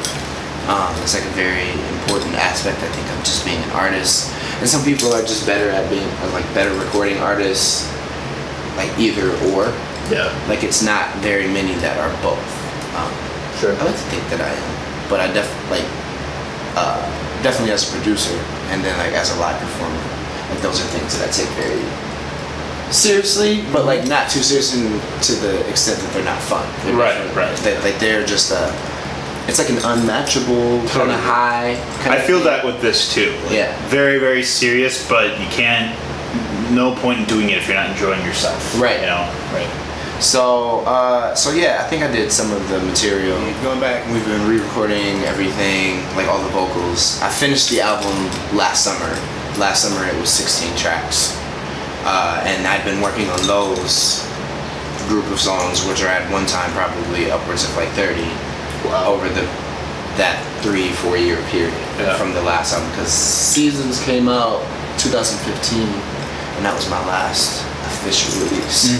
Um, 0.67 0.91
it's 1.03 1.13
like 1.13 1.23
a 1.23 1.35
very 1.38 1.69
important 2.01 2.33
aspect 2.35 2.81
I 2.81 2.89
think 2.91 3.07
of 3.13 3.23
just 3.23 3.45
being 3.45 3.61
an 3.61 3.71
artist. 3.71 4.33
And 4.59 4.67
some 4.67 4.83
people 4.83 5.13
are 5.13 5.21
just 5.21 5.45
better 5.45 5.69
at 5.69 5.88
being 5.89 6.07
like 6.33 6.43
better 6.53 6.73
recording 6.83 7.17
artists, 7.19 7.85
like 8.75 8.89
either 8.97 9.29
or. 9.53 9.69
Yeah. 10.09 10.33
Like 10.49 10.63
it's 10.63 10.81
not 10.81 11.13
very 11.17 11.47
many 11.47 11.73
that 11.85 11.95
are 11.99 12.11
both. 12.23 12.41
Um, 12.97 13.13
Sure. 13.59 13.73
I 13.73 13.83
like 13.85 13.95
to 13.95 14.07
think 14.13 14.21
that 14.29 14.39
I 14.39 14.53
am, 14.53 15.09
but 15.09 15.19
I 15.19 15.33
definitely 15.33 15.81
like 15.81 15.89
uh, 16.77 17.01
definitely 17.43 17.71
as 17.71 17.88
a 17.89 17.95
producer, 17.95 18.35
and 18.69 18.83
then 18.83 18.97
like 18.97 19.13
as 19.13 19.35
a 19.35 19.39
live 19.39 19.59
performer, 19.59 20.01
like 20.49 20.61
those 20.61 20.79
are 20.81 20.88
things 20.95 21.17
that 21.17 21.29
I 21.29 21.31
take 21.31 21.49
very 21.59 21.81
seriously, 22.91 23.63
but 23.71 23.85
like 23.85 24.07
not 24.07 24.29
too 24.29 24.41
seriously 24.41 24.81
to 25.23 25.31
the 25.41 25.67
extent 25.69 25.99
that 25.99 26.13
they're 26.13 26.23
not 26.25 26.41
fun. 26.41 26.65
They're 26.85 26.95
Right, 26.95 27.35
right. 27.35 27.55
They, 27.57 27.77
like 27.81 27.99
they're 27.99 28.25
just 28.25 28.51
a. 28.51 28.71
It's 29.47 29.59
like 29.59 29.69
an 29.69 29.77
unmatchable 29.77 30.85
kind 30.89 31.09
of 31.09 31.19
high. 31.21 31.79
Kind 32.01 32.13
I 32.13 32.17
of 32.17 32.23
feel 32.25 32.39
thing. 32.39 32.47
that 32.47 32.65
with 32.65 32.81
this 32.81 33.13
too. 33.13 33.31
Like, 33.45 33.51
Yeah. 33.53 33.88
Very, 33.88 34.19
very 34.19 34.43
serious, 34.43 35.07
but 35.07 35.39
you 35.39 35.47
can't. 35.47 35.95
No 36.73 36.93
point 36.95 37.19
in 37.19 37.25
doing 37.25 37.49
it 37.49 37.57
if 37.59 37.65
you're 37.67 37.77
not 37.77 37.89
enjoying 37.89 38.23
yourself. 38.25 38.77
Right. 38.79 38.99
You 38.99 39.05
know. 39.05 39.33
Right. 39.53 39.69
So, 40.20 40.82
uh, 40.86 41.36
so 41.36 41.51
yeah, 41.53 41.78
I 41.86 41.88
think 41.89 42.03
I 42.03 42.11
did 42.11 42.32
some 42.32 42.51
of 42.51 42.68
the 42.70 42.80
material. 42.82 43.38
Going 43.61 43.80
back, 43.80 44.05
we've 44.11 44.26
been 44.26 44.47
re-recording 44.49 45.22
everything, 45.30 46.01
like 46.15 46.28
all 46.28 46.41
the 46.41 46.49
vocals. 46.49 47.22
I 47.22 47.30
finished 47.30 47.70
the 47.70 47.82
album 47.82 48.15
last 48.57 48.84
summer. 48.84 49.09
Last 49.59 49.84
summer 49.84 50.05
it 50.07 50.20
was 50.20 50.30
16 50.30 50.76
tracks, 50.78 51.36
uh, 52.05 52.43
and 52.45 52.65
I've 52.68 52.84
been 52.86 53.01
working 53.01 53.30
on 53.30 53.41
those 53.47 54.26
group 55.07 55.26
of 55.32 55.39
songs, 55.39 55.86
which 55.88 56.01
are 56.03 56.07
at 56.09 56.30
one 56.32 56.45
time 56.45 56.70
probably 56.74 57.32
upwards 57.32 57.63
of 57.63 57.76
like 57.78 57.89
30 57.89 58.22
over 59.05 59.28
the 59.30 59.41
that 60.18 60.38
three 60.61 60.89
four 60.93 61.18
year 61.18 61.38
period 61.49 61.74
Yeah. 61.99 62.15
from 62.18 62.34
the 62.34 62.41
last 62.41 62.74
album 62.74 62.89
because 62.91 63.11
Seasons 63.11 64.01
came 64.03 64.28
out 64.30 64.61
2015, 64.97 65.82
and 66.57 66.65
that 66.65 66.74
was 66.76 66.89
my 66.89 66.99
last 67.05 67.65
official 67.88 68.43
release 68.43 68.93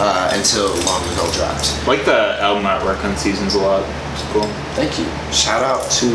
uh, 0.00 0.30
until 0.34 0.68
Long 0.86 1.02
Ago 1.12 1.30
dropped. 1.34 1.74
Like 1.86 2.04
the 2.04 2.38
album 2.40 2.64
artwork 2.64 3.02
on 3.04 3.16
Seasons 3.16 3.54
a 3.54 3.58
lot. 3.58 3.82
It's 4.14 4.22
cool. 4.32 4.44
Thank 4.74 4.98
you. 4.98 5.06
Shout 5.32 5.62
out 5.62 5.90
to 6.00 6.06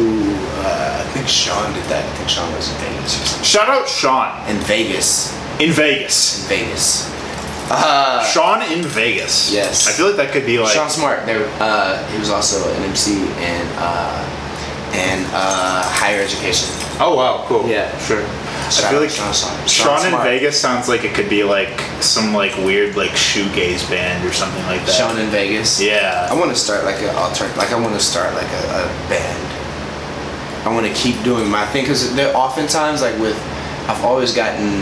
uh, 0.64 1.04
I 1.04 1.10
think 1.14 1.28
Sean 1.28 1.74
did 1.74 1.84
that. 1.86 2.04
I 2.04 2.16
think 2.18 2.30
Sean 2.30 2.52
was 2.54 2.70
in 2.72 2.78
Vegas 2.80 3.16
or 3.16 3.26
something. 3.26 3.44
Shout 3.44 3.70
out 3.70 3.88
Sean 3.88 4.50
In 4.50 4.58
Vegas, 4.64 5.34
in 5.60 5.72
Vegas. 5.72 6.44
in 6.44 6.58
Vegas. 6.58 7.12
Uh, 7.68 8.24
Sean 8.26 8.62
in 8.72 8.84
Vegas. 8.84 9.52
Yes. 9.52 9.88
I 9.88 9.92
feel 9.92 10.08
like 10.08 10.18
that 10.18 10.32
could 10.32 10.46
be 10.46 10.60
like. 10.60 10.74
Sean 10.74 10.90
Smart. 10.90 11.26
There, 11.26 11.48
uh, 11.60 12.06
he 12.12 12.20
was 12.20 12.30
also 12.30 12.70
an 12.76 12.84
MC 12.84 13.18
and 13.42 13.68
uh, 13.78 14.22
and 14.94 15.26
uh, 15.34 15.82
higher 15.84 16.22
education. 16.22 16.70
Oh 17.00 17.16
wow, 17.18 17.44
cool. 17.48 17.68
Yeah. 17.68 17.90
Sure. 18.00 18.22
Shout 18.72 18.86
I 18.86 18.90
feel 18.92 19.00
like 19.02 19.10
Sean 19.10 19.34
Smart. 19.34 19.70
Sean 19.70 20.06
in 20.06 20.12
Vegas 20.24 20.60
sounds 20.60 20.88
like 20.90 21.04
it 21.04 21.14
could 21.14 21.30
be 21.30 21.44
like 21.44 21.80
some 22.02 22.34
like 22.34 22.56
weird 22.58 22.96
like 22.96 23.12
shoegaze 23.12 23.88
band 23.90 24.26
or 24.28 24.34
something 24.34 24.64
like 24.66 24.86
that. 24.86 24.92
Sean 24.96 25.18
in 25.20 25.30
Vegas. 25.30 25.80
Yeah. 25.82 26.28
I 26.30 26.34
want 26.34 26.52
to 26.52 26.58
start 26.58 26.84
like 26.84 27.02
an 27.02 27.16
alternate, 27.16 27.56
like 27.58 27.72
I 27.72 27.80
want 27.80 27.94
to 27.94 28.00
start 28.00 28.34
like 28.34 28.48
a, 28.50 28.64
a 28.84 29.10
band. 29.10 29.42
I 30.68 30.74
want 30.74 30.88
to 30.88 30.94
keep 30.94 31.22
doing 31.24 31.50
my 31.50 31.66
thing 31.68 31.84
because 31.84 32.14
they're 32.16 32.36
oftentimes 32.36 33.02
like 33.02 33.18
with, 33.20 33.38
I've 33.88 34.04
always 34.04 34.34
gotten, 34.34 34.82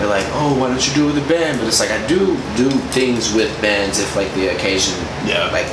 they're 0.00 0.08
like, 0.08 0.24
oh, 0.40 0.56
why 0.58 0.68
don't 0.68 0.80
you 0.88 0.94
do 0.94 1.10
it 1.10 1.14
with 1.14 1.22
a 1.24 1.28
band? 1.28 1.58
But 1.58 1.68
it's 1.68 1.78
like 1.78 1.90
I 1.90 2.00
do 2.06 2.36
do 2.56 2.70
things 2.96 3.34
with 3.34 3.52
bands 3.60 4.00
if 4.00 4.16
like 4.16 4.32
the 4.34 4.48
occasion, 4.56 4.96
Yeah. 5.28 5.50
like 5.52 5.68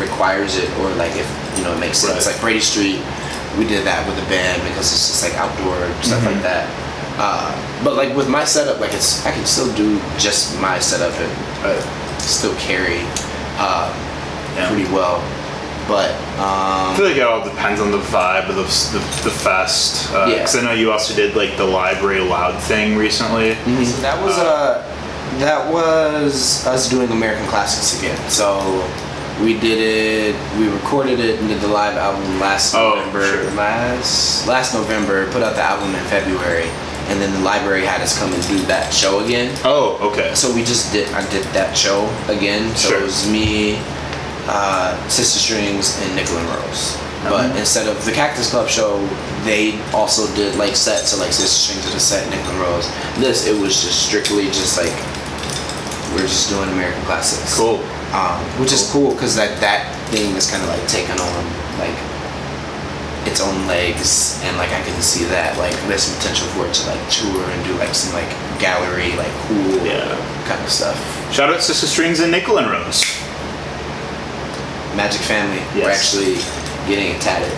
requires 0.00 0.56
it 0.56 0.68
or 0.80 0.88
like 0.96 1.12
if 1.14 1.28
you 1.58 1.64
know 1.64 1.74
it 1.76 1.80
makes 1.80 1.98
sense. 1.98 2.24
Right. 2.24 2.32
Like 2.32 2.40
Brady 2.40 2.60
Street, 2.60 3.04
we 3.60 3.64
did 3.68 3.84
that 3.84 4.04
with 4.08 4.16
a 4.16 4.26
band 4.28 4.62
because 4.64 4.92
it's 4.92 5.08
just 5.08 5.22
like 5.22 5.34
outdoor 5.34 5.76
stuff 6.02 6.20
Mm-hmm. 6.24 6.32
like 6.32 6.42
that. 6.42 6.64
Uh, 7.18 7.50
but 7.84 7.94
like 7.94 8.14
with 8.16 8.28
my 8.28 8.44
setup, 8.44 8.78
like 8.80 8.92
it's 8.92 9.24
I 9.26 9.32
can 9.32 9.44
still 9.46 9.72
do 9.74 9.98
just 10.18 10.58
my 10.60 10.78
setup 10.78 11.12
and 11.18 11.32
uh, 11.64 11.80
still 12.18 12.54
carry 12.56 13.00
uh, 13.58 13.88
Yeah. 14.56 14.68
pretty 14.68 14.84
well. 14.92 15.20
But 15.88 16.10
I 16.38 16.90
um, 16.90 16.96
feel 16.96 17.06
like 17.06 17.16
it 17.16 17.22
all 17.22 17.44
depends 17.44 17.80
on 17.80 17.92
the 17.92 17.98
vibe 17.98 18.48
of 18.48 18.56
the, 18.56 18.64
the, 18.98 18.98
the 19.22 19.30
fest. 19.30 20.12
Uh, 20.12 20.26
Yeah. 20.28 20.34
Because 20.38 20.56
I 20.56 20.62
know 20.62 20.72
you 20.72 20.90
also 20.92 21.14
did 21.14 21.36
like 21.36 21.56
the 21.56 21.64
library 21.64 22.20
loud 22.20 22.60
thing 22.62 22.96
recently. 22.96 23.54
so 23.54 24.00
that 24.02 24.20
was 24.22 24.36
uh, 24.36 24.82
that 25.38 25.72
was 25.72 26.66
us 26.66 26.88
doing 26.90 27.10
American 27.12 27.46
classics 27.46 27.98
again. 28.00 28.18
So 28.28 28.58
we 29.40 29.54
did 29.60 29.78
it. 29.78 30.58
We 30.58 30.66
recorded 30.68 31.20
it 31.20 31.38
and 31.38 31.48
did 31.48 31.60
the 31.60 31.68
live 31.68 31.96
album 31.96 32.40
last 32.40 32.74
Oh, 32.74 32.96
November. 32.96 33.24
sure. 33.24 33.50
Last 33.52 34.46
last 34.48 34.74
November, 34.74 35.30
put 35.30 35.42
out 35.42 35.54
the 35.54 35.62
album 35.62 35.94
in 35.94 36.02
February, 36.06 36.66
and 37.08 37.20
then 37.20 37.32
the 37.32 37.40
library 37.40 37.84
had 37.84 38.00
us 38.00 38.18
come 38.18 38.32
and 38.32 38.42
do 38.48 38.58
that 38.66 38.92
show 38.92 39.20
again. 39.24 39.54
Oh, 39.64 39.98
okay. 40.12 40.34
So 40.34 40.52
we 40.54 40.62
just 40.64 40.92
did. 40.92 41.08
I 41.14 41.22
did 41.30 41.44
that 41.54 41.76
show 41.76 42.08
again. 42.28 42.74
So 42.76 42.88
Sure. 42.90 43.00
it 43.00 43.04
was 43.04 43.26
me, 43.28 43.78
uh, 44.48 44.96
Sister 45.08 45.38
Strings, 45.38 45.96
and 46.02 46.14
Nickel 46.16 46.36
and 46.38 46.48
Rose. 46.48 46.96
But 47.24 47.50
Mhm. 47.50 47.56
instead 47.58 47.88
of 47.88 48.04
the 48.04 48.12
Cactus 48.12 48.50
Club 48.50 48.68
show, 48.68 49.00
they 49.44 49.78
also 49.92 50.26
did 50.34 50.54
like 50.56 50.76
sets. 50.76 51.10
So 51.10 51.16
like 51.18 51.32
Sister 51.32 51.58
Strings 51.72 51.84
did 51.86 51.94
a 51.96 52.00
set, 52.00 52.28
Nickel 52.30 52.50
and 52.50 52.60
Rose. 52.60 52.88
This 53.18 53.46
it 53.46 53.58
was 53.58 53.82
just 53.82 54.06
strictly 54.06 54.46
just 54.46 54.76
like 54.76 54.92
we're 56.14 56.22
just 56.22 56.48
doing 56.48 56.68
American 56.70 57.02
classics. 57.04 57.54
Cool. 57.54 57.80
Um, 58.12 58.38
which 58.60 58.72
is 58.72 58.88
cool 58.92 59.12
because 59.12 59.34
that 59.34 59.60
that 59.60 59.86
thing 60.10 60.34
is 60.36 60.46
kind 60.50 60.62
of 60.62 60.68
like 60.68 60.86
taken 60.86 61.18
on 61.18 61.44
like 61.80 61.96
its 63.26 63.40
own 63.40 63.66
legs 63.66 64.40
and 64.44 64.56
like 64.56 64.70
I 64.70 64.82
can 64.82 65.00
see 65.02 65.24
that 65.26 65.58
like 65.58 65.74
there's 65.88 66.02
some 66.04 66.16
potential 66.18 66.46
for 66.54 66.66
it 66.66 66.74
to 66.74 66.86
like 66.88 67.02
tour 67.10 67.42
and 67.50 67.64
do 67.64 67.74
like 67.78 67.94
some 67.94 68.14
like 68.14 68.28
gallery 68.58 69.12
like 69.16 69.32
cool 69.48 69.84
Yeah. 69.84 70.14
kind 70.48 70.62
of 70.62 70.70
stuff. 70.70 70.96
Shout 71.32 71.50
out 71.52 71.60
Sister 71.62 71.86
Strings 71.86 72.20
and 72.20 72.30
Nickel 72.30 72.58
and 72.58 72.70
Rose. 72.70 73.02
Magic 74.96 75.20
Family. 75.22 75.60
We're 75.80 75.90
actually 75.90 76.36
getting 76.88 77.12
it 77.14 77.20
tatted. 77.20 77.52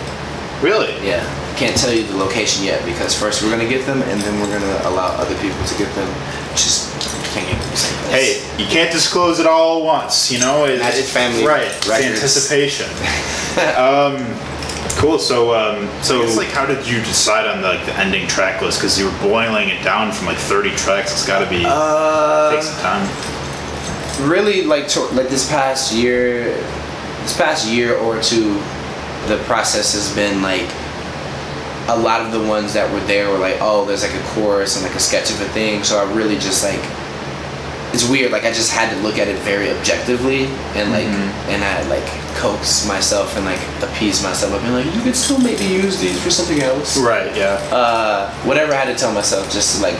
Really? 0.61 0.91
Yeah. 1.07 1.23
Can't 1.55 1.75
tell 1.77 1.93
you 1.93 2.03
the 2.03 2.17
location 2.17 2.65
yet 2.65 2.83
because 2.85 3.15
first 3.17 3.41
we're 3.43 3.49
gonna 3.51 3.67
get 3.69 3.85
them 3.85 4.01
and 4.03 4.19
then 4.21 4.39
we're 4.41 4.51
gonna 4.51 4.79
allow 4.89 5.15
other 5.15 5.35
people 5.39 5.59
to 5.65 5.77
get 5.77 5.93
them. 5.95 6.07
Just 6.51 6.91
can't 7.31 7.47
get 7.47 7.59
them 7.61 7.69
the 7.71 7.77
same 7.77 7.97
place. 8.09 8.43
Hey, 8.43 8.63
you 8.63 8.67
can't 8.69 8.91
disclose 8.91 9.39
it 9.39 9.45
all 9.47 9.79
at 9.79 9.83
once, 9.85 10.31
you 10.31 10.39
know? 10.39 10.65
Magic 10.67 11.05
it- 11.05 11.07
Family 11.07 11.45
Right. 11.45 11.67
It's 11.67 11.89
anticipation. 11.89 12.87
um, 13.77 14.17
cool. 14.97 15.19
So, 15.19 15.53
um, 15.53 15.87
so 16.03 16.21
it's 16.21 16.37
like, 16.37 16.49
how 16.49 16.65
did 16.65 16.87
you 16.87 16.97
decide 16.99 17.47
on 17.47 17.61
the, 17.61 17.67
like 17.69 17.85
the 17.85 17.93
ending 17.97 18.27
track 18.27 18.61
list? 18.61 18.79
Because 18.79 18.99
you 18.99 19.05
were 19.05 19.17
boiling 19.19 19.69
it 19.69 19.83
down 19.83 20.11
from 20.11 20.27
like 20.27 20.37
30 20.37 20.71
tracks. 20.75 21.11
It's 21.11 21.25
got 21.25 21.39
to 21.43 21.49
be 21.49 21.63
Uh, 21.65 22.51
take 22.51 22.63
some 22.63 22.79
time. 22.81 24.29
really 24.29 24.63
like 24.63 24.87
to, 24.89 25.01
like 25.15 25.29
this 25.29 25.49
past 25.49 25.93
year 25.93 26.55
this 27.23 27.37
past 27.37 27.67
year 27.67 27.97
or 27.97 28.21
two 28.21 28.53
the 29.27 29.37
process 29.45 29.93
has 29.93 30.13
been 30.15 30.41
like 30.41 30.67
a 31.89 31.97
lot 31.97 32.21
of 32.21 32.31
the 32.31 32.39
ones 32.47 32.73
that 32.73 32.91
were 32.93 32.99
there 33.01 33.29
were 33.29 33.37
like 33.37 33.57
oh 33.61 33.85
there's 33.85 34.03
like 34.03 34.13
a 34.13 34.23
chorus 34.29 34.75
and 34.75 34.85
like 34.85 34.95
a 34.95 34.99
sketch 34.99 35.29
of 35.31 35.39
a 35.41 35.45
thing 35.49 35.83
so 35.83 35.97
i 35.99 36.13
really 36.13 36.35
just 36.35 36.63
like 36.63 36.79
it's 37.99 38.09
weird 38.09 38.31
like 38.31 38.43
i 38.45 38.51
just 38.51 38.71
had 38.71 38.89
to 38.89 38.95
look 39.01 39.17
at 39.17 39.27
it 39.27 39.37
very 39.39 39.69
objectively 39.71 40.45
and 40.79 40.89
like 40.91 41.03
and 41.51 41.63
i 41.63 41.81
like 41.89 42.05
coax 42.37 42.87
myself 42.87 43.35
and 43.35 43.45
like 43.45 43.59
appease 43.83 44.23
myself 44.23 44.53
i've 44.53 44.61
been 44.61 44.71
like 44.73 44.85
you 44.95 45.01
could 45.01 45.15
still 45.15 45.39
maybe 45.39 45.65
use 45.65 45.99
these 45.99 46.21
for 46.23 46.29
something 46.29 46.61
else 46.61 46.97
Right. 46.97 47.35
Yeah. 47.35 47.59
uh, 47.71 48.31
whatever 48.43 48.71
I 48.73 48.77
had 48.77 48.87
to 48.93 48.95
tell 48.95 49.11
myself 49.13 49.51
just 49.51 49.77
to 49.77 49.83
like 49.83 49.95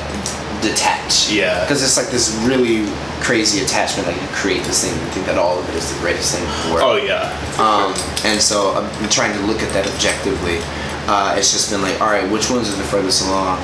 detach. 0.61 1.31
Yeah. 1.31 1.63
Because 1.63 1.81
it's 1.83 1.95
like 1.97 2.07
this 2.07 2.35
really 2.43 2.83
crazy 3.21 3.63
attachment. 3.63 4.07
Like 4.07 4.19
you 4.21 4.27
create 4.29 4.63
this 4.63 4.83
thing, 4.83 4.91
you 4.99 5.07
think 5.11 5.25
that 5.27 5.37
all 5.37 5.57
of 5.59 5.67
it 5.69 5.75
is 5.75 5.87
the 5.93 5.99
greatest 6.01 6.35
thing 6.35 6.43
in 6.43 6.67
the 6.67 6.73
world. 6.75 6.83
Oh 6.83 6.97
yeah. 6.99 7.31
Um, 7.59 7.95
and 8.25 8.39
so 8.41 8.75
I'm 8.75 9.09
trying 9.09 9.33
to 9.39 9.41
look 9.47 9.61
at 9.63 9.71
that 9.73 9.87
objectively. 9.87 10.59
Uh, 11.07 11.35
it's 11.37 11.51
just 11.51 11.71
been 11.71 11.81
like, 11.81 11.99
all 12.01 12.11
right, 12.11 12.27
which 12.29 12.49
ones 12.51 12.69
are 12.71 12.75
the 12.75 12.83
furthest 12.83 13.25
along? 13.27 13.57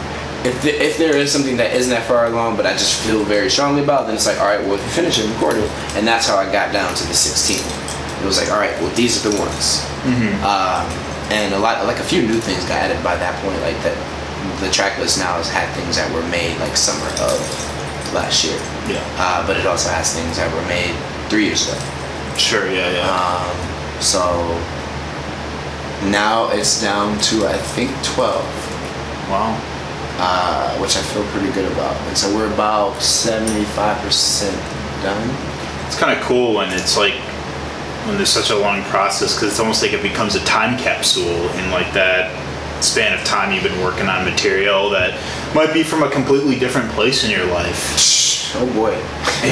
If, 0.46 0.62
the, 0.62 0.72
if 0.72 0.98
there 0.98 1.18
is 1.18 1.32
something 1.32 1.58
that 1.58 1.74
isn't 1.74 1.90
that 1.90 2.08
far 2.08 2.28
along, 2.28 2.56
but 2.56 2.66
I 2.66 2.74
just 2.74 3.02
feel 3.04 3.24
very 3.24 3.50
strongly 3.50 3.84
about, 3.84 4.06
then 4.06 4.16
it's 4.16 4.28
like, 4.28 4.40
all 4.40 4.46
right, 4.46 4.62
well, 4.62 4.76
if 4.76 4.84
you 4.84 4.92
finish 4.92 5.18
it, 5.18 5.28
record 5.34 5.58
it. 5.58 5.70
And 5.98 6.08
that's 6.08 6.28
how 6.28 6.38
I 6.38 6.52
got 6.52 6.72
down 6.72 6.94
to 6.94 7.04
the 7.08 7.14
16. 7.14 7.58
It 7.58 8.26
was 8.26 8.38
like, 8.38 8.52
all 8.52 8.60
right, 8.60 8.74
well, 8.80 8.94
these 8.96 9.26
are 9.26 9.30
the 9.30 9.38
ones. 9.40 9.84
Um, 10.46 10.86
and 11.34 11.54
a 11.54 11.60
lot 11.60 11.84
like 11.86 11.98
a 11.98 12.04
few 12.04 12.22
new 12.22 12.38
things 12.40 12.62
got 12.66 12.78
added 12.78 13.02
by 13.04 13.16
that 13.18 13.34
point. 13.42 13.60
Like 13.62 13.78
that, 13.82 13.98
the 14.62 14.70
track 14.70 14.98
list 15.00 15.18
now 15.18 15.38
has 15.38 15.50
had 15.50 15.66
things 15.74 15.98
that 15.98 16.06
were 16.14 16.26
made 16.30 16.58
like 16.60 16.78
summer 16.78 17.10
of 17.26 17.42
last 18.14 18.46
year. 18.46 18.58
Yeah. 18.88 19.02
Uh, 19.18 19.46
but 19.48 19.58
it 19.58 19.66
also 19.66 19.90
has 19.90 20.14
things 20.14 20.38
that 20.38 20.54
were 20.54 20.66
made 20.70 20.94
three 21.30 21.46
years 21.46 21.68
ago. 21.68 21.78
Sure. 22.38 22.70
Yeah. 22.70 22.92
Yeah. 22.94 23.10
Um, 23.10 24.02
so 24.02 24.22
now 26.10 26.50
it's 26.52 26.82
down 26.82 27.18
to 27.34 27.48
I 27.48 27.58
think 27.58 27.90
twelve 28.04 28.46
wow. 29.30 29.58
Uh, 30.18 30.78
which 30.80 30.96
I 30.98 31.02
feel 31.02 31.24
pretty 31.32 31.52
good 31.54 31.72
about. 31.72 31.96
And 32.08 32.18
so 32.18 32.34
we're 32.36 32.52
about 32.54 32.94
75% 32.96 35.04
done. 35.04 35.36
It's 35.88 35.98
kind 36.00 36.18
of 36.18 36.24
cool 36.26 36.54
when 36.56 36.72
it's 36.74 36.98
like 36.98 37.14
when 38.06 38.18
there's 38.18 38.30
such 38.30 38.50
a 38.52 38.56
long 38.58 38.84
process 38.84 39.34
because 39.36 39.50
it's 39.50 39.60
almost 39.60 39.82
like 39.82 39.94
it 39.94 40.02
becomes 40.02 40.36
a 40.36 40.44
time 40.46 40.78
capsule 40.78 41.50
in 41.58 41.72
like 41.72 41.92
that 41.94 42.30
span 42.84 43.18
of 43.18 43.24
time 43.26 43.52
you've 43.52 43.64
been 43.64 43.82
working 43.84 44.08
on 44.08 44.24
material 44.26 44.90
that 44.92 45.18
might 45.56 45.74
be 45.74 45.82
from 45.84 46.04
a 46.04 46.10
completely 46.10 46.58
different 46.60 46.90
place 46.92 47.24
in 47.24 47.32
your 47.32 47.46
life. 47.46 48.54
Oh 48.56 48.66
boy. 48.74 48.92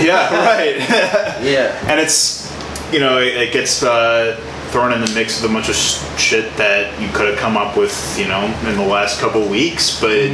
yeah. 0.03 0.29
Right. 0.45 0.77
Yeah. 1.43 1.77
and 1.89 1.99
it's 1.99 2.51
you 2.93 2.99
know 2.99 3.17
it, 3.19 3.35
it 3.35 3.53
gets 3.53 3.81
uh, 3.83 4.39
thrown 4.73 4.91
in 4.91 5.01
the 5.01 5.11
mix 5.13 5.39
with 5.39 5.49
a 5.51 5.53
bunch 5.53 5.69
of 5.69 5.75
shit 6.19 6.49
that 6.57 6.89
you 6.99 7.07
could 7.09 7.29
have 7.29 7.37
come 7.37 7.55
up 7.55 7.77
with 7.77 7.93
you 8.17 8.27
know 8.27 8.41
in 8.67 8.75
the 8.75 8.81
last 8.85 9.19
couple 9.21 9.47
weeks 9.47 10.01
but 10.01 10.31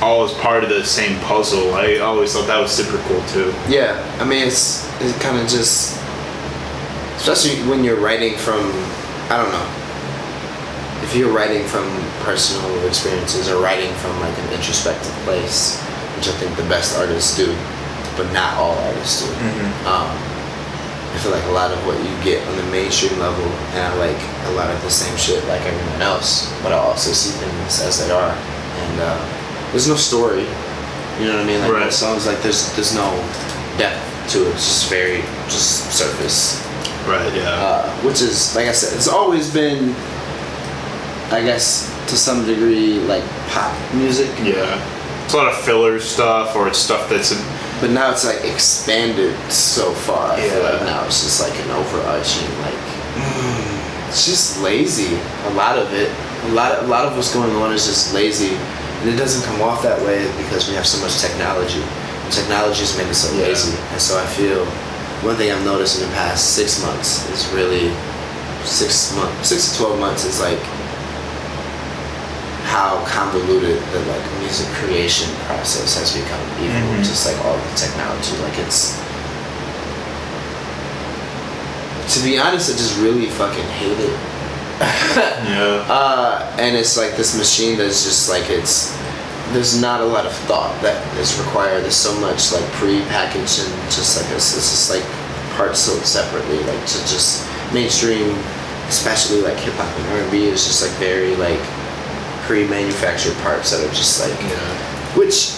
all 0.00 0.24
is 0.24 0.30
part 0.38 0.62
of 0.62 0.70
the 0.70 0.84
same 0.84 1.18
puzzle 1.26 1.74
i 1.74 1.96
always 1.98 2.32
thought 2.32 2.46
that 2.46 2.60
was 2.60 2.70
super 2.70 2.98
cool 3.08 3.20
too 3.34 3.52
Yeah. 3.68 3.98
I 4.20 4.24
mean, 4.24 4.46
it's, 4.46 4.86
it 5.02 5.10
kind 5.20 5.36
of 5.36 5.48
just, 5.50 5.98
especially 7.18 7.58
when 7.68 7.82
you're 7.82 7.98
writing 8.00 8.36
from, 8.38 8.62
I 9.26 9.34
don't 9.42 9.50
know, 9.50 9.66
if 11.02 11.16
you're 11.16 11.34
writing 11.34 11.66
from 11.66 11.82
personal 12.22 12.62
experiences 12.86 13.48
or 13.50 13.60
writing 13.60 13.92
from 13.96 14.14
like 14.20 14.36
an 14.38 14.52
introspective 14.54 15.10
place, 15.26 15.80
which 16.16 16.28
I 16.28 16.32
think 16.38 16.54
the 16.56 16.62
best 16.70 16.96
artists 16.96 17.36
do, 17.36 17.50
but 18.16 18.30
not 18.32 18.54
all 18.54 18.78
artists 18.86 19.26
do. 19.26 19.30
Um, 19.90 20.14
I 21.14 21.18
feel 21.20 21.32
like 21.32 21.44
a 21.44 21.52
lot 21.52 21.70
of 21.72 21.78
what 21.86 21.96
you 21.98 22.12
get 22.22 22.46
on 22.48 22.56
the 22.56 22.62
mainstream 22.70 23.18
level, 23.18 23.44
and 23.74 23.80
I 23.80 23.94
like 23.96 24.20
a 24.46 24.52
lot 24.52 24.70
of 24.70 24.80
the 24.82 24.90
same 24.90 25.16
shit 25.16 25.42
like 25.46 25.62
everyone 25.62 26.02
else, 26.02 26.52
but 26.62 26.72
I 26.72 26.76
also 26.76 27.10
see 27.12 27.30
things 27.38 27.80
as 27.82 27.98
they 28.04 28.10
are, 28.12 28.30
and 28.30 29.00
uh, 29.00 29.70
there's 29.72 29.88
no 29.88 29.96
story. 29.96 30.46
You 31.18 31.26
know 31.26 31.34
what 31.38 31.42
I 31.42 31.46
mean? 31.46 31.60
Like 31.62 31.72
Right. 31.72 31.92
songs, 31.92 32.26
like 32.26 32.40
there's 32.42 32.72
there's 32.76 32.94
no 32.94 33.10
depth 33.78 33.98
to 34.32 34.46
it. 34.46 34.54
It's 34.54 34.66
just 34.68 34.88
very 34.90 35.22
just 35.48 35.90
surface, 35.90 36.62
right 37.08 37.32
yeah 37.34 37.50
uh, 37.50 37.90
which 38.06 38.20
is 38.22 38.54
like 38.54 38.68
I 38.68 38.72
said, 38.72 38.94
it's 38.96 39.08
always 39.08 39.52
been, 39.52 39.94
I 41.32 41.42
guess, 41.42 41.88
to 42.10 42.16
some 42.16 42.46
degree, 42.46 43.00
like 43.00 43.24
pop 43.48 43.72
music. 43.94 44.30
yeah 44.44 44.78
it's 45.24 45.34
a 45.34 45.36
lot 45.36 45.48
of 45.48 45.58
filler 45.64 45.98
stuff 46.00 46.54
or 46.56 46.68
it's 46.68 46.78
stuff 46.78 47.08
that's 47.10 47.32
But 47.80 47.90
now 47.90 48.10
it's 48.10 48.24
like 48.24 48.42
expanded 48.44 49.36
so 49.50 49.92
far. 49.92 50.32
I 50.32 50.40
feel 50.40 50.62
like 50.62 50.80
Yeah. 50.80 50.86
now 50.86 51.04
it's 51.06 51.22
just 51.22 51.40
like 51.40 51.54
an 51.64 51.70
overarching 51.70 52.48
like 52.62 52.74
mm. 53.14 54.08
it's 54.08 54.26
just 54.26 54.60
lazy. 54.62 55.14
A 55.46 55.50
lot 55.54 55.78
of 55.78 55.92
it. 55.94 56.10
A 56.50 56.52
lot 56.54 56.72
of, 56.72 56.84
a 56.86 56.88
lot 56.88 57.04
of 57.06 57.14
what's 57.16 57.32
going 57.34 57.54
on 57.56 57.72
is 57.72 57.86
just 57.86 58.14
lazy. 58.14 58.54
And 59.00 59.08
it 59.10 59.16
doesn't 59.16 59.44
come 59.46 59.62
off 59.62 59.82
that 59.82 60.00
way 60.02 60.26
because 60.42 60.68
we 60.68 60.74
have 60.74 60.86
so 60.86 60.98
much 61.04 61.18
technology. 61.20 61.82
And 61.82 62.32
technology 62.32 62.80
has 62.80 62.96
made 62.98 63.06
it 63.08 63.14
so 63.14 63.30
Yeah. 63.36 63.46
lazy. 63.48 63.76
And 63.92 64.00
so 64.00 64.18
I 64.18 64.26
feel 64.26 64.64
one 65.22 65.36
thing 65.36 65.50
I've 65.52 65.64
noticed 65.64 66.00
in 66.00 66.08
the 66.08 66.14
past 66.14 66.54
six 66.54 66.82
months 66.82 67.28
is 67.30 67.46
really 67.54 67.92
six 68.64 69.14
months 69.14 69.48
six 69.48 69.70
to 69.72 69.78
twelve 69.78 69.98
months 70.00 70.24
is 70.24 70.40
like 70.40 70.58
how 72.68 73.00
convoluted 73.08 73.80
the 73.96 74.00
like 74.12 74.24
music 74.44 74.68
creation 74.76 75.28
process 75.48 75.96
has 75.98 76.12
become, 76.12 76.40
even 76.62 76.76
with 76.92 77.00
Mhm. 77.00 77.08
just 77.08 77.24
like 77.26 77.38
all 77.44 77.56
the 77.56 77.74
technology. 77.74 78.36
Like 78.44 78.58
it's 78.60 78.92
to 82.14 82.20
be 82.24 82.38
honest, 82.38 82.72
I 82.72 82.76
just 82.76 82.98
really 83.00 83.26
fucking 83.26 83.64
hate 83.80 83.98
it. 83.98 84.16
yeah 84.80 85.84
Uh, 85.90 86.56
and 86.58 86.76
it's 86.76 86.96
like 86.96 87.16
this 87.16 87.36
machine 87.36 87.76
that's 87.76 88.04
just 88.04 88.28
like 88.30 88.48
it's 88.48 88.94
there's 89.52 89.80
not 89.80 90.00
a 90.00 90.04
lot 90.04 90.24
of 90.26 90.32
thought 90.46 90.70
that 90.82 90.96
is 91.18 91.36
required. 91.40 91.82
There's 91.82 91.96
so 91.96 92.14
much 92.20 92.52
like 92.52 92.64
pre-packaged 92.78 93.60
and 93.64 93.72
just 93.90 94.20
like 94.20 94.30
it's, 94.36 94.54
it's 94.56 94.70
just 94.70 94.90
like 94.92 95.04
parts 95.56 95.80
sold 95.80 96.04
separately. 96.04 96.58
Like 96.64 96.80
to 96.86 96.98
just 97.08 97.48
mainstream, 97.72 98.36
especially 98.88 99.40
like 99.40 99.56
hip 99.56 99.74
hop 99.74 99.88
and 99.98 100.06
R 100.12 100.18
and 100.20 100.30
B 100.30 100.44
is 100.44 100.64
just 100.66 100.82
like 100.82 100.92
very 101.00 101.34
like 101.36 101.60
pre-manufactured 102.48 103.36
parts 103.42 103.72
that 103.72 103.84
are 103.84 103.92
just 103.92 104.24
like 104.24 104.32
which 105.14 105.52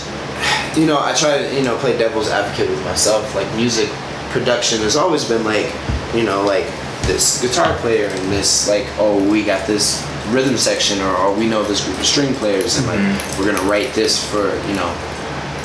you 0.77 0.87
know 0.87 0.99
I 0.99 1.15
try 1.15 1.39
to 1.39 1.55
you 1.55 1.63
know 1.63 1.79
play 1.79 1.97
devil's 1.97 2.29
advocate 2.29 2.69
with 2.69 2.85
myself. 2.85 3.33
Like 3.37 3.47
music 3.55 3.89
production 4.31 4.81
has 4.81 4.97
always 4.97 5.25
been 5.25 5.45
like 5.45 5.73
you 6.13 6.25
know 6.25 6.43
like 6.43 6.67
this 7.07 7.41
guitar 7.41 7.79
player 7.79 8.07
and 8.07 8.33
this 8.33 8.69
like 8.69 8.87
oh 8.99 9.17
we 9.31 9.45
got 9.45 9.69
this 9.69 10.05
rhythm 10.31 10.57
section 10.57 11.01
or, 11.01 11.17
or 11.17 11.35
we 11.35 11.47
know 11.47 11.63
this 11.63 11.85
group 11.85 11.99
of 11.99 12.07
string 12.07 12.35
players 12.35 12.77
and 12.77 12.87
like 12.89 12.99
mm-hmm. 12.99 13.41
we're 13.41 13.53
gonna 13.53 13.71
write 13.71 13.95
this 13.95 14.19
for 14.29 14.51
you 14.67 14.75
know. 14.75 14.91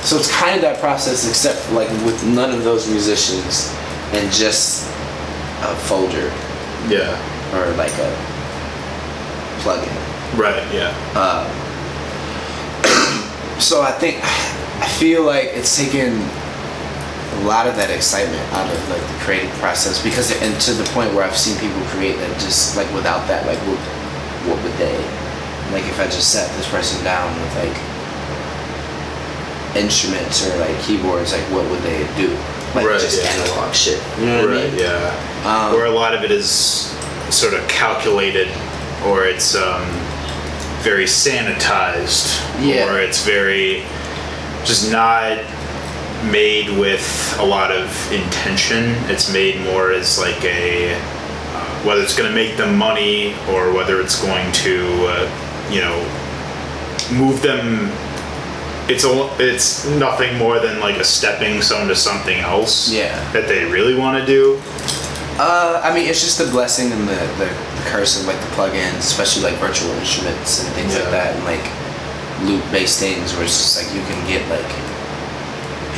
So 0.04 0.18
it's 0.18 0.32
kind 0.32 0.56
of 0.56 0.62
that 0.62 0.80
process 0.80 1.28
except 1.28 1.72
like 1.72 1.90
with 2.06 2.24
none 2.24 2.54
of 2.54 2.64
those 2.64 2.88
musicians 2.88 3.74
and 4.14 4.32
just 4.32 4.86
a 5.64 5.74
folder. 5.90 6.32
Yeah. 6.88 7.18
Or 7.58 7.74
like 7.78 7.94
a 7.94 8.14
plugin 9.66 10.05
right 10.36 10.64
yeah. 10.74 10.94
So 13.60 13.82
I 13.82 13.92
think 13.92 14.20
I 14.84 14.88
feel 15.00 15.24
like 15.24 15.46
it's 15.56 15.76
taken 15.78 16.12
a 16.12 17.42
lot 17.48 17.68
of 17.68 17.76
that 17.78 17.90
excitement 17.90 18.44
out 18.54 18.68
of 18.68 18.78
like 18.90 19.02
the 19.02 19.18
creative 19.24 19.50
process 19.64 20.04
because 20.04 20.30
and 20.42 20.52
to 20.62 20.74
the 20.74 20.84
point 20.92 21.14
where 21.14 21.24
I've 21.24 21.38
seen 21.38 21.58
people 21.58 21.80
create 21.96 22.18
that 22.18 22.40
just 22.40 22.76
like 22.76 22.88
without 22.94 23.28
that 23.28 23.48
like 23.48 23.58
what 23.66 23.80
what 24.48 24.58
would 24.62 24.74
they? 24.76 24.96
Like 25.72 25.88
if 25.88 26.00
I 26.00 26.06
just 26.06 26.32
sat 26.32 26.52
this 26.58 26.68
person 26.70 27.02
down 27.04 27.32
with 27.42 27.56
like 27.56 27.76
instruments 29.76 30.46
or 30.48 30.56
like 30.60 30.76
keyboards 30.84 31.32
like 31.34 31.44
what 31.52 31.64
would 31.72 31.82
they 31.82 32.04
do? 32.16 32.30
Like 32.76 32.86
Right, 32.88 33.00
just 33.00 33.24
yeah. 33.24 33.30
analog 33.40 33.74
shit. 33.74 34.02
You 34.20 34.26
know 34.28 34.48
what 34.48 34.58
I 34.58 34.68
mean? 34.68 34.78
yeah. 34.80 35.16
Um, 35.48 35.74
where 35.74 35.86
a 35.86 35.92
lot 35.92 36.14
of 36.14 36.24
it 36.24 36.32
is 36.32 36.52
sort 37.32 37.54
of 37.54 37.66
calculated 37.68 38.50
or 39.06 39.24
it's 39.26 39.56
um, 39.56 39.84
very 40.86 41.06
sanitized 41.06 42.28
Yeah. 42.62 42.86
or 42.86 43.00
it's 43.00 43.26
very 43.26 43.84
just 44.64 44.92
not 44.92 45.38
made 46.32 46.70
with 46.78 47.36
a 47.40 47.46
lot 47.46 47.72
of 47.72 47.88
intention 48.12 48.94
it's 49.10 49.32
made 49.34 49.60
more 49.62 49.92
as 49.92 50.20
like 50.20 50.42
a 50.44 50.94
uh, 50.94 51.66
whether 51.86 52.02
it's 52.02 52.16
going 52.16 52.30
to 52.30 52.36
make 52.36 52.56
them 52.58 52.78
money 52.78 53.34
or 53.50 53.74
whether 53.74 54.00
it's 54.00 54.22
going 54.22 54.52
to 54.52 54.76
uh, 55.08 55.70
you 55.72 55.82
know 55.82 55.98
move 57.12 57.42
them 57.42 57.90
it's 58.88 59.04
a, 59.04 59.36
it's 59.40 59.88
nothing 59.90 60.38
more 60.38 60.60
than 60.60 60.80
like 60.80 60.98
a 60.98 61.04
stepping 61.04 61.62
stone 61.64 61.88
to 61.88 61.96
something 61.96 62.38
else 62.40 62.92
Yeah. 62.92 63.18
that 63.34 63.48
they 63.48 63.66
really 63.66 63.96
want 63.96 64.20
to 64.20 64.26
do 64.26 64.62
Uh, 65.38 65.82
I 65.84 65.94
mean, 65.94 66.08
it's 66.08 66.22
just 66.22 66.38
the 66.38 66.46
blessing 66.50 66.92
and 66.94 67.08
the, 67.10 67.20
the, 67.42 67.50
of 67.94 68.28
like 68.28 68.40
the 68.40 68.48
plugins, 68.56 68.98
especially 69.00 69.44
like 69.44 69.56
virtual 69.60 69.90
instruments 69.92 70.64
and 70.64 70.74
things 70.74 70.94
Yeah. 70.94 71.02
like 71.02 71.12
that, 71.12 71.36
and 71.36 71.44
like 71.46 71.66
loop-based 72.44 73.00
things 73.00 73.34
where 73.34 73.44
it's 73.46 73.58
just 73.58 73.78
like 73.78 73.88
you 73.96 74.02
can 74.02 74.20
get 74.28 74.42
like 74.50 74.70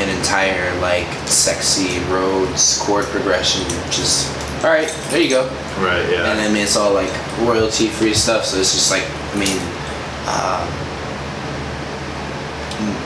an 0.02 0.10
entire 0.16 0.70
like 0.80 1.08
sexy 1.28 2.00
Rhodes 2.12 2.78
chord 2.82 3.06
progression, 3.06 3.64
just 3.90 4.30
all 4.64 4.70
right, 4.70 4.90
there 5.10 5.22
you 5.22 5.30
go. 5.30 5.48
right 5.80 6.06
yeah 6.10 6.32
And 6.32 6.40
I 6.42 6.48
mean, 6.50 6.64
it's 6.64 6.76
all 6.78 6.94
like 6.94 7.12
royalty-free 7.42 8.14
stuff, 8.14 8.46
so 8.46 8.58
it's 8.60 8.74
just 8.74 8.92
like 8.92 9.04
I 9.34 9.40
mean, 9.40 9.58
um, 10.30 10.68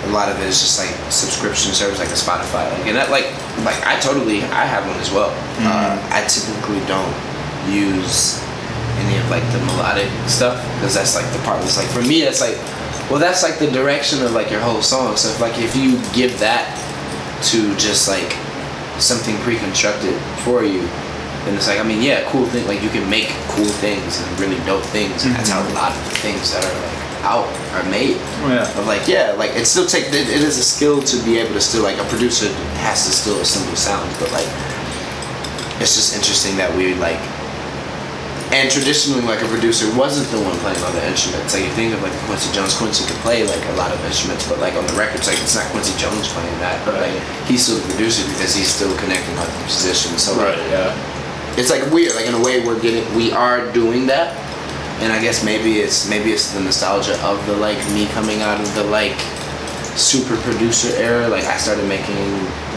a 0.03 0.11
lot 0.11 0.27
of 0.29 0.37
it 0.41 0.47
is 0.47 0.59
just 0.59 0.79
like 0.79 0.91
subscription 1.11 1.71
service 1.71 1.99
like 1.99 2.09
a 2.09 2.19
Spotify, 2.19 2.69
like 2.71 2.87
and 2.87 2.95
that 2.97 3.09
like 3.09 3.25
like 3.63 3.79
I 3.87 3.97
totally 4.01 4.43
I 4.51 4.65
have 4.65 4.85
one 4.87 4.97
as 4.99 5.11
well. 5.11 5.31
Uh, 5.63 5.95
I 6.11 6.25
typically 6.27 6.79
don't 6.87 7.13
use 7.71 8.40
any 9.05 9.17
of 9.17 9.29
like 9.29 9.43
the 9.51 9.59
melodic 9.65 10.09
stuff 10.29 10.61
because 10.75 10.93
that's 10.93 11.15
like 11.15 11.25
the 11.33 11.39
part 11.39 11.59
that's 11.61 11.77
like 11.77 11.87
for 11.89 12.01
me 12.01 12.21
that's 12.21 12.41
like 12.41 12.57
well 13.09 13.19
that's 13.19 13.43
like 13.43 13.59
the 13.59 13.69
direction 13.71 14.21
of 14.23 14.31
like 14.31 14.49
your 14.49 14.61
whole 14.61 14.81
song. 14.81 15.17
So 15.17 15.29
if 15.29 15.39
like 15.41 15.57
if 15.57 15.75
you 15.75 15.99
give 16.13 16.39
that 16.39 16.77
to 17.51 17.75
just 17.77 18.07
like 18.07 18.31
something 19.01 19.35
pre-constructed 19.41 20.13
for 20.45 20.63
you 20.63 20.81
then 21.45 21.55
it's 21.55 21.67
like 21.67 21.79
I 21.79 21.83
mean 21.83 22.01
yeah 22.01 22.29
cool 22.29 22.45
thing 22.45 22.67
like 22.67 22.83
you 22.83 22.89
can 22.89 23.09
make 23.09 23.29
cool 23.49 23.71
things 23.81 24.21
and 24.21 24.39
really 24.39 24.57
dope 24.65 24.83
things 24.93 25.25
and 25.25 25.33
that's 25.33 25.49
how 25.49 25.61
mm-hmm. 25.61 25.71
a 25.71 25.81
lot 25.81 25.91
of 25.91 26.03
the 26.05 26.15
things 26.21 26.53
that 26.53 26.63
are 26.63 26.77
like 26.85 27.01
out 27.21 27.47
are 27.73 27.87
made. 27.89 28.17
Oh, 28.17 28.49
yeah. 28.49 28.79
Of 28.79 28.85
like 28.87 29.07
yeah 29.07 29.33
like 29.33 29.51
it 29.51 29.65
still 29.65 29.85
take 29.85 30.07
it, 30.07 30.13
it 30.13 30.41
is 30.41 30.57
a 30.57 30.63
skill 30.63 31.01
to 31.01 31.23
be 31.25 31.37
able 31.37 31.53
to 31.53 31.61
still 31.61 31.83
like 31.83 31.97
a 31.97 32.05
producer 32.05 32.47
has 32.85 33.05
to 33.05 33.11
still 33.11 33.39
assemble 33.41 33.75
sounds 33.75 34.17
but 34.19 34.31
like 34.31 34.49
it's 35.81 35.95
just 35.95 36.15
interesting 36.15 36.57
that 36.57 36.69
we 36.77 36.93
like 36.95 37.19
and 38.51 38.69
traditionally, 38.69 39.21
like 39.23 39.41
a 39.41 39.47
producer 39.47 39.87
wasn't 39.95 40.27
the 40.29 40.39
one 40.43 40.57
playing 40.59 40.77
all 40.83 40.91
the 40.91 41.05
instruments. 41.07 41.53
Like 41.55 41.63
you 41.63 41.71
think 41.71 41.93
of 41.93 42.01
like 42.03 42.11
Quincy 42.27 42.51
Jones, 42.51 42.75
Quincy 42.75 43.07
could 43.07 43.15
play 43.23 43.47
like 43.47 43.63
a 43.71 43.75
lot 43.79 43.91
of 43.91 44.03
instruments, 44.03 44.47
but 44.47 44.59
like 44.59 44.73
on 44.75 44.85
the 44.87 44.93
records, 44.93 45.27
like 45.27 45.39
it's 45.39 45.55
not 45.55 45.65
Quincy 45.71 45.95
Jones 45.97 46.27
playing 46.33 46.51
that, 46.59 46.83
but 46.85 46.95
like 46.99 47.15
he's 47.47 47.63
still 47.63 47.79
the 47.79 47.87
producer 47.93 48.27
because 48.27 48.53
he's 48.53 48.67
still 48.67 48.91
connecting 48.99 49.35
like 49.37 49.47
the 49.47 49.59
musicians. 49.71 50.23
So 50.23 50.35
like, 50.35 50.57
Yeah. 50.67 50.91
it's 51.55 51.71
like 51.71 51.87
weird. 51.91 52.13
Like 52.15 52.27
in 52.27 52.33
a 52.35 52.43
way, 52.43 52.59
we're 52.65 52.79
getting, 52.79 53.07
we 53.15 53.31
are 53.31 53.71
doing 53.71 54.05
that, 54.07 54.35
and 54.99 55.13
I 55.13 55.21
guess 55.21 55.43
maybe 55.45 55.79
it's 55.79 56.09
maybe 56.09 56.31
it's 56.35 56.51
the 56.51 56.59
nostalgia 56.59 57.15
of 57.23 57.39
the 57.47 57.55
like 57.55 57.79
me 57.95 58.07
coming 58.11 58.41
out 58.41 58.59
of 58.59 58.67
the 58.75 58.83
like 58.83 59.15
super 59.95 60.35
producer 60.43 60.91
era. 60.99 61.27
Like 61.27 61.45
I 61.45 61.55
started 61.57 61.87
making 61.87 62.19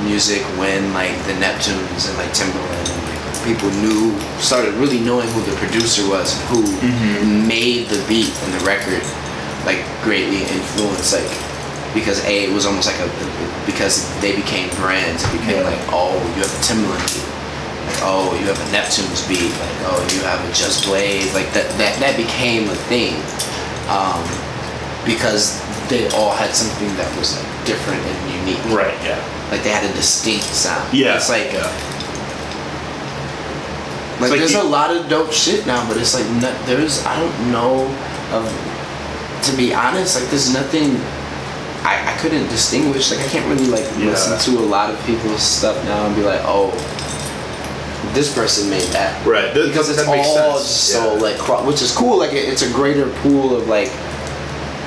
music 0.06 0.42
when 0.54 0.92
like 0.94 1.14
the 1.26 1.34
Neptunes 1.42 2.06
and 2.08 2.14
like 2.18 2.30
Timbaland 2.30 2.86
and 2.94 3.02
people 3.44 3.70
knew 3.84 4.16
started 4.40 4.74
really 4.74 5.00
knowing 5.00 5.28
who 5.28 5.40
the 5.44 5.56
producer 5.56 6.08
was, 6.08 6.32
who 6.48 6.64
made 7.46 7.86
the 7.88 8.00
beat 8.08 8.32
and 8.44 8.50
the 8.56 8.64
record, 8.64 9.04
like 9.64 9.84
greatly 10.02 10.42
influenced 10.42 11.12
like. 11.12 11.28
Because 11.94 12.24
a 12.26 12.50
it 12.50 12.50
was 12.50 12.66
almost 12.66 12.90
like 12.90 12.98
a 12.98 13.06
because 13.70 14.10
they 14.20 14.34
became 14.34 14.68
brands. 14.82 15.22
It 15.22 15.30
became 15.38 15.62
like 15.62 15.78
oh 15.94 16.18
you 16.34 16.42
have 16.42 16.50
a 16.50 16.62
Timbaland 16.66 17.06
beat, 17.06 17.22
like 17.86 18.00
oh 18.02 18.34
you 18.40 18.50
have 18.50 18.58
a 18.58 18.68
Neptune's 18.72 19.22
beat, 19.28 19.54
like 19.62 19.78
oh 19.86 20.02
you 20.10 20.20
have 20.26 20.42
a 20.42 20.50
Just 20.52 20.86
Blaze, 20.86 21.32
like 21.34 21.46
that 21.54 21.70
that 21.78 21.94
that 22.02 22.16
became 22.18 22.66
a 22.66 22.74
thing, 22.90 23.14
um, 23.86 24.26
because 25.06 25.62
they 25.88 26.08
all 26.18 26.34
had 26.34 26.50
something 26.50 26.88
that 26.96 27.06
was 27.18 27.38
like 27.38 27.46
different 27.64 28.00
and 28.02 28.18
unique. 28.42 28.64
Right. 28.74 28.96
Yeah. 29.04 29.20
Like 29.50 29.62
they 29.62 29.70
had 29.70 29.84
a 29.88 29.94
distinct 29.94 30.44
sound. 30.44 30.92
Yeah. 30.92 31.16
It's 31.16 31.28
like 31.28 31.52
yeah. 31.52 31.70
Like, 34.30 34.40
like 34.40 34.40
there's 34.40 34.54
a 34.54 34.62
lot 34.62 34.94
of 34.94 35.08
dope 35.08 35.32
shit 35.32 35.66
now, 35.66 35.86
but 35.88 35.96
it's 35.96 36.14
like 36.14 36.26
no, 36.42 36.52
there's 36.66 37.04
I 37.04 37.18
don't 37.18 37.52
know 37.52 37.86
of 38.32 38.44
to 39.44 39.56
be 39.56 39.74
honest 39.74 40.18
like 40.20 40.28
there's 40.30 40.52
nothing 40.52 40.96
I, 41.84 42.14
I 42.14 42.16
couldn't 42.18 42.48
distinguish 42.48 43.10
like 43.10 43.20
I 43.20 43.28
can't 43.28 43.46
really 43.46 43.66
like 43.68 43.84
Yeah. 43.98 44.06
listen 44.10 44.38
to 44.54 44.60
a 44.60 44.64
lot 44.66 44.88
of 44.90 44.98
people's 45.04 45.42
stuff 45.42 45.76
now 45.84 46.06
and 46.06 46.16
be 46.16 46.22
like 46.22 46.40
oh 46.44 46.70
this 48.14 48.32
person 48.34 48.70
made 48.70 48.88
that 48.92 49.24
Right. 49.26 49.52
Th- 49.52 49.68
because 49.68 49.90
it's 49.90 50.06
all 50.06 50.58
sense. 50.58 50.66
so 50.70 51.14
Yeah. 51.14 51.20
like 51.20 51.66
which 51.66 51.82
is 51.82 51.92
cool 51.92 52.16
like 52.18 52.32
it, 52.32 52.48
it's 52.48 52.62
a 52.62 52.70
greater 52.72 53.08
pool 53.22 53.54
of 53.56 53.68
like 53.68 53.90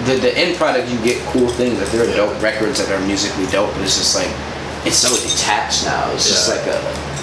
the 0.05 0.15
the 0.17 0.35
end 0.37 0.55
product 0.57 0.89
you 0.89 0.97
get 1.03 1.21
cool 1.27 1.47
things 1.49 1.77
like 1.79 1.89
there 1.91 2.03
are 2.05 2.09
Yeah. 2.09 2.15
dope 2.17 2.41
records 2.41 2.79
that 2.79 2.89
are 2.91 3.05
musically 3.05 3.45
dope 3.47 3.71
but 3.73 3.81
it's 3.83 3.97
just 3.97 4.15
like 4.15 4.29
it's 4.85 4.97
so 4.97 5.09
detached 5.15 5.85
now 5.85 6.09
it's 6.13 6.27
just 6.27 6.47
like 6.49 6.65
a 6.65 6.79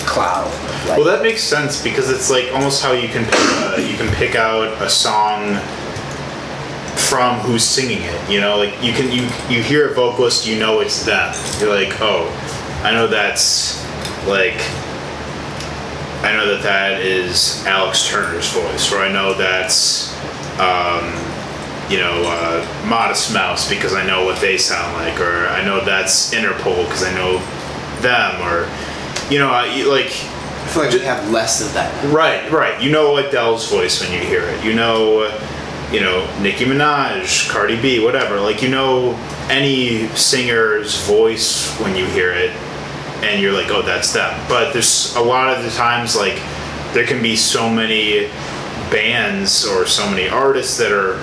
cloud 0.06 0.46
like, 0.88 0.98
Well, 0.98 1.04
that 1.04 1.22
makes 1.22 1.42
sense 1.42 1.82
because 1.82 2.10
it's 2.10 2.30
like 2.30 2.52
almost 2.52 2.82
how 2.82 2.92
you 2.92 3.08
can 3.08 3.24
pick, 3.24 3.34
uh, 3.34 3.76
you 3.78 3.96
can 3.96 4.12
pick 4.14 4.34
out 4.34 4.80
a 4.82 4.88
song 4.90 5.56
from 7.08 7.38
who's 7.40 7.64
singing 7.64 8.02
it. 8.02 8.30
You 8.30 8.40
know, 8.40 8.56
like 8.56 8.74
you 8.82 8.92
can 8.92 9.10
you 9.10 9.22
you 9.48 9.62
hear 9.62 9.90
a 9.90 9.94
vocalist, 9.94 10.46
you 10.46 10.58
know 10.58 10.80
it's 10.80 11.04
them. 11.04 11.34
You're 11.60 11.74
like, 11.74 12.00
oh, 12.00 12.28
I 12.82 12.92
know 12.92 13.06
that's 13.06 13.82
like. 14.26 14.60
I 16.22 16.32
know 16.32 16.46
that 16.54 16.62
that 16.62 17.02
is 17.02 17.62
Alex 17.66 18.08
Turner's 18.08 18.50
voice, 18.50 18.90
or 18.90 19.00
I 19.00 19.12
know 19.12 19.34
that's, 19.34 20.16
um, 20.58 21.04
you 21.90 21.98
know, 21.98 22.22
uh, 22.24 22.86
Modest 22.88 23.34
Mouse 23.34 23.68
because 23.68 23.92
I 23.92 24.06
know 24.06 24.24
what 24.24 24.40
they 24.40 24.56
sound 24.56 24.94
like, 24.94 25.20
or 25.20 25.48
I 25.48 25.62
know 25.62 25.84
that's 25.84 26.32
Interpol 26.32 26.84
because 26.86 27.02
I 27.04 27.12
know 27.12 27.40
them, 28.00 28.40
or, 28.40 28.64
you 29.30 29.38
know, 29.38 29.50
I, 29.50 29.82
like, 29.84 30.06
I 30.06 30.66
feel 30.68 30.82
like 30.84 30.92
we 30.92 31.00
have 31.00 31.30
less 31.30 31.60
of 31.60 31.72
that 31.74 32.04
now. 32.04 32.14
Right, 32.14 32.50
right. 32.50 32.82
You 32.82 32.90
know 32.90 33.16
Adele's 33.18 33.70
voice 33.70 34.00
when 34.00 34.12
you 34.12 34.26
hear 34.26 34.42
it. 34.42 34.64
You 34.64 34.74
know, 34.74 35.20
uh, 35.20 35.90
you 35.92 36.00
know 36.00 36.26
Nicki 36.40 36.64
Minaj, 36.64 37.50
Cardi 37.50 37.80
B, 37.80 38.02
whatever. 38.02 38.40
Like 38.40 38.62
you 38.62 38.68
know 38.68 39.14
any 39.50 40.08
singer's 40.08 41.06
voice 41.06 41.78
when 41.80 41.94
you 41.94 42.06
hear 42.06 42.32
it, 42.32 42.50
and 43.22 43.40
you're 43.42 43.52
like, 43.52 43.70
oh, 43.70 43.82
that's 43.82 44.12
them. 44.12 44.40
But 44.48 44.72
there's 44.72 45.14
a 45.16 45.22
lot 45.22 45.56
of 45.56 45.62
the 45.62 45.70
times 45.70 46.16
like 46.16 46.36
there 46.94 47.06
can 47.06 47.22
be 47.22 47.36
so 47.36 47.68
many 47.68 48.30
bands 48.90 49.66
or 49.66 49.86
so 49.86 50.08
many 50.08 50.28
artists 50.28 50.78
that 50.78 50.92
are 50.92 51.20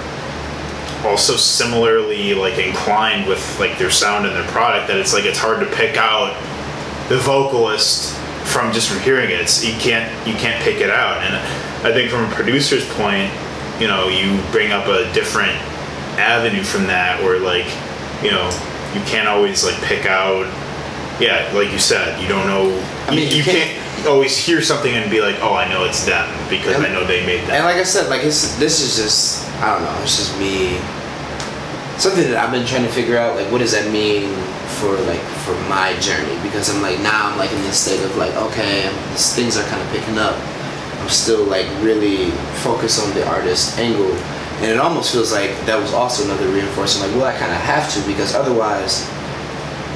also 1.07 1.35
similarly 1.35 2.33
like 2.33 2.59
inclined 2.59 3.27
with 3.27 3.59
like 3.59 3.77
their 3.77 3.89
sound 3.89 4.25
and 4.25 4.35
their 4.35 4.47
product 4.49 4.87
that 4.87 4.97
it's 4.97 5.13
like 5.13 5.25
it's 5.25 5.39
hard 5.39 5.59
to 5.59 5.75
pick 5.75 5.97
out 5.97 6.35
the 7.11 7.17
vocalist 7.17 8.15
from 8.45 8.71
just 8.71 8.89
from 8.89 9.01
hearing 9.01 9.29
it. 9.29 9.41
It's, 9.41 9.65
you 9.65 9.73
can't 9.73 10.07
you 10.25 10.33
can't 10.35 10.63
pick 10.63 10.77
it 10.77 10.89
out. 10.89 11.17
And 11.23 11.35
I 11.85 11.91
think 11.91 12.09
from 12.09 12.23
a 12.23 12.33
producer's 12.33 12.87
point, 12.95 13.29
you 13.81 13.87
know, 13.87 14.07
you 14.07 14.41
bring 14.51 14.71
up 14.71 14.87
a 14.87 15.11
different 15.13 15.51
avenue 16.17 16.63
from 16.63 16.87
that, 16.87 17.21
where 17.21 17.37
like, 17.37 17.67
you 18.23 18.31
know, 18.31 18.47
you 18.95 19.01
can't 19.01 19.27
always 19.27 19.65
like 19.65 19.75
pick 19.83 20.05
out. 20.05 20.47
Yeah, 21.19 21.51
like 21.53 21.71
you 21.71 21.79
said, 21.79 22.19
you 22.21 22.29
don't 22.29 22.47
know. 22.47 22.71
I 23.07 23.11
mean, 23.11 23.29
you, 23.29 23.37
you 23.37 23.43
can't- 23.43 23.69
can't, 23.69 24.07
always 24.07 24.35
hear 24.35 24.63
something 24.63 24.95
and 24.95 25.11
be 25.11 25.21
like, 25.21 25.35
oh, 25.43 25.53
I 25.53 25.69
know 25.69 25.83
it's 25.85 26.03
them 26.05 26.25
because 26.49 26.73
And- 26.73 26.83
I 26.87 26.89
know 26.89 27.05
they 27.05 27.23
made 27.23 27.41
that. 27.41 27.57
And 27.57 27.65
like 27.65 27.75
I 27.75 27.83
said, 27.83 28.09
like 28.09 28.23
it's 28.23 28.55
this 28.57 28.81
is 28.81 28.95
just 28.95 29.47
I 29.61 29.75
don't 29.75 29.83
know, 29.83 30.01
it's 30.01 30.17
just 30.17 30.33
me 30.39 30.77
something 31.99 32.23
that 32.31 32.37
I've 32.43 32.51
been 32.51 32.65
trying 32.65 32.81
to 32.81 32.89
figure 32.89 33.17
out, 33.17 33.35
like 33.35 33.51
what 33.51 33.59
does 33.59 33.73
that 33.73 33.91
mean 33.91 34.33
for 34.81 34.97
like 35.05 35.21
for 35.45 35.53
my 35.69 35.93
journey? 36.01 36.33
Because 36.41 36.73
I'm 36.73 36.81
like 36.81 36.99
now 36.99 37.29
I'm 37.29 37.37
like 37.37 37.53
in 37.53 37.61
this 37.61 37.79
state 37.79 38.03
of 38.03 38.17
like, 38.17 38.33
okay, 38.49 38.89
things 39.13 39.55
are 39.55 39.67
kind 39.69 39.81
of 39.81 39.87
picking 39.93 40.17
up. 40.17 40.35
I'm 40.99 41.09
still 41.09 41.45
like 41.45 41.67
really 41.85 42.31
focused 42.65 43.01
on 43.01 43.13
the 43.13 43.25
artist 43.29 43.77
angle. 43.77 44.11
And 44.61 44.69
it 44.69 44.77
almost 44.77 45.13
feels 45.13 45.31
like 45.31 45.51
that 45.65 45.79
was 45.79 45.93
also 45.93 46.25
another 46.25 46.47
reinforcement, 46.49 47.13
like, 47.13 47.21
well 47.21 47.29
I 47.29 47.37
kinda 47.37 47.55
have 47.55 47.85
to 47.93 48.01
because 48.09 48.33
otherwise 48.33 49.07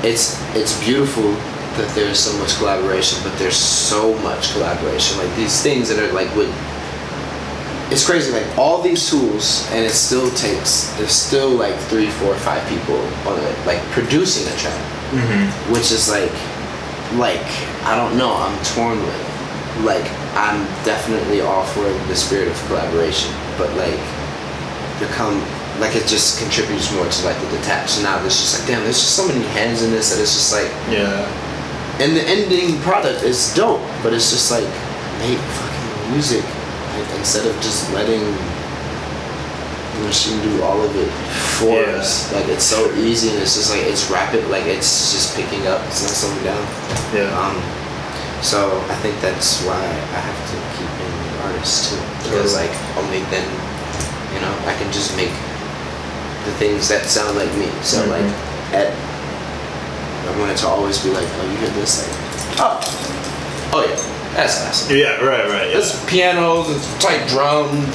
it's 0.06 0.38
it's 0.56 0.80
beautiful 0.86 1.34
that 1.78 1.92
there's 1.94 2.20
so 2.20 2.32
much 2.40 2.56
collaboration, 2.58 3.20
but 3.24 3.38
there's 3.38 3.58
so 3.58 4.18
much 4.20 4.54
collaboration. 4.54 5.18
Like 5.18 5.36
these 5.36 5.62
things 5.62 5.90
that 5.90 6.00
are 6.00 6.12
like 6.14 6.34
with 6.36 6.50
it's 7.92 8.06
crazy 8.06 8.32
like 8.32 8.58
all 8.58 8.82
these 8.82 9.10
tools 9.10 9.68
and 9.72 9.86
it 9.86 9.92
still 9.92 10.30
takes 10.32 10.90
there's 10.98 11.12
still 11.12 11.50
like 11.52 11.76
three 11.92 12.10
four 12.10 12.34
five 12.36 12.66
people 12.68 12.98
on 13.28 13.38
it 13.40 13.66
like 13.66 13.82
producing 13.92 14.48
a 14.52 14.56
track. 14.58 14.82
Mm-hmm. 15.12 15.72
Which 15.74 15.92
is 15.92 16.10
like 16.10 16.34
like 17.14 17.46
i 17.86 17.96
don't 17.96 18.18
know 18.18 18.34
i'm 18.34 18.58
torn 18.66 18.98
with 18.98 19.86
like 19.86 20.04
i'm 20.34 20.66
definitely 20.84 21.42
all 21.42 21.64
for 21.64 21.84
the 22.10 22.16
spirit 22.16 22.48
of 22.50 22.58
collaboration 22.66 23.32
but 23.60 23.70
like 23.78 24.02
become 25.00 25.38
like 25.80 25.96
it 25.96 26.08
just 26.08 26.40
contributes 26.42 26.92
more 26.94 27.06
to 27.06 27.26
like 27.26 27.38
the 27.42 27.50
detached. 27.58 28.02
Now 28.02 28.18
there's 28.20 28.40
just 28.40 28.58
like 28.60 28.68
damn 28.68 28.82
there's 28.84 28.98
just 29.00 29.16
so 29.16 29.28
many 29.28 29.44
hands 29.54 29.84
in 29.84 29.92
this 29.92 30.10
that 30.16 30.22
it's 30.22 30.34
just 30.34 30.52
like 30.54 30.72
Yeah. 30.90 31.28
and 32.00 32.16
the 32.16 32.24
ending 32.24 32.80
product 32.82 33.24
is 33.24 33.54
dope, 33.54 33.82
but 34.02 34.14
it's 34.14 34.32
just 34.32 34.50
like 34.52 34.66
make 35.20 35.38
fucking 35.38 36.12
music 36.14 36.44
instead 37.18 37.46
of 37.46 37.56
just 37.62 37.92
letting 37.94 38.22
the 39.96 40.02
machine 40.04 40.42
do 40.42 40.62
all 40.64 40.82
of 40.82 40.96
it 40.96 41.10
for 41.60 41.80
Yeah. 41.82 42.00
us. 42.00 42.32
Like 42.34 42.48
it's 42.50 42.66
so 42.66 42.92
easy 42.96 43.30
and 43.30 43.40
it's 43.40 43.56
just 43.56 43.72
like 43.72 43.82
it's 43.84 44.10
rapid, 44.12 44.48
like 44.50 44.66
it's 44.66 45.12
just 45.14 45.36
picking 45.36 45.66
up, 45.68 45.82
it's 45.88 46.02
not 46.04 46.12
slowing 46.12 46.44
down. 46.44 46.64
Yeah. 47.14 47.32
Um, 47.40 47.56
so 48.42 48.84
I 48.90 48.96
think 49.00 49.20
that's 49.22 49.62
why 49.64 49.80
I 49.80 50.20
have 50.20 50.40
to 50.52 50.56
keep 50.78 50.90
being 51.00 51.16
an 51.32 51.38
artist 51.48 51.90
too, 51.92 52.00
because 52.24 52.56
like 52.56 52.72
only 52.98 53.22
then, 53.32 53.48
you 54.36 54.40
know, 54.42 54.54
I 54.68 54.74
can 54.76 54.92
just 54.92 55.16
make 55.16 55.32
the 56.46 56.52
things 56.60 56.88
that 56.90 57.06
sound 57.06 57.38
like 57.38 57.52
me. 57.56 57.72
So 57.82 58.04
Mhm. 58.04 58.12
like 58.12 58.30
at 58.76 58.92
I 60.28 60.38
want 60.40 60.52
it 60.52 60.58
to 60.58 60.68
always 60.68 60.98
be 61.00 61.12
like, 61.12 61.28
oh, 61.40 61.46
you 61.52 61.58
hear 61.58 61.70
this, 61.80 62.02
like, 62.02 62.60
oh, 62.60 62.82
oh 63.74 63.82
yeah, 63.86 63.96
that's 64.36 64.64
nice. 64.64 64.92
Yeah. 64.92 65.24
Right. 65.24 65.46
Right. 65.50 65.70
Yeah. 65.72 65.78
It's 65.78 66.06
pianos, 66.06 66.70
it's 66.70 67.04
tight 67.04 67.28
drums, 67.28 67.86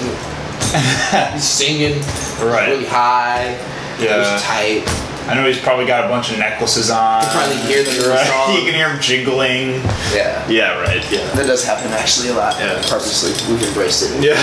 he's 1.33 1.45
singing, 1.45 2.01
Right. 2.43 2.69
really 2.69 2.87
high, 2.87 3.59
Yeah. 4.01 4.35
it's 4.35 4.43
tight. 4.45 4.83
I 5.29 5.35
know 5.35 5.47
he's 5.47 5.61
probably 5.61 5.87
got 5.87 6.07
a 6.07 6.09
bunch 6.09 6.33
of 6.33 6.39
necklaces 6.39 6.91
on. 6.91 7.23
You 7.23 7.29
probably 7.31 7.57
hear 7.59 7.85
them 7.85 7.95
in 7.95 8.01
the 8.01 8.09
You 8.57 8.65
can 8.65 8.75
hear 8.75 8.89
him 8.89 9.01
jingling. 9.01 9.81
Yeah. 10.13 10.49
Yeah. 10.49 10.81
Right. 10.81 11.05
Yeah. 11.13 11.25
That 11.35 11.47
does 11.47 11.63
happen 11.63 11.93
actually 11.93 12.31
a 12.31 12.35
lot. 12.35 12.57
Yeah. 12.59 12.75
Purposely, 12.89 13.31
we've 13.53 13.63
embraced 13.63 14.03
it 14.03 14.25
Yeah. 14.25 14.35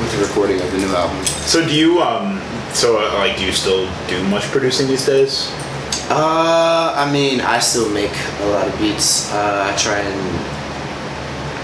with 0.00 0.10
the 0.12 0.26
recording 0.26 0.60
of 0.60 0.72
the 0.72 0.78
new 0.78 0.92
album. 0.96 1.24
So 1.26 1.64
do 1.64 1.72
you 1.72 2.02
um 2.02 2.40
so 2.72 2.96
uh, 2.98 3.14
like 3.14 3.36
do 3.36 3.44
you 3.44 3.52
still 3.52 3.86
do 4.08 4.20
much 4.28 4.42
producing 4.50 4.88
these 4.88 5.04
days? 5.06 5.52
Uh, 6.10 6.92
I 6.96 7.10
mean, 7.12 7.40
I 7.40 7.58
still 7.60 7.88
make 7.90 8.10
a 8.40 8.46
lot 8.46 8.66
of 8.66 8.76
beats. 8.78 9.30
Uh, 9.32 9.70
I 9.72 9.76
try 9.76 10.00
and 10.00 10.53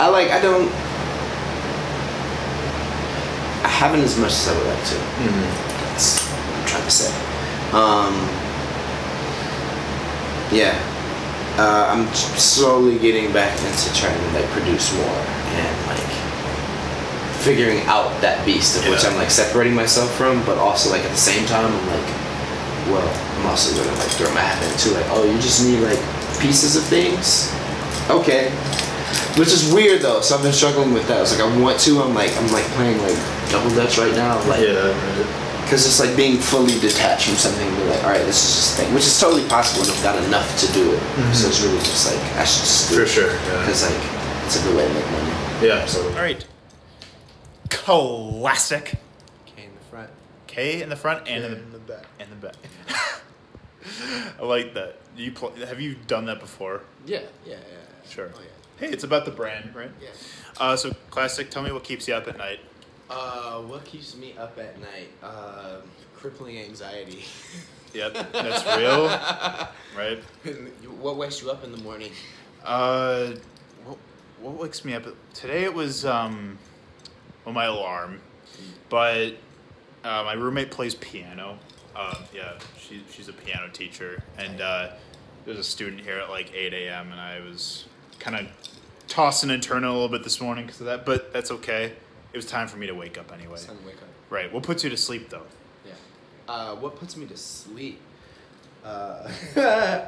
I 0.01 0.09
like. 0.09 0.31
I 0.31 0.41
don't. 0.41 0.69
I 3.63 3.69
haven't 3.69 4.01
as 4.01 4.17
much 4.19 4.33
as 4.33 4.49
I 4.49 4.57
would 4.57 4.67
like 4.67 4.85
to. 4.89 4.97
That's 5.93 6.25
what 6.25 6.57
I'm 6.57 6.67
trying 6.67 6.85
to 6.85 6.91
say. 6.91 7.13
Um. 7.77 8.15
Yeah. 10.51 10.73
Uh, 11.59 11.93
I'm 11.93 12.07
slowly 12.15 12.99
getting 12.99 13.31
back 13.33 13.53
into 13.61 13.93
trying 13.93 14.17
to 14.17 14.29
like 14.33 14.49
produce 14.57 14.97
more 14.97 15.05
and 15.05 15.87
like 15.93 16.11
figuring 17.45 17.81
out 17.85 18.09
that 18.23 18.45
beast 18.47 18.79
of 18.79 18.89
which 18.89 19.05
I'm 19.05 19.17
like 19.17 19.31
separating 19.31 19.75
myself 19.75 20.11
from, 20.17 20.43
but 20.47 20.57
also 20.57 20.91
like 20.91 21.03
at 21.03 21.11
the 21.11 21.17
same 21.17 21.45
time 21.47 21.67
I'm 21.67 21.87
like, 21.89 22.09
well, 22.89 23.05
I'm 23.37 23.47
also 23.47 23.77
gonna 23.77 23.95
like 23.99 24.09
throw 24.17 24.33
my 24.33 24.41
hat 24.41 24.63
in 24.65 24.73
too. 24.79 24.97
Like, 24.97 25.07
oh, 25.11 25.25
you 25.25 25.37
just 25.43 25.67
need 25.67 25.81
like 25.81 26.01
pieces 26.41 26.77
of 26.77 26.85
things. 26.85 27.53
Okay. 28.09 28.49
Which 29.39 29.49
is 29.53 29.73
weird 29.73 30.03
though, 30.03 30.21
so 30.21 30.37
I've 30.37 30.43
been 30.43 30.53
struggling 30.53 30.93
with 30.93 31.07
that. 31.09 31.23
It's 31.23 31.33
like 31.37 31.43
I 31.43 31.49
want 31.61 31.79
to, 31.81 32.01
I'm 32.03 32.15
like 32.15 32.31
I'm 32.37 32.51
like 32.53 32.65
playing 32.79 32.99
like 33.03 33.17
double 33.51 33.71
dutch 33.75 33.99
right 33.99 34.15
now, 34.15 34.39
like 34.49 34.61
Yeah. 34.61 34.93
because 35.65 35.87
it's 35.87 35.99
like 36.01 36.17
being 36.17 36.39
fully 36.39 36.79
detached 36.81 37.27
from 37.29 37.37
something 37.37 37.67
and 37.67 37.77
be 37.77 37.85
like, 37.85 38.03
all 38.05 38.11
right, 38.11 38.25
this 38.27 38.39
is 38.43 38.55
just 38.55 38.79
a 38.79 38.83
thing, 38.83 38.95
which 38.95 39.05
is 39.07 39.19
totally 39.19 39.47
possible 39.49 39.83
and 39.83 39.91
I've 39.93 40.03
got 40.03 40.23
enough 40.25 40.49
to 40.61 40.67
do 40.73 40.93
it. 40.93 40.99
Mm-hmm. 40.99 41.33
So 41.33 41.49
it's 41.49 41.61
really 41.63 41.79
just 41.79 42.07
like 42.13 42.23
I 42.37 42.45
should 42.45 42.63
just 42.67 42.89
do 42.91 42.97
For 42.97 43.03
it. 43.03 43.09
sure. 43.09 43.31
Yeah. 43.33 43.61
Because 43.67 43.83
like 43.89 44.03
it's 44.47 44.57
a 44.61 44.63
good 44.63 44.77
way 44.77 44.87
to 44.87 44.95
make 44.95 45.11
money. 45.11 45.33
Yeah. 45.67 45.83
Absolutely. 45.83 46.15
All 46.17 46.23
right. 46.23 46.47
Klassik. 47.69 48.95
K 49.47 49.65
in 49.65 49.71
the 49.75 49.85
front. 49.91 50.11
K 50.47 50.83
in 50.83 50.89
the 50.89 50.97
front 50.97 51.29
and 51.29 51.45
in 51.45 51.73
the 51.73 51.79
back. 51.79 52.07
in 52.19 52.31
the 52.31 52.37
back. 52.37 52.57
I 54.41 54.45
like 54.45 54.75
that. 54.75 54.97
You 55.17 55.33
pl- 55.33 55.53
have 55.67 55.81
you 55.81 55.97
done 56.07 56.27
that 56.27 56.41
before? 56.41 56.83
Yeah, 57.07 57.21
yeah, 57.47 57.55
yeah. 57.55 58.09
Sure. 58.09 58.31
Oh 58.35 58.41
yeah. 58.41 58.47
Hey, 58.81 58.89
it's 58.89 59.05
about 59.05 59.26
the 59.26 59.31
brand, 59.31 59.74
right? 59.74 59.91
Yeah. 60.01 60.09
Uh, 60.59 60.74
so 60.74 60.91
Klassik. 61.11 61.51
Tell 61.51 61.62
me 61.62 61.70
what 61.70 61.85
keeps 61.85 62.09
you 62.09 62.14
up 62.14 62.26
at 62.28 62.39
night. 62.39 62.61
Uh, 63.11 63.61
what 63.61 63.85
keeps 63.85 64.16
me 64.16 64.35
up 64.39 64.59
at 64.59 64.81
night? 64.81 65.11
Um, 65.22 65.83
crippling 66.16 66.59
anxiety. 66.59 67.24
Yep, 67.93 68.31
that's 68.33 68.64
real, 68.78 69.07
right? 69.99 70.22
what 71.01 71.16
wakes 71.16 71.43
you 71.43 71.51
up 71.51 71.64
in 71.64 71.72
the 71.72 71.78
morning? 71.78 72.12
Uh, 72.64 73.33
what, 73.85 73.99
what 74.41 74.55
wakes 74.55 74.85
me 74.85 74.95
up? 74.95 75.07
Today 75.35 75.64
it 75.64 75.74
was 75.74 76.05
um, 76.05 76.57
well, 77.45 77.53
my 77.53 77.64
alarm, 77.64 78.20
but 78.91 79.31
uh, 80.05 80.22
my 80.22 80.35
roommate 80.35 80.70
plays 80.70 80.95
piano. 80.95 81.59
Uh, 81.97 82.14
yeah, 82.33 82.53
she, 82.78 83.03
she's 83.11 83.26
a 83.26 83.33
piano 83.33 83.68
teacher, 83.72 84.22
and 84.39 84.61
uh, 84.61 84.91
there's 85.45 85.59
a 85.59 85.64
student 85.64 86.01
here 86.03 86.20
at 86.20 86.31
like 86.31 86.53
8 86.55 86.72
a.m. 86.72 87.11
and 87.11 87.20
I 87.20 87.41
was 87.41 87.87
kind 88.21 88.37
of 88.37 88.47
tossing 89.09 89.51
and 89.51 89.62
turning 89.62 89.89
a 89.89 89.93
little 89.93 90.09
bit 90.09 90.23
this 90.23 90.41
morning 90.41 90.66
because 90.66 90.81
of 90.81 90.87
that, 90.87 91.05
but 91.05 91.33
that's 91.33 91.51
okay. 91.51 91.93
It 92.33 92.37
was 92.37 92.47
time 92.47 92.68
for 92.68 92.77
me 92.77 92.87
to 92.87 92.95
wake 92.95 93.18
up 93.18 93.33
anyway. 93.33 93.55
It's 93.55 93.64
time 93.64 93.79
to 93.79 93.87
wake 93.87 93.97
up. 93.97 94.09
Right. 94.31 94.53
What 94.53 94.62
puts 94.62 94.85
you 94.85 94.91
to 94.91 94.97
sleep 94.97 95.29
though? 95.31 95.43
Yeah. 95.85 95.93
Uh, 96.49 96.77
what 96.77 96.97
puts 96.97 97.16
me 97.16 97.27
to 97.27 97.37
sleep? 97.37 98.01
Uh, 98.85 99.29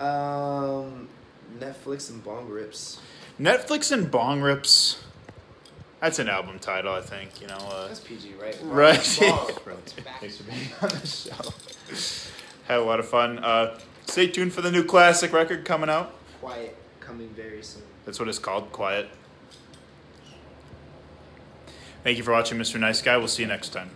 um, 0.00 1.08
Netflix 1.58 2.10
and 2.10 2.24
bong 2.24 2.48
rips. 2.48 3.00
Netflix 3.38 3.92
and 3.92 4.10
bong 4.10 4.40
rips. 4.40 5.02
That's 6.00 6.18
an 6.18 6.28
album 6.28 6.58
title, 6.58 6.94
I 6.94 7.00
think. 7.00 7.40
You 7.40 7.48
know. 7.48 7.56
Uh, 7.56 7.88
That's 7.88 8.00
PG, 8.00 8.34
right? 8.40 8.58
Right. 8.62 9.18
Bong. 9.20 9.46
Thanks 10.20 10.38
for 10.38 10.44
being 10.44 10.68
on 10.82 10.88
the 10.88 11.06
show. 11.06 12.32
Had 12.66 12.78
a 12.78 12.82
lot 12.82 12.98
of 12.98 13.08
fun. 13.08 13.38
Uh, 13.38 13.78
stay 14.06 14.26
tuned 14.26 14.52
for 14.52 14.62
the 14.62 14.70
new 14.70 14.84
Klassik 14.84 15.32
record 15.32 15.64
coming 15.64 15.88
out. 15.90 16.14
Quiet, 16.40 16.76
coming 17.06 17.28
very 17.30 17.62
soon. 17.62 17.82
That's 18.04 18.18
what 18.18 18.28
it's 18.28 18.38
called, 18.38 18.72
Quiet. 18.72 19.08
Thank 22.02 22.18
you 22.18 22.24
for 22.24 22.32
watching, 22.32 22.58
Mr. 22.58 22.78
Nice 22.80 23.00
Guy. 23.00 23.16
We'll 23.16 23.28
see 23.28 23.42
you 23.42 23.48
next 23.48 23.70
time. 23.70 23.90